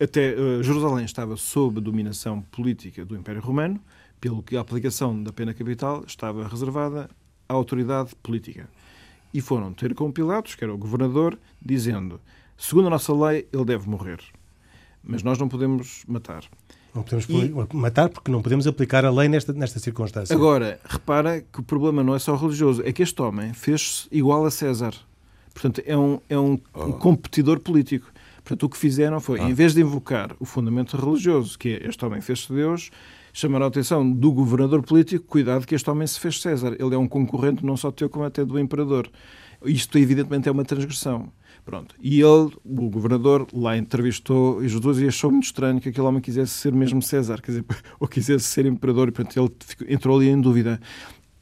até 0.00 0.32
eh, 0.32 0.62
Jerusalém 0.62 1.04
estava 1.04 1.36
sob 1.36 1.80
a 1.80 1.82
dominação 1.82 2.40
política 2.40 3.04
do 3.04 3.14
Império 3.14 3.42
Romano, 3.42 3.78
pelo 4.18 4.42
que 4.42 4.56
a 4.56 4.60
aplicação 4.62 5.22
da 5.22 5.34
pena 5.34 5.52
capital 5.52 6.02
estava 6.06 6.48
reservada 6.48 7.10
à 7.46 7.52
autoridade 7.52 8.14
política. 8.22 8.70
E 9.34 9.42
foram 9.42 9.74
ter 9.74 9.94
com 9.94 10.10
Pilatos, 10.10 10.54
que 10.54 10.64
era 10.64 10.72
o 10.72 10.78
governador, 10.78 11.38
dizendo: 11.62 12.22
segundo 12.56 12.86
a 12.86 12.90
nossa 12.90 13.12
lei, 13.12 13.46
ele 13.52 13.66
deve 13.66 13.86
morrer. 13.86 14.18
Mas 15.06 15.22
nós 15.22 15.38
não 15.38 15.48
podemos 15.48 16.02
matar. 16.06 16.44
Não 16.94 17.02
podemos 17.02 17.26
E- 17.28 17.76
matar 17.76 18.08
porque 18.08 18.30
não 18.30 18.42
podemos 18.42 18.66
aplicar 18.66 19.04
a 19.04 19.10
lei 19.10 19.28
nesta, 19.28 19.52
nesta 19.52 19.78
circunstância. 19.78 20.34
Agora, 20.34 20.80
repara 20.84 21.40
que 21.40 21.60
o 21.60 21.62
problema 21.62 22.02
não 22.02 22.14
é 22.14 22.18
só 22.18 22.34
religioso, 22.34 22.82
é 22.84 22.92
que 22.92 23.02
este 23.02 23.20
homem 23.20 23.52
fez-se 23.52 24.08
igual 24.10 24.44
a 24.46 24.50
César. 24.50 24.94
Portanto, 25.52 25.82
é 25.86 25.96
um, 25.96 26.18
é 26.28 26.38
um, 26.38 26.58
um 26.74 26.92
competidor 26.92 27.60
político. 27.60 28.10
Portanto, 28.42 28.62
o 28.64 28.68
que 28.68 28.76
fizeram 28.76 29.20
foi, 29.20 29.40
em 29.40 29.52
vez 29.52 29.74
de 29.74 29.80
invocar 29.80 30.34
o 30.38 30.44
fundamento 30.44 30.96
religioso, 30.96 31.58
que 31.58 31.68
é 31.70 31.88
este 31.88 32.04
homem 32.04 32.20
fez-se 32.20 32.52
Deus, 32.52 32.90
chamaram 33.32 33.64
a 33.66 33.68
atenção 33.68 34.10
do 34.10 34.32
governador 34.32 34.82
político, 34.82 35.26
cuidado 35.26 35.66
que 35.66 35.74
este 35.74 35.88
homem 35.90 36.06
se 36.06 36.18
fez 36.20 36.40
César. 36.40 36.76
Ele 36.78 36.94
é 36.94 36.98
um 36.98 37.08
concorrente 37.08 37.64
não 37.64 37.76
só 37.76 37.90
teu, 37.90 38.08
como 38.08 38.24
até 38.24 38.44
do 38.44 38.58
imperador. 38.58 39.10
Isto, 39.64 39.98
evidentemente, 39.98 40.48
é 40.48 40.52
uma 40.52 40.64
transgressão. 40.64 41.28
Pronto. 41.66 41.96
E 42.00 42.20
ele, 42.20 42.52
o 42.64 42.88
governador, 42.88 43.48
lá 43.52 43.76
entrevistou 43.76 44.62
Jesus 44.66 45.00
e 45.00 45.08
achou 45.08 45.32
muito 45.32 45.46
estranho 45.46 45.80
que 45.80 45.88
aquele 45.88 46.06
homem 46.06 46.22
quisesse 46.22 46.52
ser 46.52 46.72
mesmo 46.72 47.02
César, 47.02 47.42
quer 47.42 47.50
dizer, 47.50 47.64
ou 47.98 48.06
quisesse 48.06 48.44
ser 48.44 48.66
imperador, 48.66 49.08
e 49.08 49.10
portanto 49.10 49.36
ele 49.36 49.92
entrou 49.92 50.16
ali 50.16 50.28
em 50.28 50.40
dúvida. 50.40 50.80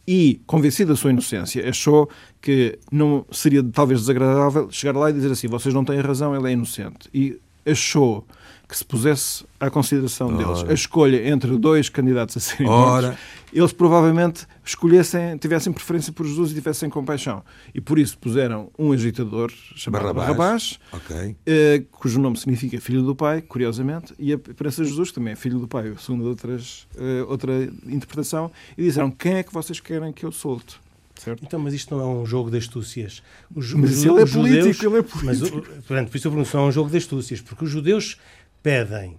E, 0.08 0.40
convencido 0.46 0.92
da 0.92 0.96
sua 0.96 1.10
inocência, 1.10 1.68
achou 1.68 2.08
que 2.40 2.78
não 2.90 3.26
seria 3.30 3.62
talvez 3.62 4.00
desagradável 4.00 4.70
chegar 4.70 4.98
lá 4.98 5.10
e 5.10 5.12
dizer 5.12 5.30
assim: 5.30 5.46
vocês 5.46 5.74
não 5.74 5.84
têm 5.84 6.00
razão, 6.00 6.34
ele 6.34 6.48
é 6.48 6.52
inocente. 6.52 7.08
E 7.12 7.38
achou 7.66 8.26
que 8.74 8.78
se 8.78 8.84
pusesse 8.84 9.44
à 9.60 9.70
consideração 9.70 10.37
deles 10.37 10.64
a 10.68 10.72
escolha 10.74 11.28
entre 11.28 11.56
dois 11.56 11.88
candidatos 11.88 12.37
a 12.37 12.40
serem 12.40 12.66
Ora. 12.68 13.06
mortos, 13.06 13.24
eles 13.52 13.72
provavelmente 13.72 14.48
escolhessem, 14.64 15.37
tivessem 15.38 15.72
preferência 15.72 16.12
por 16.12 16.26
Jesus 16.26 16.50
e 16.50 16.54
tivessem 16.54 16.90
compaixão. 16.90 17.44
E 17.72 17.80
por 17.80 18.00
isso 18.00 18.18
puseram 18.18 18.72
um 18.76 18.90
agitador 18.90 19.52
chamado 19.76 20.02
Barrabás. 20.12 20.26
Barrabás, 20.26 20.78
Ok. 20.92 21.37
eh, 21.46 21.84
cujo 21.92 22.18
nome 22.20 22.37
significa 22.37 22.80
filho 22.80 23.02
do 23.02 23.14
pai, 23.14 23.42
curiosamente, 23.42 24.12
e 24.18 24.32
aparece 24.32 24.82
Jesus, 24.84 25.10
que 25.10 25.14
também 25.14 25.34
é 25.34 25.37
filho 25.37 25.60
do 25.60 25.68
pai, 25.68 25.94
segundo 26.00 26.24
outras, 26.24 26.88
eh, 26.98 27.24
outra 27.28 27.52
interpretação, 27.87 28.50
e 28.76 28.82
disseram: 28.82 29.08
quem 29.08 29.34
é 29.34 29.44
que 29.44 29.52
vocês 29.54 29.78
querem 29.78 30.12
que 30.12 30.26
eu 30.26 30.32
solte? 30.32 30.82
Certo? 31.16 31.44
Então, 31.44 31.60
mas 31.60 31.72
isto 31.72 31.96
não 31.96 32.02
é 32.02 32.06
um 32.22 32.26
jogo 32.26 32.50
de 32.50 32.58
astúcias. 32.58 33.22
Os, 33.54 33.72
Mas 33.72 33.98
os- 33.98 34.04
ele 34.04 34.20
é 34.20 34.24
os 34.24 34.30
judeus- 34.30 34.58
político, 34.64 34.84
ele 34.84 34.98
é 34.98 35.02
político. 35.02 35.24
Mas, 35.24 35.42
o- 35.42 35.62
portanto, 35.87 36.10
por 36.10 36.16
isso 36.16 36.26
eu 36.26 36.32
pergunto, 36.32 36.56
não 36.56 36.64
é 36.64 36.66
um 36.66 36.72
jogo 36.72 36.90
de 36.90 36.96
astúcias, 36.96 37.40
porque 37.40 37.64
os 37.64 37.70
judeus 37.70 38.18
pedem 38.64 39.16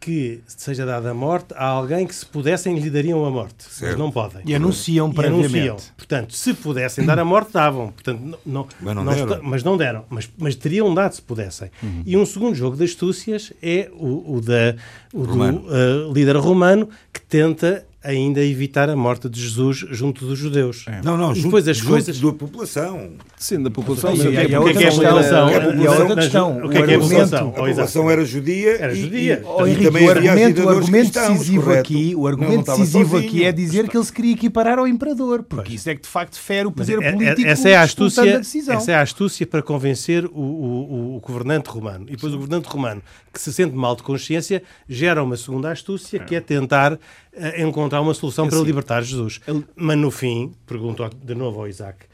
que 0.00 0.42
seja 0.46 0.84
dada 0.84 1.10
a 1.12 1.14
morte 1.14 1.54
a 1.56 1.64
alguém 1.64 2.06
que, 2.06 2.14
se 2.14 2.26
pudessem, 2.26 2.78
lhe 2.78 2.90
dariam 2.90 3.24
a 3.24 3.30
morte. 3.30 3.54
Mas 3.64 3.72
Certo. 3.74 3.98
não 3.98 4.10
podem. 4.10 4.42
E 4.44 4.54
anunciam 4.54 5.08
E 5.10 5.14
previamente. 5.14 5.46
anunciam. 5.70 5.76
Portanto, 5.96 6.34
se 6.34 6.52
pudessem 6.52 7.06
dar 7.06 7.18
a 7.18 7.24
morte, 7.24 7.54
davam. 7.54 7.90
Portanto, 7.90 8.20
não, 8.22 8.38
não, 8.44 8.66
Mas 8.80 8.94
não 8.94 9.04
deram. 9.26 9.42
mas 9.42 9.64
não 9.64 9.76
deram. 9.78 10.04
Mas, 10.10 10.30
mas 10.36 10.54
teriam 10.56 10.92
dado 10.92 11.12
se 11.14 11.22
pudessem. 11.22 11.70
Uhum. 11.82 12.02
E 12.04 12.18
um 12.18 12.26
segundo 12.26 12.54
jogo 12.54 12.76
de 12.76 12.84
astúcias 12.84 13.50
é 13.62 13.90
o, 13.94 14.34
o 14.36 14.40
da, 14.42 14.76
o 15.12 15.22
Romano. 15.24 15.60
do 15.60 15.74
eh, 15.74 16.12
líder 16.12 16.36
romano 16.36 16.86
que 17.10 17.22
tenta 17.22 17.86
ainda 18.04 18.44
evitar 18.44 18.90
a 18.90 18.94
morte 18.94 19.28
de 19.30 19.40
Jesus 19.40 19.78
junto 19.90 20.26
dos 20.26 20.38
judeus. 20.38 20.84
Não, 21.02 21.16
não, 21.16 21.32
E 21.32 21.36
junto, 21.36 21.44
depois 21.46 21.66
as 21.66 21.76
junto 21.78 21.90
coisas- 21.90 22.20
da 22.20 22.32
população. 22.32 23.12
Sim, 23.38 23.62
da 23.62 23.70
população. 23.70 24.14
E 24.14 24.18
mas 24.18 24.26
o 24.26 24.30
que 24.30 24.36
é- 24.36 24.44
que 24.46 24.52
é 24.52 24.54
é 24.54 24.56
a 24.56 24.60
outra 24.60 24.74
população? 24.74 25.48
questão, 25.48 25.48
E 25.82 25.86
há 25.86 25.90
outra 25.90 26.04
Nas- 26.14 26.24
questão. 26.24 26.58
O 26.58 26.68
que 26.68 26.78
é 26.78 26.82
que 26.82 26.90
é 26.92 26.94
a 26.94 27.00
população? 27.00 27.46
Oh, 27.46 27.48
A 27.48 27.66
população 27.66 28.10
era 28.10 28.24
judia. 28.24 28.70
Era 28.76 28.94
judia. 28.94 29.40
E, 29.42 29.46
Oh, 29.46 29.66
Henrique, 29.66 29.84
também 29.86 30.06
o 30.06 30.10
argumento, 30.10 30.62
o 30.62 30.68
argumento 30.68 31.10
cristãos, 31.12 31.32
decisivo 31.38 31.62
correto? 31.64 31.80
aqui, 31.80 32.14
o 32.14 32.26
argumento 32.26 32.66
não 32.68 32.76
decisivo 32.78 33.08
sozinho. 33.10 33.28
aqui 33.28 33.44
é 33.44 33.52
dizer 33.52 33.88
que 33.88 33.96
ele 33.96 34.04
se 34.04 34.12
queria 34.12 34.32
equiparar 34.32 34.78
ao 34.78 34.86
imperador, 34.86 35.42
porque 35.42 35.74
isso 35.74 35.88
é 35.88 35.94
que 35.94 36.02
de 36.02 36.08
facto 36.08 36.38
fere 36.38 36.66
o 36.66 36.72
Mas 36.76 36.86
poder 36.86 37.02
é- 37.02 37.08
é- 37.08 37.12
político 37.12 37.48
essa 37.48 37.68
é 37.70 37.76
a 37.76 37.82
astúcia, 37.82 38.22
a 38.34 38.38
decisão. 38.38 38.74
essa 38.76 38.92
é 38.92 38.94
a 38.96 39.00
astúcia 39.00 39.46
para 39.46 39.62
convencer 39.62 40.26
o, 40.26 40.30
o- 40.40 41.16
o 41.16 41.20
governante 41.20 41.68
romano. 41.70 42.04
E 42.08 42.12
depois 42.12 42.34
o 42.34 42.36
governante 42.38 42.68
romano, 42.68 43.00
que 43.32 43.40
se 43.40 43.52
sente 43.52 43.74
mal 43.74 43.96
de 43.96 44.02
consciência, 44.02 44.62
gera 44.88 45.22
uma 45.22 45.36
segunda 45.36 45.70
astúcia, 45.72 46.18
que 46.18 46.34
é 46.36 46.40
tentar 46.40 46.98
eh, 47.36 47.62
encontrar 47.94 48.00
uma 48.00 48.14
solução 48.14 48.46
para 48.48 48.56
assim, 48.56 48.66
libertar 48.66 49.02
Jesus. 49.02 49.40
ele- 49.46 49.64
Mas 49.76 49.98
no 49.98 50.10
fim, 50.10 50.52
pergunto 50.66 51.08
de 51.22 51.34
novo 51.34 51.60
ao 51.60 51.68
Isaac, 51.68 52.06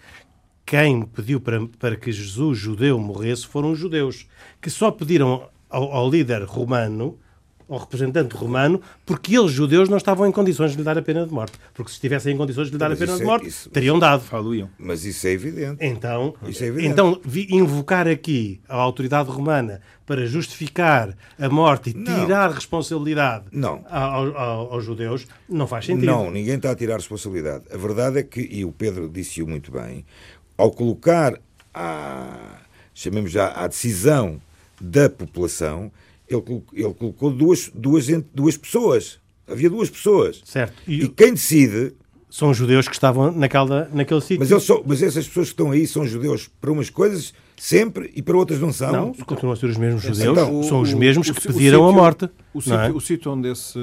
quem 0.66 1.02
pediu 1.02 1.40
para, 1.40 1.66
para 1.78 1.96
que 1.96 2.12
Jesus, 2.12 2.58
judeu, 2.58 2.98
morresse 2.98 3.46
foram 3.46 3.72
os 3.72 3.78
judeus, 3.78 4.26
que 4.60 4.70
só 4.70 4.90
pediram 4.90 5.48
ao, 5.68 5.92
ao 5.92 6.10
líder 6.10 6.42
romano, 6.44 7.18
ao 7.70 7.78
representante 7.78 8.34
romano, 8.34 8.80
porque 9.06 9.36
eles, 9.38 9.52
judeus, 9.52 9.88
não 9.88 9.96
estavam 9.96 10.26
em 10.26 10.32
condições 10.32 10.72
de 10.72 10.76
lhe 10.78 10.82
dar 10.82 10.98
a 10.98 11.02
pena 11.02 11.24
de 11.24 11.32
morte. 11.32 11.56
Porque 11.72 11.90
se 11.90 11.94
estivessem 11.96 12.34
em 12.34 12.36
condições 12.36 12.66
de 12.66 12.72
lhe 12.72 12.78
dar 12.78 12.88
Mas 12.90 13.00
a 13.00 13.06
pena 13.06 13.16
de 13.16 13.22
é- 13.22 13.26
morte, 13.26 13.46
isso- 13.48 13.70
teriam 13.70 13.98
dado. 13.98 14.22
Faluíam. 14.22 14.68
Mas 14.78 15.04
isso 15.04 15.26
é 15.26 15.30
evidente. 15.30 15.76
Então, 15.80 16.34
Isso 16.46 16.64
é 16.64 16.66
evidente. 16.66 16.92
então 16.92 17.20
vi- 17.24 17.46
invocar 17.50 18.08
aqui 18.08 18.60
a 18.68 18.74
autoridade 18.76 19.30
romana 19.30 19.80
para 20.04 20.26
justificar 20.26 21.16
a 21.38 21.48
morte 21.48 21.90
e 21.90 21.94
Não. 21.94 22.04
tirar 22.24 22.50
responsabilidade 22.50 23.44
Não. 23.52 23.84
ao- 23.88 24.36
ao- 24.36 24.72
aos 24.74 24.84
judeus 24.84 25.26
não 25.48 25.66
faz 25.68 25.86
sentido. 25.86 26.06
Não, 26.06 26.28
ninguém 26.30 26.56
está 26.56 26.72
a 26.72 26.74
tirar 26.74 26.96
responsabilidade. 26.96 27.64
A 27.72 27.76
verdade 27.76 28.18
é 28.18 28.22
que, 28.24 28.40
e 28.40 28.64
o 28.64 28.72
Pedro 28.72 29.08
disse-o 29.08 29.46
muito 29.46 29.70
bem, 29.70 30.04
ao 30.58 30.72
colocar 30.72 31.38
a, 31.72 32.58
chamemos 32.92 33.30
já, 33.30 33.52
a 33.52 33.66
decisão 33.68 34.40
da 34.80 35.08
população, 35.08 35.92
ele, 36.30 36.62
ele 36.72 36.94
colocou 36.94 37.30
duas, 37.30 37.70
duas, 37.74 38.06
duas 38.34 38.56
pessoas. 38.56 39.18
Havia 39.48 39.68
duas 39.68 39.90
pessoas. 39.90 40.40
Certo. 40.44 40.74
E 40.86 41.02
E, 41.04 41.08
quem 41.08 41.32
decide 41.34 41.92
são 42.30 42.54
judeus 42.54 42.86
que 42.86 42.94
estavam 42.94 43.32
naquela, 43.32 43.90
naquele 43.92 44.20
sítio. 44.20 44.38
Mas, 44.48 44.62
são- 44.64 44.82
mas 44.86 45.02
essas 45.02 45.26
pessoas 45.26 45.48
que 45.48 45.52
estão 45.54 45.72
aí 45.72 45.86
são 45.86 46.06
judeus 46.06 46.48
para 46.60 46.70
umas 46.70 46.88
coisas 46.88 47.34
sempre 47.56 48.10
e 48.14 48.22
para 48.22 48.36
outras 48.36 48.60
não 48.60 48.72
são. 48.72 48.92
Não, 48.92 49.12
continuam 49.12 49.52
a 49.52 49.56
ser 49.56 49.66
os 49.66 49.76
mesmos 49.76 50.02
judeus, 50.02 50.38
Então, 50.38 50.62
são 50.62 50.80
os 50.80 50.92
o- 50.92 50.96
mesmos 50.96 51.28
o 51.28 51.34
que 51.34 51.42
si- 51.42 51.48
o 51.48 51.52
pediram 51.52 51.84
a 51.84 51.88
sítio- 51.88 52.00
morte. 52.02 52.30
O 52.54 52.60
sítio, 52.62 52.78
é? 52.80 52.90
o 52.92 53.00
sítio 53.00 53.32
onde 53.32 53.48
esse, 53.50 53.78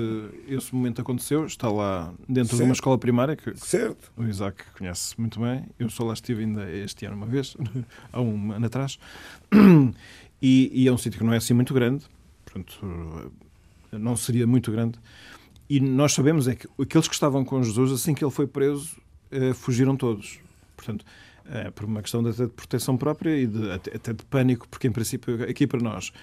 esse 0.48 0.74
momento 0.74 1.02
aconteceu 1.02 1.46
está 1.46 1.70
lá 1.70 2.14
dentro 2.28 2.52
de 2.52 2.56
Certo. 2.58 2.64
uma 2.64 2.74
escola 2.74 2.98
primária 2.98 3.36
que 3.36 3.54
Certo. 3.58 4.10
o 4.18 4.24
Isaac 4.24 4.64
conhece 4.78 5.14
muito 5.20 5.40
bem. 5.42 5.66
Eu 5.78 5.90
só 5.90 6.06
lá 6.06 6.14
estive 6.14 6.42
ainda 6.44 6.72
este 6.72 7.06
ano 7.06 7.18
uma 7.18 7.26
vez, 7.28 7.56
há 8.14 8.22
um 8.22 8.54
ano 8.54 8.66
atrás. 8.66 8.98
E, 10.42 10.70
e 10.84 10.88
é 10.88 10.92
um 10.92 10.98
sítio 11.00 11.18
que 11.18 11.26
não 11.26 11.34
é 11.34 11.38
assim 11.38 11.54
muito 11.56 11.74
grande, 11.74 12.06
portanto, 12.64 13.32
não 13.92 14.16
seria 14.16 14.46
muito 14.48 14.72
grande. 14.72 15.00
E 15.70 15.80
nós 15.80 16.14
sabemos 16.14 16.48
é 16.48 16.56
que 16.56 16.68
aqueles 16.82 17.08
que 17.08 17.14
estavam 17.14 17.44
com 17.44 17.62
Jesus, 17.62 17.92
assim 17.92 18.14
que 18.14 18.24
ele 18.24 18.32
foi 18.32 18.48
preso, 18.48 18.96
eh, 19.32 19.54
fugiram 19.54 19.96
todos. 19.98 20.40
Portanto, 20.78 21.06
eh, 21.46 21.72
por 21.72 21.86
uma 21.86 22.02
questão 22.02 22.24
de, 22.24 22.30
até 22.30 22.46
de 22.46 22.52
proteção 22.52 22.96
própria 22.96 23.36
e 23.38 23.46
de, 23.48 23.72
até, 23.72 23.96
até 23.96 24.14
de 24.14 24.24
pânico, 24.26 24.68
porque 24.70 24.88
em 24.88 24.92
princípio, 24.92 25.44
aqui 25.44 25.68
para 25.68 25.82
nós, 25.82 26.14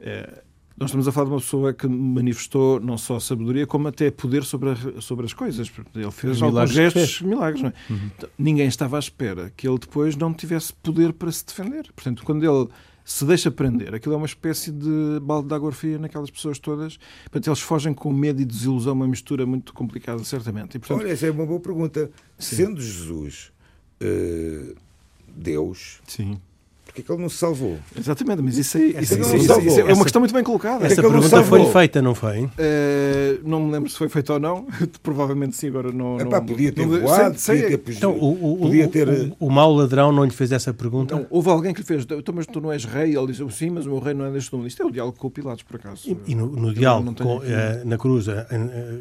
eh, 0.00 0.42
nós 0.76 0.90
estamos 0.90 1.06
a 1.06 1.12
falar 1.12 1.26
de 1.26 1.32
uma 1.32 1.40
pessoa 1.40 1.72
que 1.72 1.86
manifestou 1.88 2.80
não 2.80 2.98
só 2.98 3.18
sabedoria, 3.20 3.66
como 3.66 3.86
até 3.88 4.10
poder 4.10 4.42
sobre, 4.44 4.70
a- 4.70 5.00
sobre 5.00 5.26
as 5.26 5.32
coisas. 5.32 5.70
Ele 5.94 6.10
fez 6.10 6.40
alguns 6.42 6.70
gestos, 6.70 7.16
fez. 7.16 7.20
milagres. 7.22 7.62
Não 7.62 7.68
é? 7.70 7.72
Então, 8.16 8.28
ninguém 8.38 8.66
estava 8.66 8.96
à 8.96 9.00
espera 9.00 9.52
que 9.56 9.66
ele 9.68 9.78
depois 9.78 10.16
não 10.16 10.32
tivesse 10.34 10.72
poder 10.72 11.12
para 11.12 11.30
se 11.32 11.44
defender. 11.46 11.84
Portanto, 11.94 12.22
quando 12.24 12.44
ele 12.44 12.68
se 13.08 13.24
deixa 13.24 13.50
prender, 13.50 13.94
aquilo 13.94 14.12
é 14.12 14.18
uma 14.18 14.26
espécie 14.26 14.70
de 14.70 15.18
balde 15.22 15.48
de 15.48 15.54
água 15.54 15.72
fria 15.72 15.98
naquelas 15.98 16.30
pessoas 16.30 16.58
todas. 16.58 16.98
Portanto, 17.22 17.46
eles 17.48 17.60
fogem 17.60 17.94
com 17.94 18.12
medo 18.12 18.42
e 18.42 18.44
desilusão, 18.44 18.92
uma 18.92 19.08
mistura 19.08 19.46
muito 19.46 19.72
complicada, 19.72 20.22
certamente. 20.24 20.76
E, 20.76 20.78
portanto, 20.78 21.00
Olha, 21.00 21.10
essa 21.10 21.26
é 21.26 21.30
uma 21.30 21.46
boa 21.46 21.58
pergunta. 21.58 22.10
Sendo 22.38 22.78
Jesus 22.82 23.50
eh, 23.98 24.74
Deus, 25.26 26.02
sim. 26.06 26.38
Porque 26.88 27.02
é 27.02 27.04
que 27.04 27.12
ele 27.12 27.22
não 27.22 27.28
se 27.28 27.36
salvou? 27.36 27.76
Exatamente, 27.96 28.42
mas 28.42 28.56
isso, 28.58 28.76
aí, 28.78 28.96
isso, 29.00 29.14
não 29.14 29.20
isso- 29.20 29.30
se 29.30 29.36
isso- 29.36 29.60
isso 29.60 29.80
é 29.80 29.82
uma 29.84 29.92
Essa- 29.92 30.02
questão 30.02 30.20
muito 30.20 30.34
bem 30.34 30.42
colocada. 30.42 30.86
Essa 30.86 31.02
pergunta 31.02 31.44
foi 31.44 31.64
feita, 31.66 32.00
não 32.02 32.14
foi? 32.14 32.48
Eh, 32.58 33.38
não 33.44 33.60
me 33.64 33.72
lembro 33.72 33.88
se 33.90 33.96
foi 33.96 34.08
feito 34.08 34.32
ou 34.32 34.40
não. 34.40 34.66
Provavelmente 35.02 35.54
sim, 35.56 35.68
agora 35.68 35.92
não. 35.92 36.18
Epá, 36.20 36.38
não 36.38 36.46
podia 36.46 36.72
ter 36.72 36.86
não- 36.86 37.00
voado, 37.00 37.38
sei- 37.38 37.56
podia 37.62 37.68
sei- 37.68 37.78
ter, 37.78 37.92
Então, 37.98 38.12
o, 38.12 38.54
o, 38.54 38.58
podia 38.58 38.86
o- 38.86 38.88
ter. 38.88 39.08
o, 39.38 39.46
o 39.46 39.50
mau 39.50 39.72
ladrão 39.72 40.10
não 40.12 40.24
lhe 40.24 40.30
fez 40.30 40.50
essa 40.50 40.72
pergunta? 40.72 41.14
Não, 41.14 41.26
houve 41.30 41.48
alguém 41.50 41.72
que 41.74 41.80
lhe 41.80 41.86
fez, 41.86 42.04
então, 42.08 42.34
mas 42.34 42.46
tu 42.46 42.60
não 42.60 42.72
és 42.72 42.84
rei? 42.84 43.16
Ele 43.16 43.26
disse, 43.28 43.48
sim, 43.50 43.70
mas 43.70 43.86
o 43.86 43.90
meu 43.90 43.98
rei 43.98 44.14
não 44.14 44.24
é 44.24 44.30
deste 44.30 44.54
mundo. 44.54 44.66
Isto 44.66 44.82
é 44.82 44.86
o 44.86 44.90
diálogo 44.90 45.16
com 45.18 45.26
o 45.28 45.30
Pilatos, 45.30 45.62
por 45.62 45.76
acaso. 45.76 46.02
E, 46.08 46.16
e 46.32 46.34
no, 46.34 46.46
no 46.46 46.72
diálogo 46.74 47.14
com, 47.14 47.40
eh, 47.44 47.82
na 47.84 47.96
cruz 47.98 48.26
eh, 48.28 48.46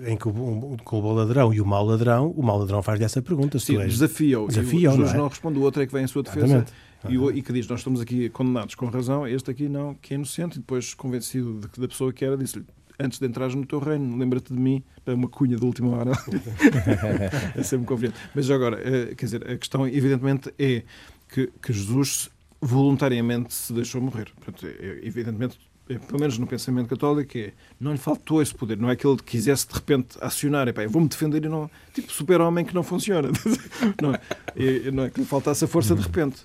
em, 0.06 0.14
em 0.14 0.18
que 0.18 0.28
o, 0.28 0.78
com 0.84 1.00
o 1.00 1.02
bom 1.02 1.14
ladrão 1.14 1.54
e 1.54 1.62
o 1.62 1.66
mau 1.66 1.86
ladrão, 1.86 2.34
o 2.36 2.44
mau 2.44 2.60
ladrão 2.60 2.82
faz 2.84 3.00
dessa 3.00 3.22
pergunta. 3.22 3.58
Se 3.60 3.68
Sim, 3.68 3.78
desafia-o. 3.80 4.48
Desafia-o, 4.48 4.94
o- 4.94 4.96
Jesus 4.96 5.10
não 5.14 5.20
é? 5.20 5.22
não 5.24 5.28
responde, 5.28 5.60
o 5.60 5.62
outro 5.62 5.82
é 5.82 5.88
que 5.88 5.94
vem 5.94 6.04
em 6.04 6.08
sua 6.08 6.24
defesa. 6.24 6.46
Exatamente. 6.46 6.74
E, 7.10 7.18
o- 7.18 7.32
e 7.32 7.41
que 7.41 7.54
diz, 7.54 7.68
nós 7.68 7.80
estamos 7.82 8.02
aqui 8.02 8.30
condenados 8.30 8.76
com 8.76 8.88
razão, 8.88 9.28
este 9.28 9.52
aqui 9.52 9.70
não, 9.70 9.93
que 9.95 10.14
é 10.14 10.16
inocente. 10.16 10.56
E 10.56 10.60
depois, 10.60 10.93
convencido 10.93 11.60
de 11.74 11.80
da 11.82 11.88
pessoa 11.88 12.12
que 12.12 12.24
era, 12.26 12.36
disse-lhe, 12.38 12.66
antes 13.00 13.20
de 13.20 13.28
entrares 13.28 13.54
no 13.56 13.66
teu 13.66 13.80
reino, 13.80 14.18
lembra-te 14.18 14.52
de 14.54 14.60
mim, 14.60 14.84
é 15.06 15.14
uma 15.14 15.28
cunha 15.28 15.56
de 15.56 15.64
última 15.64 15.95
hora. 15.95 16.12
é 17.56 17.64
sempre 17.64 17.86
conveniente. 17.86 18.18
Mas 18.34 18.50
agora, 18.50 18.80
eh, 18.84 19.14
quer 19.16 19.26
dizer, 19.26 19.50
a 19.50 19.58
questão, 19.58 19.88
evidentemente, 19.88 20.52
é 20.58 20.84
que, 21.30 21.48
que 21.62 21.74
Jesus 21.74 22.30
voluntariamente 22.62 23.54
se 23.54 23.72
deixou 23.74 24.02
morrer. 24.02 24.28
Portanto, 24.36 24.66
é- 24.68 25.00
evidentemente, 25.04 25.60
é, 25.89 25.98
pelo 26.00 26.20
menos 26.20 26.38
no 26.38 26.45
pensamento 26.48 26.89
católico, 26.89 27.38
é, 27.38 27.54
não 27.80 27.91
lhe 27.93 27.98
faltou 27.98 28.41
esse 28.41 28.54
poder. 28.54 28.78
Não 28.78 28.89
é 28.89 28.95
que 28.95 29.06
ele 29.08 29.18
quisesse 29.24 29.68
de 29.68 29.74
repente 29.76 30.18
acionar, 30.20 30.68
epá, 30.68 30.84
eu 30.84 30.89
vou-me 30.89 31.08
defender 31.08 31.45
e 31.45 31.50
não. 31.50 31.70
Tipo 31.93 32.12
super-homem 32.12 32.66
que 32.66 32.74
não 32.76 32.84
funciona. 32.84 33.30
não, 34.02 34.14
é, 34.14 34.20
É- 34.56 34.91
não 34.91 35.04
é 35.04 35.10
que 35.10 35.20
lhe 35.22 35.26
faltasse 35.26 35.64
a 35.64 35.68
força 35.68 35.95
de 35.95 36.02
repente. 36.02 36.41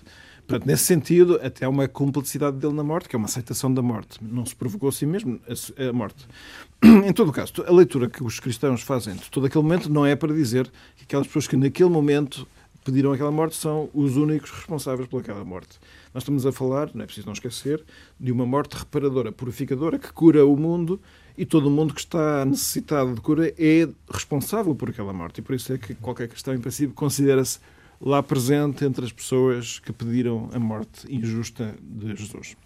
Portanto, 0.53 0.67
nesse 0.67 0.85
sentido, 0.85 1.41
até 1.43 1.67
uma 1.67 1.89
cumplicidade 1.89 2.59
dele 2.59 2.75
na 2.75 2.85
morte, 2.85 3.09
que 3.09 3.17
é 3.17 3.19
uma 3.19 3.25
aceitação 3.25 3.73
da 3.73 3.81
morte. 3.81 4.19
Não 4.21 4.45
se 4.45 4.55
provocou 4.55 4.91
a 4.91 4.93
si 4.93 5.07
mesmo 5.07 5.41
a, 5.49 5.93
morte. 5.95 6.27
Em 6.85 7.11
todo 7.11 7.31
o 7.31 7.33
caso, 7.33 7.55
a 7.67 7.73
leitura 7.73 8.07
que 8.07 8.23
os 8.23 8.39
cristãos 8.39 8.83
fazem 8.83 9.15
de 9.15 9.31
todo 9.31 9.47
aquele 9.47 9.65
momento 9.65 9.89
não 9.89 10.05
é 10.05 10.15
para 10.15 10.31
dizer 10.35 10.71
que 10.95 11.05
aquelas 11.05 11.27
pessoas 11.27 11.49
que 11.49 11.57
naquele 11.57 11.89
momento 11.89 12.47
pediram 12.85 13.13
aquela 13.13 13.31
morte 13.31 13.57
são 13.57 13.89
os 13.95 14.15
únicos 14.19 14.51
responsáveis 14.51 15.09
por 15.09 15.23
aquela 15.23 15.43
morte. 15.43 15.79
Nós 16.13 16.23
estamos 16.23 16.45
a 16.45 16.53
falar, 16.53 16.91
não 16.93 17.03
é 17.03 17.07
preciso 17.07 17.29
não 17.29 17.33
esquecer, 17.33 17.83
de 18.21 18.31
uma 18.31 18.45
morte 18.45 18.77
reparadora, 18.77 19.33
purificadora, 19.33 19.99
que 19.99 20.13
cura 20.13 20.45
o 20.45 20.55
mundo 20.55 21.01
e 21.39 21.47
todo 21.47 21.71
mundo 21.71 21.95
que 21.95 22.01
está 22.01 22.45
necessitado 22.45 23.15
de 23.15 23.23
cura 23.23 23.55
é 23.57 23.89
responsável 24.13 24.75
por 24.75 24.91
aquela 24.91 25.15
morte. 25.15 25.39
E 25.39 25.43
por 25.43 25.55
isso 25.55 25.73
é 25.73 25.79
que 25.79 25.95
qualquer 25.95 26.29
cristão, 26.29 26.53
em 26.53 26.61
princípio, 26.61 26.95
considera-se 26.95 27.59
lá 28.05 28.23
presente 28.23 28.85
entre 28.85 29.05
as 29.05 29.13
pessoas 29.13 29.79
que 29.79 29.93
pediram 29.93 30.51
a 30.53 30.59
morte 30.59 31.07
injusta 31.09 31.75
de 31.81 32.17
Jesus. 32.17 32.57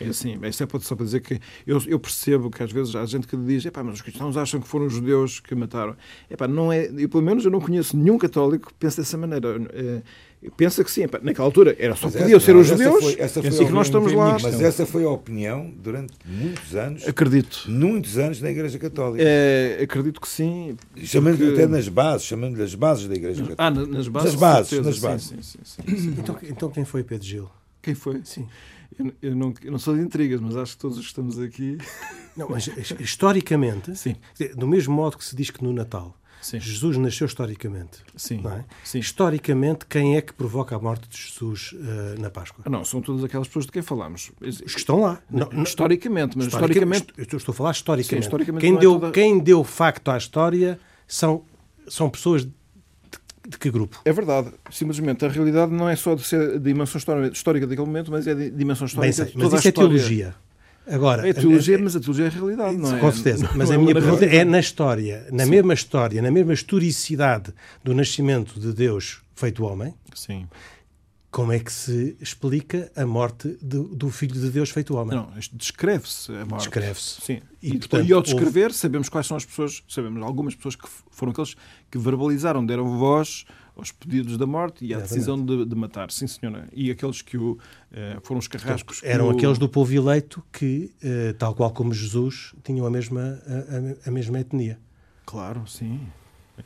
É 0.00 0.08
assim, 0.08 0.38
isso 0.42 0.62
é 0.62 0.66
só 0.80 0.94
para 0.96 1.04
dizer 1.04 1.20
que 1.20 1.40
eu, 1.66 1.80
eu 1.86 1.98
percebo 2.00 2.50
que 2.50 2.62
às 2.62 2.70
vezes 2.72 2.94
há 2.96 3.04
gente 3.06 3.26
que 3.26 3.36
diz 3.36 3.64
Epá, 3.64 3.82
mas 3.82 3.94
os 3.96 4.02
cristãos 4.02 4.36
acham 4.36 4.60
que 4.60 4.66
foram 4.68 4.86
os 4.86 4.92
judeus 4.92 5.40
que 5.40 5.54
mataram. 5.54 5.96
Epá, 6.30 6.46
não 6.48 6.72
é, 6.72 6.90
eu, 6.96 7.08
pelo 7.08 7.22
menos 7.22 7.44
eu 7.44 7.50
não 7.50 7.60
conheço 7.60 7.96
nenhum 7.96 8.18
católico 8.18 8.68
que 8.68 8.74
pense 8.74 8.96
dessa 8.96 9.16
maneira. 9.16 9.48
Eh, 9.72 10.02
Pensa 10.58 10.84
que 10.84 10.90
sim, 10.90 11.04
epá, 11.04 11.18
naquela 11.22 11.46
altura 11.48 11.74
era 11.78 11.96
só 11.96 12.06
Mas 12.08 12.16
podiam 12.16 12.36
essa- 12.36 12.44
ser 12.44 12.52
não, 12.52 12.60
os 12.60 12.66
essa 12.70 12.76
judeus 12.84 13.02
foi- 13.02 13.12
essa 13.18 13.38
e 13.38 13.42
foi 13.42 13.48
assim 13.50 13.64
a 13.64 13.66
que 13.66 13.72
nós 13.72 13.86
estamos 13.86 14.12
lá. 14.12 14.32
Mas 14.42 14.60
essa 14.60 14.84
foi 14.84 15.02
a 15.04 15.08
opinião 15.08 15.72
durante 15.82 16.12
muitos 16.26 16.74
anos, 16.76 17.08
Acredito. 17.08 17.64
muitos 17.66 18.18
anos 18.18 18.42
na 18.42 18.50
Igreja 18.50 18.78
Católica. 18.78 19.24
Eh, 19.26 19.78
acredito 19.84 20.20
que 20.20 20.28
sim. 20.28 20.76
Chamando 21.02 21.38
porque- 21.38 21.50
até 21.54 21.66
nas 21.66 21.88
bases, 21.88 22.26
chamando-lhe 22.26 22.62
as 22.62 22.74
bases 22.74 23.08
da 23.08 23.14
Igreja 23.14 23.40
Católica. 23.40 23.62
Ah, 23.62 23.70
na- 23.70 23.86
nas 23.86 24.06
bases. 24.06 24.32
Nas 24.32 24.40
bases, 24.40 24.68
certeza. 24.68 24.90
nas 24.90 24.96
Sim, 24.96 25.02
bases. 25.06 25.26
sim, 25.28 25.40
sim, 25.40 25.58
sim, 25.64 25.96
sim. 25.96 26.14
Então, 26.18 26.36
então 26.42 26.68
quem 26.70 26.84
foi 26.84 27.02
Pedro 27.02 27.26
Gil? 27.26 27.48
Quem 27.80 27.94
foi? 27.94 28.20
Sim. 28.24 28.46
Eu, 28.98 29.12
eu 29.22 29.34
não, 29.36 29.54
eu 29.62 29.72
não 29.72 29.78
sou 29.78 29.94
de 29.96 30.02
intrigas, 30.02 30.40
mas 30.40 30.56
acho 30.56 30.72
que 30.74 30.78
todos 30.78 30.96
os 30.98 31.04
que 31.04 31.10
estamos 31.10 31.38
aqui. 31.38 31.78
Não, 32.36 32.48
mas 32.48 32.66
his- 32.66 32.94
historicamente, 32.98 33.94
Sim. 33.96 34.16
do 34.56 34.66
mesmo 34.66 34.92
modo 34.92 35.16
que 35.16 35.24
se 35.24 35.36
diz 35.36 35.50
que 35.50 35.62
no 35.62 35.72
Natal 35.72 36.16
Sim. 36.42 36.58
Jesus 36.58 36.96
nasceu 36.98 37.26
historicamente, 37.28 37.98
Sim. 38.16 38.42
é? 38.46 38.64
Sim. 38.82 38.98
Historicamente, 38.98 39.86
quem 39.86 40.16
é 40.16 40.20
que 40.20 40.32
provoca 40.32 40.74
a 40.74 40.78
morte 40.80 41.08
de 41.08 41.16
Jesus 41.16 41.74
eh, 41.74 42.20
na 42.20 42.30
Páscoa? 42.30 42.64
Ah, 42.66 42.70
não, 42.70 42.84
são 42.84 43.00
todas 43.00 43.22
aquelas 43.22 43.46
pessoas 43.46 43.66
de 43.66 43.72
quem 43.72 43.82
falamos. 43.82 44.32
Os 44.40 44.58
que 44.58 44.78
estão 44.80 45.00
lá. 45.00 45.22
Não, 45.30 45.48
não- 45.52 45.62
historicamente, 45.62 46.36
mas 46.36 46.48
historicamente, 46.48 47.02
historicamente. 47.02 47.32
eu 47.32 47.38
estou 47.38 47.52
a 47.52 47.56
falar 47.56 47.70
historicamente. 47.70 48.24
Sim, 48.24 48.26
historicamente 48.26 48.60
quem, 48.66 48.74
é 48.76 48.78
deu, 48.80 48.92
toda- 48.98 49.12
quem 49.12 49.38
deu 49.38 49.62
facto 49.64 50.10
à 50.10 50.18
história 50.18 50.78
são, 51.06 51.44
são 51.86 52.10
pessoas 52.10 52.46
de, 53.46 53.58
que 53.58 53.70
grupo? 53.70 54.00
É 54.04 54.12
verdade. 54.12 54.50
Simplesmente 54.70 55.24
a 55.24 55.28
realidade 55.28 55.72
não 55.72 55.88
é 55.88 55.96
só 55.96 56.14
de 56.14 56.24
ser 56.24 56.56
a 56.56 56.58
dimensão 56.58 56.98
histórica, 57.32 57.66
daquele 57.66 57.86
momento, 57.86 58.10
mas 58.10 58.26
é 58.26 58.32
a 58.32 58.34
dimensão 58.34 58.86
Bem 58.86 59.10
histórica 59.10 59.12
sei, 59.12 59.24
de 59.26 59.38
mas 59.38 59.52
isso 59.52 59.66
a 59.66 59.68
é 59.68 59.72
teologia. 59.72 60.34
Agora, 60.86 61.26
É 61.26 61.32
teologia, 61.32 61.78
mas 61.78 61.96
a 61.96 62.00
teologia 62.00 62.26
é 62.26 62.28
a 62.28 62.30
realidade, 62.30 62.76
não 62.76 62.94
é? 62.94 63.00
Com 63.00 63.10
certeza. 63.10 63.50
Mas 63.54 63.70
a 63.70 63.74
é 63.74 63.78
minha 63.78 63.94
pergunta 63.94 64.24
é 64.24 64.44
na 64.44 64.60
história, 64.60 65.26
na 65.32 65.46
mesma 65.46 65.72
história, 65.72 66.20
na 66.20 66.30
mesma 66.30 66.52
historicidade 66.52 67.54
do 67.82 67.94
nascimento 67.94 68.60
de 68.60 68.72
Deus 68.72 69.22
feito 69.34 69.64
homem, 69.64 69.94
Sim. 70.14 70.46
Como 71.34 71.50
é 71.50 71.58
que 71.58 71.72
se 71.72 72.16
explica 72.20 72.92
a 72.94 73.04
morte 73.04 73.48
do, 73.60 73.88
do 73.88 74.08
Filho 74.08 74.40
de 74.40 74.50
Deus 74.50 74.70
feito 74.70 74.94
homem? 74.96 75.16
Não, 75.16 75.28
descreve-se 75.52 76.30
a 76.30 76.44
morte. 76.46 76.62
Descreve-se. 76.68 77.20
Sim. 77.22 77.40
E, 77.60 77.70
E, 77.74 77.78
portanto, 77.80 78.08
e 78.08 78.12
ao 78.12 78.18
houve- 78.20 78.30
descrever, 78.30 78.72
sabemos 78.72 79.08
quais 79.08 79.26
são 79.26 79.36
as 79.36 79.44
pessoas, 79.44 79.82
sabemos 79.88 80.22
algumas 80.22 80.54
pessoas 80.54 80.76
que 80.76 80.86
foram 81.10 81.32
aqueles 81.32 81.56
que 81.90 81.98
verbalizaram, 81.98 82.64
deram 82.64 82.98
voz 82.98 83.44
aos 83.76 83.90
pedidos 83.90 84.38
da 84.38 84.46
morte 84.46 84.84
e 84.84 84.94
à 84.94 84.98
Exatamente. 84.98 85.08
decisão 85.14 85.44
de, 85.44 85.64
de 85.64 85.74
matar, 85.74 86.08
sim 86.12 86.28
senhora. 86.28 86.68
E 86.72 86.92
aqueles 86.92 87.20
que 87.20 87.36
o, 87.36 87.58
eh, 87.92 88.16
foram 88.22 88.38
os 88.38 88.46
carrascos. 88.46 89.00
Eram 89.02 89.26
o- 89.26 89.30
aqueles 89.30 89.58
do 89.58 89.68
povo 89.68 89.92
eleito 89.92 90.40
que, 90.52 90.92
eh, 91.02 91.32
tal 91.36 91.52
qual 91.56 91.72
como 91.72 91.92
Jesus, 91.92 92.54
tinham 92.62 92.86
a 92.86 92.90
mesma, 92.90 93.42
a- 94.04 94.08
a 94.08 94.10
mesma 94.12 94.38
etnia. 94.38 94.78
Claro, 95.26 95.66
sim. 95.66 95.98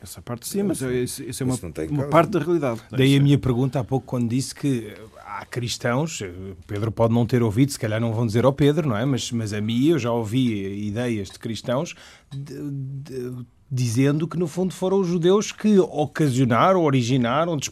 Essa 0.01 0.21
parte 0.21 0.47
sim, 0.47 0.63
mas 0.63 0.81
é- 0.83 1.01
isso, 1.01 1.23
isso 1.23 1.41
é 1.41 1.45
uma, 1.45 1.55
uma 1.91 2.03
parte 2.09 2.29
da 2.31 2.39
realidade. 2.39 2.81
Daí 2.91 3.15
a 3.17 3.21
minha 3.21 3.37
pergunta 3.39 3.79
há 3.79 3.83
pouco, 3.83 4.05
quando 4.05 4.29
disse 4.29 4.53
que 4.53 4.87
eh, 4.87 5.01
há 5.25 5.45
cristãos, 5.45 6.21
eh, 6.21 6.31
Pedro 6.67 6.91
pode 6.91 7.13
não 7.13 7.25
ter 7.25 7.41
ouvido, 7.41 7.71
se 7.71 7.79
calhar 7.79 7.99
não 7.99 8.13
vão 8.13 8.25
dizer 8.25 8.45
ao 8.45 8.53
Pedro, 8.53 8.87
não 8.87 8.95
é? 8.95 9.03
Mas, 9.03 9.31
mas 9.31 9.51
a 9.51 9.59
mim 9.59 9.87
eu 9.87 9.97
já 9.99 10.11
ouvi 10.11 10.85
ideias 10.87 11.29
de 11.29 11.39
cristãos 11.39 11.95
de- 12.31 12.69
de- 12.71 13.45
dizendo 13.71 14.27
que 14.27 14.37
no 14.37 14.47
fundo 14.47 14.73
foram 14.73 14.99
os 14.99 15.07
judeus 15.07 15.51
que 15.51 15.77
ocasionaram, 15.79 16.81
originaram, 16.83 17.55
que 17.57 17.69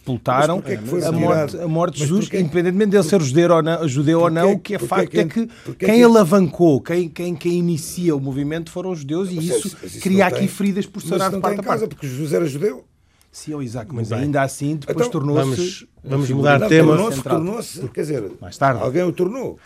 foi 0.86 1.04
a, 1.04 1.12
morte, 1.12 1.58
a 1.58 1.68
morte 1.68 1.94
de 1.96 2.00
Jesus, 2.02 2.26
porquê- 2.26 2.40
independentemente 2.40 2.92
dele 2.92 3.04
ser 3.04 3.20
judeu 3.22 3.52
ou 3.56 3.64
não, 3.64 3.88
judeu 3.88 4.20
ou 4.20 4.26
Porquê- 4.26 4.40
não, 4.40 4.52
o 4.54 4.60
que 4.60 4.76
é 4.76 4.78
porquê 4.78 4.88
facto 4.96 5.16
é 5.16 5.26
que 5.26 5.48
porquê 5.66 5.86
quem 5.88 5.96
que- 5.96 6.04
alavancou, 6.04 6.80
quem, 6.82 7.10
quem, 7.10 7.36
quem 7.36 7.54
inicia 7.54 8.16
o 8.16 8.20
movimento 8.20 8.70
foram 8.70 8.92
os 8.92 9.00
judeus 9.00 9.32
e 9.32 9.36
Mas 9.36 9.46
isso, 9.46 9.78
isso- 9.84 10.00
cria 10.00 10.28
aqui 10.28 10.40
tem- 10.40 10.48
feridas 10.48 10.86
por 10.86 11.02
sarar 11.02 11.32
não 11.32 11.40
de 11.40 11.42
parte 11.42 11.56
tem 11.56 11.66
a 11.66 11.68
parte. 11.68 11.88
porque 11.88 12.08
Jesus 12.08 12.32
era 12.34 12.46
judeu. 12.46 12.84
Sim, 13.32 13.54
ó, 13.56 13.62
Isaac, 13.62 13.94
mas 13.94 14.10
bem. 14.10 14.20
ainda 14.20 14.42
assim 14.42 14.76
depois 14.78 14.98
Então, 15.08 15.10
tornou-se 15.12 15.42
vamos- 15.50 15.88
vamos 16.04 16.30
mudar 16.30 16.60
de 16.60 16.70
tema. 16.70 16.88
tornou-se, 16.90 17.16
central. 17.18 17.36
tornou-se, 17.38 17.88
quer 17.90 18.02
dizer, 18.02 18.32
Mais 18.42 18.58
tarde. 18.58 18.82
alguém 18.84 19.04
o 19.04 19.12
tornou. 19.12 19.60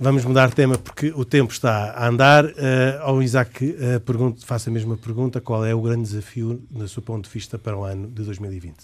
Vamos 0.00 0.24
mudar 0.24 0.48
de 0.48 0.54
tema 0.54 0.78
porque 0.78 1.12
o 1.14 1.24
tempo 1.24 1.52
está 1.52 1.90
a 1.90 2.06
andar. 2.06 2.44
Uh, 2.44 2.52
ao 3.00 3.20
Isaac, 3.20 3.64
uh, 3.64 3.98
pergunto, 4.00 4.46
faço 4.46 4.68
a 4.68 4.72
mesma 4.72 4.96
pergunta: 4.96 5.40
qual 5.40 5.64
é 5.66 5.74
o 5.74 5.82
grande 5.82 6.02
desafio, 6.02 6.62
do 6.70 6.86
seu 6.86 7.02
ponto 7.02 7.24
de 7.24 7.30
vista, 7.34 7.58
para 7.58 7.76
o 7.76 7.82
ano 7.82 8.06
de 8.06 8.22
2020? 8.22 8.74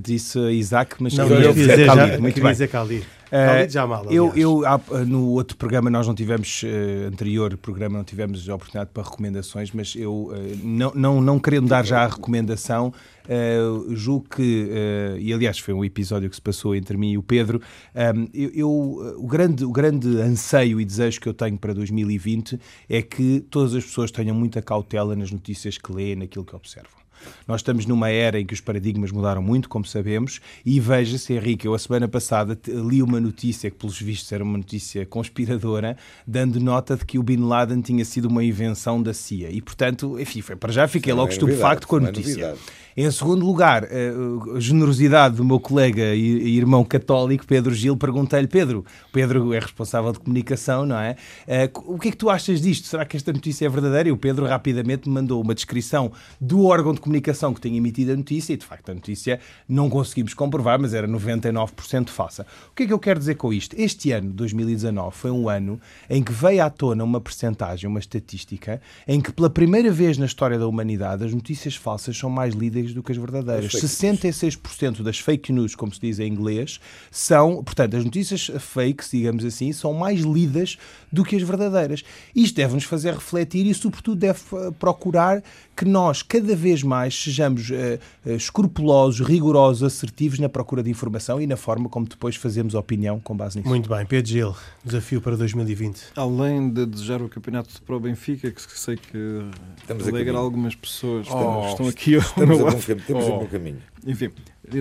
Disse 0.00 0.40
Isaac, 0.50 0.96
mas 0.98 1.14
não, 1.14 1.28
queria 1.28 1.52
dizer, 1.52 1.86
Khalid, 1.86 2.12
já, 2.12 2.18
muito 2.18 2.34
queria 2.34 2.50
dizer 2.50 2.68
Khalid. 2.68 3.06
Uh, 3.26 3.68
Jamal, 3.68 4.06
eu, 4.10 4.32
eu, 4.36 4.62
no 5.06 5.30
outro 5.30 5.56
programa, 5.56 5.90
nós 5.90 6.06
não 6.06 6.14
tivemos, 6.14 6.62
uh, 6.62 7.08
anterior 7.08 7.56
programa, 7.56 7.98
não 7.98 8.04
tivemos 8.04 8.48
a 8.48 8.54
oportunidade 8.54 8.90
para 8.92 9.02
recomendações, 9.02 9.72
mas 9.72 9.94
eu, 9.96 10.30
uh, 10.30 10.34
não, 10.62 10.92
não, 10.94 11.20
não 11.20 11.38
querendo 11.38 11.66
dar 11.66 11.84
já 11.84 12.04
a 12.04 12.06
recomendação, 12.06 12.92
uh, 13.24 13.94
julgo 13.94 14.28
que, 14.28 14.70
e 15.18 15.32
aliás 15.32 15.58
foi 15.58 15.74
um 15.74 15.84
episódio 15.84 16.30
que 16.30 16.36
se 16.36 16.42
passou 16.42 16.74
entre 16.74 16.96
mim 16.96 17.12
e 17.12 17.18
o 17.18 17.22
Pedro, 17.22 17.60
um, 17.94 18.28
eu, 18.32 18.50
eu, 18.54 18.70
o, 19.18 19.26
grande, 19.26 19.64
o 19.64 19.72
grande 19.72 20.08
anseio 20.20 20.80
e 20.80 20.84
desejo 20.84 21.20
que 21.20 21.28
eu 21.28 21.34
tenho 21.34 21.58
para 21.58 21.72
2020 21.72 22.60
é 22.88 23.02
que 23.02 23.40
todas 23.50 23.74
as 23.74 23.84
pessoas 23.84 24.10
tenham 24.10 24.36
muita 24.36 24.62
cautela 24.62 25.16
nas 25.16 25.32
notícias 25.32 25.78
que 25.78 25.92
lêem, 25.92 26.14
naquilo 26.14 26.44
que 26.44 26.54
observam. 26.54 27.05
Nós 27.46 27.60
estamos 27.60 27.86
numa 27.86 28.08
era 28.08 28.40
em 28.40 28.46
que 28.46 28.54
os 28.54 28.60
paradigmas 28.60 29.10
mudaram 29.10 29.42
muito, 29.42 29.68
como 29.68 29.84
sabemos, 29.84 30.40
e 30.64 30.80
veja-se, 30.80 31.32
Henrique, 31.32 31.66
eu 31.66 31.74
a 31.74 31.78
semana 31.78 32.08
passada 32.08 32.58
li 32.66 33.02
uma 33.02 33.20
notícia 33.20 33.70
que, 33.70 33.76
pelos 33.76 34.00
vistos, 34.00 34.30
era 34.32 34.42
uma 34.42 34.58
notícia 34.58 35.04
conspiradora, 35.06 35.96
dando 36.26 36.60
nota 36.60 36.96
de 36.96 37.04
que 37.04 37.18
o 37.18 37.22
Bin 37.22 37.46
Laden 37.46 37.80
tinha 37.80 38.04
sido 38.04 38.26
uma 38.26 38.44
invenção 38.44 39.02
da 39.02 39.14
CIA. 39.14 39.50
E, 39.50 39.60
portanto, 39.60 40.18
enfim, 40.18 40.40
foi, 40.40 40.56
para 40.56 40.72
já 40.72 40.88
fiquei 40.88 41.12
logo 41.12 41.30
é 41.30 41.32
estupefacto 41.32 41.86
com 41.86 41.96
a 41.96 42.00
notícia. 42.00 42.56
Em 42.98 43.10
segundo 43.10 43.44
lugar, 43.44 43.84
eh, 43.90 44.10
a 44.56 44.58
generosidade 44.58 45.36
do 45.36 45.44
meu 45.44 45.60
colega 45.60 46.14
e 46.14 46.56
irmão 46.56 46.82
católico, 46.82 47.46
Pedro 47.46 47.74
Gil, 47.74 47.94
perguntei-lhe, 47.94 48.46
Pedro, 48.46 48.86
Pedro 49.12 49.52
é 49.52 49.58
responsável 49.58 50.10
de 50.12 50.18
comunicação, 50.18 50.86
não 50.86 50.96
é? 50.98 51.14
Eh, 51.46 51.70
o 51.74 51.98
que 51.98 52.08
é 52.08 52.10
que 52.10 52.16
tu 52.16 52.30
achas 52.30 52.58
disto? 52.58 52.86
Será 52.86 53.04
que 53.04 53.14
esta 53.14 53.30
notícia 53.34 53.66
é 53.66 53.68
verdadeira? 53.68 54.08
E 54.08 54.12
o 54.12 54.16
Pedro 54.16 54.46
rapidamente 54.46 55.10
me 55.10 55.14
mandou 55.14 55.42
uma 55.42 55.54
descrição 55.54 56.10
do 56.40 56.64
órgão 56.64 56.94
de 56.94 57.00
comunicação 57.02 57.52
que 57.52 57.60
tinha 57.60 57.76
emitido 57.76 58.12
a 58.12 58.16
notícia 58.16 58.54
e, 58.54 58.56
de 58.56 58.64
facto, 58.64 58.88
a 58.88 58.94
notícia 58.94 59.40
não 59.68 59.90
conseguimos 59.90 60.32
comprovar, 60.32 60.80
mas 60.80 60.94
era 60.94 61.06
99% 61.06 62.08
falsa. 62.08 62.46
O 62.70 62.74
que 62.74 62.84
é 62.84 62.86
que 62.86 62.94
eu 62.94 62.98
quero 62.98 63.18
dizer 63.18 63.34
com 63.34 63.52
isto? 63.52 63.76
Este 63.78 64.10
ano, 64.12 64.32
2019, 64.32 65.14
foi 65.14 65.30
um 65.30 65.50
ano 65.50 65.78
em 66.08 66.22
que 66.22 66.32
veio 66.32 66.64
à 66.64 66.70
tona 66.70 67.04
uma 67.04 67.20
percentagem, 67.20 67.90
uma 67.90 68.00
estatística, 68.00 68.80
em 69.06 69.20
que 69.20 69.30
pela 69.30 69.50
primeira 69.50 69.92
vez 69.92 70.16
na 70.16 70.24
história 70.24 70.58
da 70.58 70.66
humanidade 70.66 71.26
as 71.26 71.34
notícias 71.34 71.76
falsas 71.76 72.16
são 72.16 72.30
mais 72.30 72.54
lidas 72.54 72.85
do 72.92 73.02
que 73.02 73.12
as 73.12 73.18
verdadeiras. 73.18 73.74
As 73.74 73.82
66% 73.82 75.02
das 75.02 75.18
fake 75.18 75.52
news, 75.52 75.74
como 75.74 75.92
se 75.92 76.00
diz 76.00 76.18
em 76.18 76.26
inglês, 76.30 76.80
são, 77.10 77.62
portanto, 77.62 77.96
as 77.96 78.04
notícias 78.04 78.50
fakes, 78.58 79.10
digamos 79.10 79.44
assim, 79.44 79.72
são 79.72 79.92
mais 79.92 80.20
lidas 80.20 80.76
do 81.12 81.24
que 81.24 81.36
as 81.36 81.42
verdadeiras. 81.42 82.02
Isto 82.34 82.56
deve-nos 82.56 82.84
fazer 82.84 83.14
refletir 83.14 83.66
e, 83.66 83.74
sobretudo, 83.74 84.18
deve 84.18 84.40
eh, 84.52 84.70
procurar 84.78 85.42
que 85.76 85.84
nós 85.84 86.22
cada 86.22 86.56
vez 86.56 86.82
mais 86.82 87.14
sejamos 87.14 87.68
uh, 87.70 87.98
escrupulosos, 88.24 89.26
rigorosos, 89.26 89.82
assertivos 89.82 90.38
na 90.38 90.48
procura 90.48 90.82
de 90.82 90.90
informação 90.90 91.40
e 91.40 91.46
na 91.46 91.56
forma 91.56 91.88
como 91.88 92.06
depois 92.06 92.34
fazemos 92.36 92.74
opinião 92.74 93.20
com 93.20 93.36
base 93.36 93.58
nisso. 93.58 93.68
Muito 93.68 93.88
bem. 93.88 94.06
Pedro 94.06 94.30
Gil, 94.30 94.56
desafio 94.82 95.20
para 95.20 95.36
2020. 95.36 96.12
Além 96.16 96.70
de 96.70 96.86
desejar 96.86 97.20
o 97.20 97.28
campeonato 97.28 97.82
para 97.82 97.94
o 97.94 98.00
Benfica, 98.00 98.50
que 98.50 98.78
sei 98.78 98.96
que 98.96 99.42
Estamos 99.78 100.08
alegra 100.08 100.38
algumas 100.38 100.74
pessoas 100.74 101.26
oh, 101.30 101.60
que 101.60 101.68
estão 101.68 101.88
aqui 101.88 102.14
estamos, 102.14 102.60
a 102.60 102.62
bom, 102.62 102.78
estamos 102.78 103.24
oh. 103.28 103.34
a 103.34 103.38
bom 103.38 103.46
caminho. 103.46 103.82
Enfim, 104.06 104.30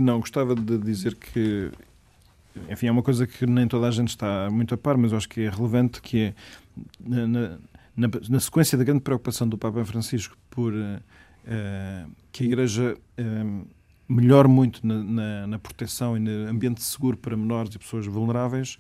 não, 0.02 0.20
gostava 0.20 0.56
de 0.56 0.78
dizer 0.78 1.16
que 1.16 1.72
enfim, 2.70 2.88
é 2.88 2.92
uma 2.92 3.04
coisa 3.04 3.28
que 3.28 3.46
nem 3.46 3.68
toda 3.68 3.88
a 3.88 3.92
gente 3.92 4.10
está 4.10 4.50
muito 4.50 4.74
a 4.74 4.78
par, 4.78 4.98
mas 4.98 5.12
eu 5.12 5.18
acho 5.18 5.28
que 5.28 5.42
é 5.42 5.50
relevante, 5.50 6.02
que 6.02 6.20
é 6.22 6.34
na, 7.00 7.28
na, 7.98 8.10
na 8.30 8.40
sequência 8.40 8.78
da 8.78 8.84
grande 8.84 9.02
preocupação 9.02 9.48
do 9.48 9.58
Papa 9.58 9.84
Francisco 9.84 10.38
por 10.56 10.74
uh, 10.74 12.12
que 12.32 12.44
a 12.44 12.48
Igreja 12.48 12.98
uh, 13.20 13.68
melhore 14.08 14.48
muito 14.48 14.86
na, 14.86 15.04
na, 15.04 15.48
na, 15.48 15.60
proteção 15.60 16.16
e 16.16 16.20
no 16.20 16.50
ambiente 16.50 16.82
seguro 16.82 17.18
para 17.18 17.36
menores 17.36 17.76
e 17.76 17.80
pessoas 17.80 18.06
vulneráveis, 18.08 18.80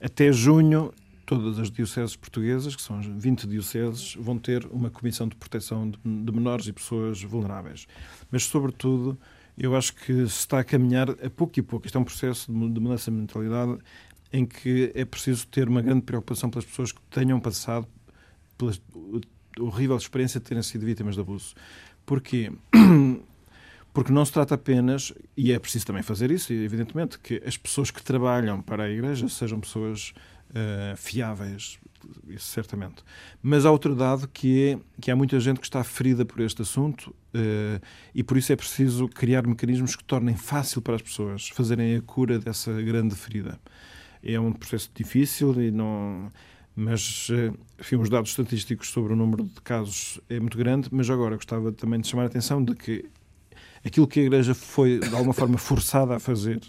até 0.00 0.30
junho 0.30 0.92
todas 1.24 1.58
as 1.58 1.70
dioceses 1.70 2.14
portuguesas, 2.14 2.76
que 2.76 2.82
são 2.82 3.00
20 3.00 3.48
dioceses, 3.48 4.14
vão 4.14 4.38
ter 4.38 4.64
uma 4.66 4.90
comissão 4.90 5.26
de 5.26 5.34
proteção 5.34 5.90
de, 5.90 5.98
de 5.98 6.32
menores 6.32 6.68
e 6.68 6.72
pessoas 6.72 7.20
vulneráveis. 7.22 7.88
Mas, 8.30 8.44
sobretudo, 8.44 9.18
eu 9.58 9.74
acho 9.74 9.94
que 9.94 10.12
se 10.28 10.38
está 10.38 10.60
a 10.60 10.64
caminhar 10.64 11.10
a 11.10 11.30
pouco 11.30 11.58
e 11.58 11.62
pouco. 11.62 11.86
Isto 11.86 11.98
é 11.98 12.00
um 12.00 12.04
processo 12.04 12.52
de 12.52 12.56
mudança 12.56 13.10
de 13.10 13.16
mentalidade 13.16 13.78
em 14.32 14.44
que 14.44 14.92
é 14.94 15.04
preciso 15.04 15.46
ter 15.48 15.68
uma 15.68 15.82
grande 15.82 16.02
preocupação 16.02 16.48
pelas 16.48 16.64
pessoas 16.64 16.92
que 16.92 17.00
tenham 17.10 17.40
passado 17.40 17.88
pela 18.56 18.72
horrível 19.60 19.96
experiência 19.96 20.40
de 20.40 20.46
terem 20.46 20.62
sido 20.62 20.84
vítimas 20.84 21.14
de 21.14 21.20
abuso. 21.20 21.54
Porquê? 22.04 22.52
Porque 23.92 24.12
não 24.12 24.24
se 24.26 24.32
trata 24.32 24.54
apenas, 24.54 25.12
e 25.34 25.52
é 25.52 25.58
preciso 25.58 25.86
também 25.86 26.02
fazer 26.02 26.30
isso, 26.30 26.52
evidentemente, 26.52 27.18
que 27.18 27.42
as 27.46 27.56
pessoas 27.56 27.90
que 27.90 28.02
trabalham 28.02 28.60
para 28.60 28.84
a 28.84 28.90
Igreja 28.90 29.26
sejam 29.26 29.58
pessoas 29.58 30.12
uh, 30.50 30.94
fiáveis, 30.96 31.78
isso 32.28 32.46
certamente. 32.46 33.02
Mas 33.42 33.64
há 33.64 33.70
outro 33.70 33.94
dado 33.94 34.28
que 34.28 34.68
é 34.68 34.78
que 35.00 35.10
há 35.10 35.16
muita 35.16 35.40
gente 35.40 35.60
que 35.60 35.66
está 35.66 35.82
ferida 35.82 36.26
por 36.26 36.40
este 36.40 36.60
assunto 36.62 37.08
uh, 37.34 37.80
e 38.14 38.22
por 38.22 38.36
isso 38.36 38.52
é 38.52 38.56
preciso 38.56 39.08
criar 39.08 39.46
mecanismos 39.46 39.96
que 39.96 40.04
tornem 40.04 40.36
fácil 40.36 40.82
para 40.82 40.96
as 40.96 41.02
pessoas 41.02 41.48
fazerem 41.48 41.96
a 41.96 42.02
cura 42.02 42.38
dessa 42.38 42.72
grande 42.82 43.14
ferida. 43.14 43.58
É 44.22 44.38
um 44.38 44.52
processo 44.52 44.90
difícil 44.94 45.60
e 45.60 45.70
não 45.70 46.30
mas 46.76 47.28
eh, 47.32 47.50
enfim, 47.80 47.96
os 47.96 48.10
dados 48.10 48.30
estatísticos 48.30 48.90
sobre 48.90 49.14
o 49.14 49.16
número 49.16 49.44
de 49.44 49.60
casos 49.62 50.20
é 50.28 50.38
muito 50.38 50.58
grande, 50.58 50.90
mas 50.92 51.08
agora 51.08 51.34
gostava 51.34 51.72
também 51.72 51.98
de 51.98 52.06
chamar 52.06 52.24
a 52.24 52.26
atenção 52.26 52.62
de 52.62 52.74
que 52.74 53.06
aquilo 53.82 54.06
que 54.06 54.20
a 54.20 54.22
Igreja 54.24 54.54
foi, 54.54 54.98
de 54.98 55.14
alguma 55.14 55.32
forma, 55.32 55.56
forçada 55.56 56.14
a 56.16 56.20
fazer 56.20 56.60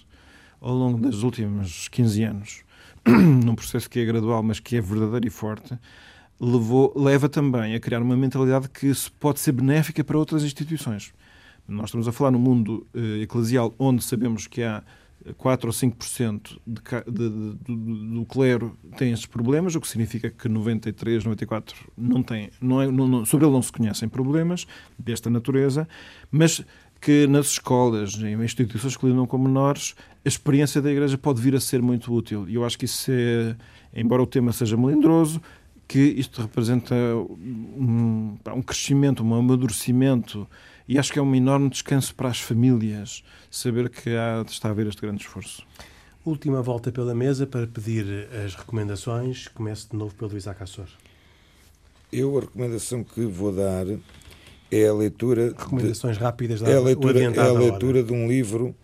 ao 0.62 0.74
longo 0.74 0.98
dos 0.98 1.24
últimos 1.24 1.90
15 1.90 2.24
anos, 2.24 2.64
num 3.06 3.54
processo 3.54 3.90
que 3.90 4.00
é 4.00 4.06
gradual, 4.06 4.42
mas 4.42 4.62
que 4.62 4.78
é 4.78 4.82
verdadeiro 4.82 5.28
e 5.28 5.30
forte, 5.30 5.78
levou, 6.40 6.94
leva 6.96 7.28
também 7.28 7.76
a 7.76 7.80
criar 7.80 8.02
uma 8.02 8.16
mentalidade 8.16 8.70
que 8.70 8.92
pode 9.20 9.42
ser 9.42 9.52
benéfica 9.52 10.06
para 10.06 10.18
outras 10.18 10.44
instituições. 10.44 11.14
Nós 11.68 11.90
estamos 11.90 12.08
a 12.08 12.14
falar 12.14 12.32
no 12.32 12.40
mundo 12.40 12.88
uh, 12.96 13.22
eclesial, 13.22 13.76
onde 13.78 14.02
sabemos 14.02 14.48
que 14.48 14.64
há 14.64 14.82
4 15.38 15.68
ou 15.68 15.74
5% 15.74 16.58
de, 16.66 16.82
de, 17.12 17.30
de, 17.30 18.16
do 18.16 18.26
clero 18.26 18.78
tem 18.98 19.12
esses 19.12 19.26
problemas, 19.26 19.76
o 19.76 19.82
que 19.82 19.88
significa 19.88 20.30
que 20.30 20.48
93, 20.48 21.24
94 21.24 21.76
não 21.98 22.24
tem, 22.24 22.50
não 22.62 22.82
é, 22.82 22.88
não, 22.90 23.26
sobre 23.26 23.46
ele 23.46 23.54
não 23.54 23.62
se 23.62 23.72
conhecem 23.72 24.08
problemas 24.08 24.66
desta 24.98 25.30
natureza, 25.30 25.88
mas 26.32 26.64
que 27.00 27.28
nas 27.28 27.48
escolas, 27.48 28.16
em 28.16 28.42
instituições 28.44 28.98
que 28.98 29.06
lidam 29.06 29.26
com 29.26 29.38
menores, 29.38 29.96
a 30.26 30.28
experiência 30.28 30.82
da 30.82 30.92
Igreja 30.92 31.18
pode 31.18 31.42
vir 31.42 31.56
a 31.56 31.60
ser 31.60 31.82
muito 31.82 32.14
útil. 32.14 32.48
E 32.50 32.56
eu 32.56 32.66
acho 32.66 32.78
que 32.78 32.86
isso 32.86 33.12
é, 33.12 33.56
embora 33.94 34.22
o 34.22 34.28
tema 34.28 34.52
seja 34.52 34.76
melindroso, 34.76 35.42
que 35.88 36.00
isto 36.00 36.42
representa 36.42 36.96
um, 36.96 38.36
um 38.54 38.62
crescimento, 38.62 39.24
um 39.24 39.34
amadurecimento 39.34 40.48
e 40.88 40.98
acho 40.98 41.12
que 41.12 41.20
é 41.20 41.22
um 41.22 41.36
enorme 41.36 41.70
descanso 41.70 42.14
para 42.16 42.30
as 42.30 42.40
famílias 42.40 43.24
saber 43.52 43.90
que 43.90 44.10
há, 44.12 44.44
está 44.48 44.70
a 44.70 44.72
haver 44.72 44.88
este 44.88 45.02
grande 45.02 45.22
esforço. 45.24 45.66
Última 46.26 46.62
volta 46.62 46.92
pela 46.92 47.16
mesa 47.16 47.48
para 47.48 47.68
pedir 47.68 48.28
as 48.46 48.56
recomendações. 48.56 49.48
Começo 49.48 49.90
de 49.90 49.98
novo 49.98 50.14
pelo 50.16 50.36
Isaac 50.36 50.62
Assor. 50.62 50.88
Eu 52.12 52.38
a 52.38 52.42
recomendação 52.42 53.04
que 53.04 53.26
vou 53.26 53.54
dar 53.54 53.86
é 54.72 54.88
a 54.88 54.94
leitura. 54.94 55.54
Recomendações 55.58 56.18
de, 56.18 56.24
rápidas 56.24 56.62
da 56.62 56.70
é 56.70 56.76
a 56.76 56.82
leitura, 56.82 57.22
é 57.22 57.40
a 57.40 57.52
leitura 57.52 58.04
de 58.04 58.14
um 58.14 58.28
livro 58.28 58.76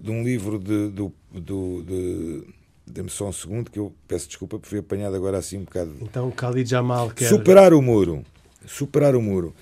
de 0.00 0.10
um 0.10 0.24
livro 0.24 0.58
de, 0.58 0.88
do, 0.88 1.12
do, 1.30 1.82
de 1.82 2.44
Dê-me 2.86 3.08
só 3.08 3.28
um 3.28 3.32
segundo 3.32 3.70
que 3.70 3.78
eu 3.78 3.92
peço 4.08 4.26
desculpa 4.26 4.58
por 4.58 4.68
fui 4.68 4.80
apanhado 4.80 5.14
agora 5.14 5.38
assim 5.38 5.58
um 5.58 5.64
bocado. 5.64 5.94
Então 6.00 6.30
Khalid 6.30 6.68
Jamal 6.68 7.10
quer... 7.10 7.28
Superar 7.28 7.72
o 7.72 7.80
muro. 7.80 8.24
Superar 8.66 9.14
o 9.14 9.22
muro. 9.22 9.54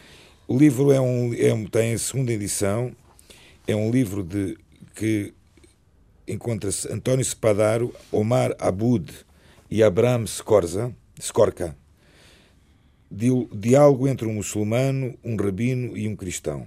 O 0.52 0.58
livro 0.58 0.90
é 0.90 1.00
um, 1.00 1.32
é 1.32 1.54
um, 1.54 1.64
tem 1.64 1.94
a 1.94 1.98
segunda 1.98 2.32
edição, 2.32 2.90
é 3.68 3.76
um 3.76 3.88
livro 3.88 4.24
de, 4.24 4.58
que 4.96 5.32
encontra-se 6.26 6.92
António 6.92 7.24
Spadaro, 7.24 7.94
Omar 8.10 8.56
Abud 8.58 9.12
e 9.70 9.80
Abraham 9.80 10.24
Skorka. 10.24 11.76
Diálogo 13.54 14.08
entre 14.08 14.26
um 14.26 14.34
muçulmano, 14.34 15.16
um 15.22 15.36
rabino 15.36 15.96
e 15.96 16.08
um 16.08 16.16
cristão. 16.16 16.66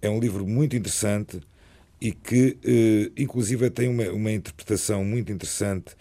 É 0.00 0.10
um 0.10 0.18
livro 0.18 0.44
muito 0.44 0.74
interessante 0.74 1.40
e 2.00 2.10
que, 2.10 2.58
eh, 2.64 3.12
inclusive, 3.16 3.70
tem 3.70 3.86
uma, 3.86 4.10
uma 4.10 4.32
interpretação 4.32 5.04
muito 5.04 5.30
interessante 5.30 5.94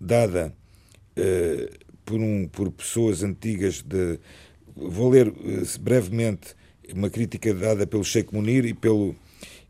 dada 0.00 0.50
eh, 1.14 1.68
por, 2.06 2.18
um, 2.18 2.48
por 2.48 2.72
pessoas 2.72 3.22
antigas 3.22 3.82
de, 3.82 4.18
Vou 4.74 5.10
ler 5.10 5.28
eh, 5.28 5.78
brevemente 5.80 6.54
uma 6.94 7.10
crítica 7.10 7.52
dada 7.54 7.86
pelo 7.86 8.04
Sheikh 8.04 8.34
Munir 8.34 8.64
e 8.64 8.74
pelo, 8.74 9.14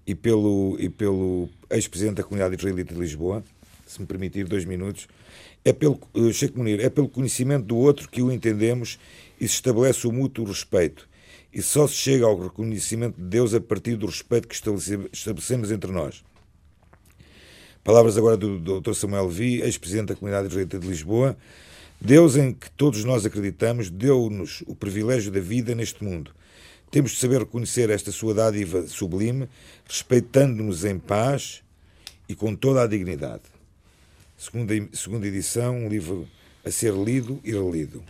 e 0.07 0.15
pelo, 0.15 0.77
e 0.79 0.89
pelo 0.89 1.49
ex-presidente 1.71 2.17
da 2.17 2.23
comunidade 2.23 2.55
israelita 2.57 2.95
de 2.95 3.01
Lisboa, 3.01 3.45
se 3.87 4.01
me 4.01 4.07
permitir 4.07 4.47
dois 4.47 4.65
minutos, 4.65 5.09
é 5.65 5.73
pelo, 5.73 6.01
uh, 6.15 6.33
Sheikh 6.33 6.57
Munir, 6.57 6.81
é 6.81 6.89
pelo 6.89 7.09
conhecimento 7.09 7.67
do 7.67 7.77
outro 7.77 8.09
que 8.09 8.23
o 8.23 8.33
entendemos 8.33 8.99
e 9.41 9.47
se 9.47 9.55
estabelece 9.55 10.07
o 10.07 10.13
mútuo 10.13 10.45
respeito. 10.45 11.09
E 11.53 11.61
só 11.61 11.87
se 11.87 11.95
chega 11.95 12.25
ao 12.25 12.41
reconhecimento 12.41 13.21
de 13.21 13.29
Deus 13.29 13.53
a 13.55 13.61
partir 13.61 13.97
do 13.97 14.07
respeito 14.07 14.49
que 14.49 14.55
estabelecemos 14.55 15.71
entre 15.71 15.93
nós. 15.93 16.25
Palavras 17.85 18.17
agora 18.17 18.37
do 18.37 18.81
Dr. 18.81 18.95
Samuel 18.95 19.29
Vi, 19.29 19.61
ex-presidente 19.61 20.09
da 20.09 20.15
Comunidade 20.15 20.49
Israelita 20.49 20.79
de 20.79 20.87
Lisboa. 20.87 21.37
Deus 22.05 22.35
em 22.35 22.53
que 22.53 22.69
todos 22.73 23.05
nós 23.05 23.25
acreditamos 23.25 23.89
deu-nos 23.89 24.65
o 24.67 24.75
privilégio 24.75 25.31
da 25.31 25.39
vida 25.39 25.73
neste 25.73 26.03
mundo. 26.03 26.33
Temos 26.91 27.13
de 27.13 27.19
saber 27.19 27.39
reconhecer 27.39 27.91
esta 27.91 28.11
sua 28.11 28.35
dádiva 28.35 28.89
sublime, 28.89 29.49
respeitando-nos 29.89 30.85
em 30.85 30.99
paz 30.99 31.63
e 32.29 32.35
com 32.35 32.57
toda 32.57 32.83
a 32.83 32.89
dignidade. 32.89 33.45
Segunda, 34.37 34.75
segunda 34.93 35.29
edição, 35.29 35.77
um 35.77 35.89
livro 35.89 36.29
a 36.65 36.73
ser 36.73 36.93
lido 36.93 37.39
e 37.45 37.53
relido. 37.53 38.03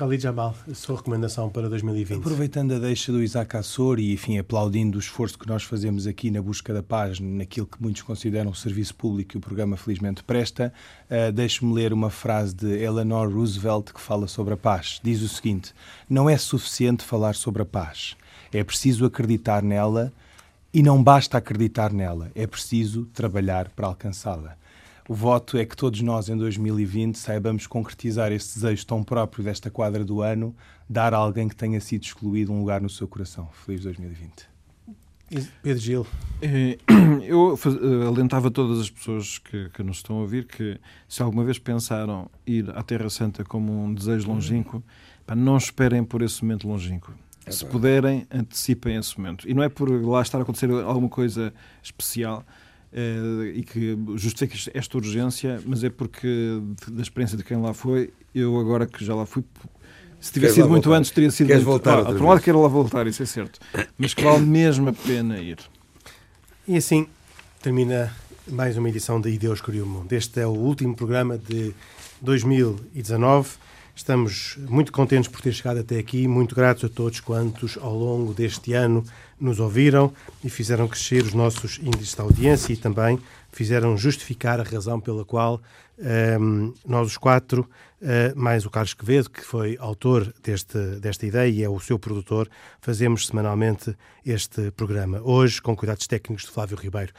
Khalid 0.00 0.22
Jamal, 0.22 0.54
a 0.66 0.74
sua 0.74 0.96
recomendação 0.96 1.50
para 1.50 1.68
2020? 1.68 2.20
Aproveitando 2.20 2.72
a 2.72 2.78
deixa 2.78 3.12
do 3.12 3.22
Isaac 3.22 3.54
Assor 3.54 4.00
e, 4.00 4.14
enfim, 4.14 4.38
aplaudindo 4.38 4.96
o 4.96 4.98
esforço 4.98 5.38
que 5.38 5.46
nós 5.46 5.62
fazemos 5.62 6.06
aqui 6.06 6.30
na 6.30 6.40
busca 6.40 6.72
da 6.72 6.82
paz, 6.82 7.20
naquilo 7.20 7.66
que 7.66 7.76
muitos 7.82 8.00
consideram 8.00 8.50
o 8.50 8.54
serviço 8.54 8.94
público 8.94 9.32
que 9.32 9.36
o 9.36 9.40
programa 9.40 9.76
felizmente 9.76 10.24
presta, 10.24 10.72
uh, 11.10 11.30
deixe-me 11.30 11.74
ler 11.74 11.92
uma 11.92 12.08
frase 12.08 12.54
de 12.54 12.82
Eleanor 12.82 13.30
Roosevelt 13.30 13.92
que 13.92 14.00
fala 14.00 14.26
sobre 14.26 14.54
a 14.54 14.56
paz. 14.56 15.00
Diz 15.02 15.20
o 15.20 15.28
seguinte: 15.28 15.74
Não 16.08 16.30
é 16.30 16.38
suficiente 16.38 17.04
falar 17.04 17.34
sobre 17.34 17.60
a 17.60 17.66
paz. 17.66 18.16
É 18.50 18.64
preciso 18.64 19.04
acreditar 19.04 19.62
nela 19.62 20.10
e 20.72 20.82
não 20.82 21.02
basta 21.02 21.36
acreditar 21.36 21.92
nela, 21.92 22.30
é 22.34 22.46
preciso 22.46 23.04
trabalhar 23.12 23.68
para 23.68 23.88
alcançá-la. 23.88 24.56
O 25.10 25.14
voto 25.14 25.58
é 25.58 25.66
que 25.66 25.76
todos 25.76 26.00
nós, 26.02 26.28
em 26.28 26.36
2020, 26.36 27.18
saibamos 27.18 27.66
concretizar 27.66 28.30
este 28.30 28.54
desejo 28.54 28.86
tão 28.86 29.02
próprio 29.02 29.42
desta 29.42 29.68
quadra 29.68 30.04
do 30.04 30.22
ano, 30.22 30.54
dar 30.88 31.12
a 31.12 31.16
alguém 31.16 31.48
que 31.48 31.56
tenha 31.56 31.80
sido 31.80 32.04
excluído 32.04 32.52
um 32.52 32.60
lugar 32.60 32.80
no 32.80 32.88
seu 32.88 33.08
coração. 33.08 33.48
Feliz 33.66 33.82
2020. 33.82 34.48
Pedro 35.64 35.82
Gil. 35.82 36.06
É, 36.40 36.78
eu 37.26 37.58
eh, 37.58 38.06
alentava 38.06 38.52
todas 38.52 38.78
as 38.78 38.88
pessoas 38.88 39.38
que, 39.38 39.68
que, 39.70 39.82
nos 39.82 39.96
estão 39.96 40.18
a 40.18 40.20
ouvir 40.20 40.46
que, 40.46 40.78
se 41.08 41.20
alguma 41.20 41.42
vez 41.42 41.58
pensaram 41.58 42.30
ir 42.46 42.70
à 42.70 42.80
Terra 42.84 43.10
Santa 43.10 43.42
como 43.42 43.86
um 43.86 43.92
desejo 43.92 44.28
longínquo, 44.28 44.80
não 45.34 45.56
esperem 45.56 46.04
por 46.04 46.22
esse 46.22 46.40
momento 46.44 46.68
longínquo. 46.68 47.12
É 47.44 47.50
se 47.50 47.66
puderem, 47.66 48.28
antecipem 48.30 48.94
esse 48.94 49.18
momento. 49.18 49.48
E 49.50 49.54
não 49.54 49.64
é 49.64 49.68
por 49.68 49.90
lá 49.90 50.22
estar 50.22 50.38
a 50.38 50.42
acontecer 50.42 50.70
alguma 50.70 51.08
coisa 51.08 51.52
especial, 51.82 52.44
e 53.54 53.62
que 53.62 53.96
justifica 54.16 54.56
esta 54.74 54.96
urgência, 54.96 55.60
mas 55.64 55.84
é 55.84 55.90
porque, 55.90 56.60
da 56.88 57.02
experiência 57.02 57.36
de 57.36 57.44
quem 57.44 57.56
lá 57.60 57.72
foi, 57.72 58.12
eu 58.34 58.58
agora 58.58 58.86
que 58.86 59.04
já 59.04 59.14
lá 59.14 59.26
fui, 59.26 59.44
se 60.20 60.32
tivesse 60.32 60.56
sido 60.56 60.68
muito 60.68 60.84
voltar? 60.84 60.98
antes, 60.98 61.10
teria 61.10 61.30
sido. 61.30 61.46
Queres 61.46 61.64
muito... 61.64 61.84
voltar? 61.84 62.00
Ah, 62.00 62.12
por 62.12 62.22
um 62.22 62.28
lado, 62.28 62.42
quero 62.42 62.60
lá 62.60 62.68
voltar, 62.68 63.06
isso 63.06 63.22
é 63.22 63.26
certo. 63.26 63.58
Mas 63.96 64.12
que 64.12 64.22
vale 64.22 64.44
mesmo 64.44 64.90
a 64.90 64.92
pena 64.92 65.38
ir. 65.38 65.58
E 66.68 66.76
assim 66.76 67.06
termina 67.62 68.12
mais 68.46 68.76
uma 68.76 68.88
edição 68.88 69.20
de 69.20 69.36
Deus 69.38 69.60
Criou 69.60 69.86
o 69.86 69.88
Mundo. 69.88 70.12
Este 70.12 70.40
é 70.40 70.46
o 70.46 70.50
último 70.50 70.94
programa 70.94 71.38
de 71.38 71.74
2019. 72.20 73.48
Estamos 74.00 74.56
muito 74.66 74.92
contentes 74.92 75.28
por 75.28 75.42
ter 75.42 75.52
chegado 75.52 75.80
até 75.80 75.98
aqui, 75.98 76.26
muito 76.26 76.54
gratos 76.54 76.84
a 76.84 76.88
todos 76.88 77.20
quantos 77.20 77.76
ao 77.76 77.94
longo 77.94 78.32
deste 78.32 78.72
ano 78.72 79.04
nos 79.38 79.60
ouviram 79.60 80.10
e 80.42 80.48
fizeram 80.48 80.88
crescer 80.88 81.22
os 81.22 81.34
nossos 81.34 81.78
índices 81.82 82.14
de 82.14 82.20
audiência 82.22 82.72
e 82.72 82.78
também 82.78 83.20
fizeram 83.52 83.98
justificar 83.98 84.58
a 84.58 84.62
razão 84.62 84.98
pela 84.98 85.22
qual 85.22 85.60
um, 86.40 86.72
nós 86.86 87.08
os 87.08 87.16
quatro, 87.18 87.68
uh, 88.00 88.38
mais 88.38 88.64
o 88.64 88.70
Carlos 88.70 88.94
Quevedo, 88.94 89.30
que 89.30 89.44
foi 89.44 89.76
autor 89.78 90.32
deste, 90.42 90.78
desta 91.00 91.26
ideia 91.26 91.50
e 91.50 91.62
é 91.62 91.68
o 91.68 91.78
seu 91.78 91.98
produtor, 91.98 92.48
fazemos 92.80 93.26
semanalmente 93.26 93.94
este 94.24 94.70
programa. 94.70 95.20
Hoje, 95.22 95.60
com 95.60 95.76
cuidados 95.76 96.06
técnicos 96.06 96.44
de 96.44 96.50
Flávio 96.50 96.76
Ribeiro. 96.76 97.12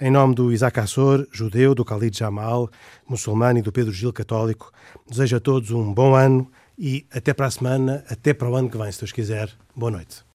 Em 0.00 0.10
nome 0.10 0.34
do 0.34 0.52
Isaac 0.52 0.78
Assor, 0.78 1.26
judeu, 1.32 1.74
do 1.74 1.82
Khalid 1.82 2.16
Jamal, 2.16 2.70
muçulmano 3.08 3.58
e 3.58 3.62
do 3.62 3.72
Pedro 3.72 3.92
Gil, 3.92 4.12
católico, 4.12 4.72
desejo 5.08 5.36
a 5.36 5.40
todos 5.40 5.70
um 5.70 5.92
bom 5.92 6.14
ano 6.14 6.50
e 6.78 7.04
até 7.12 7.34
para 7.34 7.46
a 7.46 7.50
semana, 7.50 8.04
até 8.08 8.32
para 8.32 8.48
o 8.48 8.54
ano 8.54 8.70
que 8.70 8.78
vem, 8.78 8.92
se 8.92 9.00
Deus 9.00 9.12
quiser. 9.12 9.50
Boa 9.74 9.90
noite. 9.90 10.27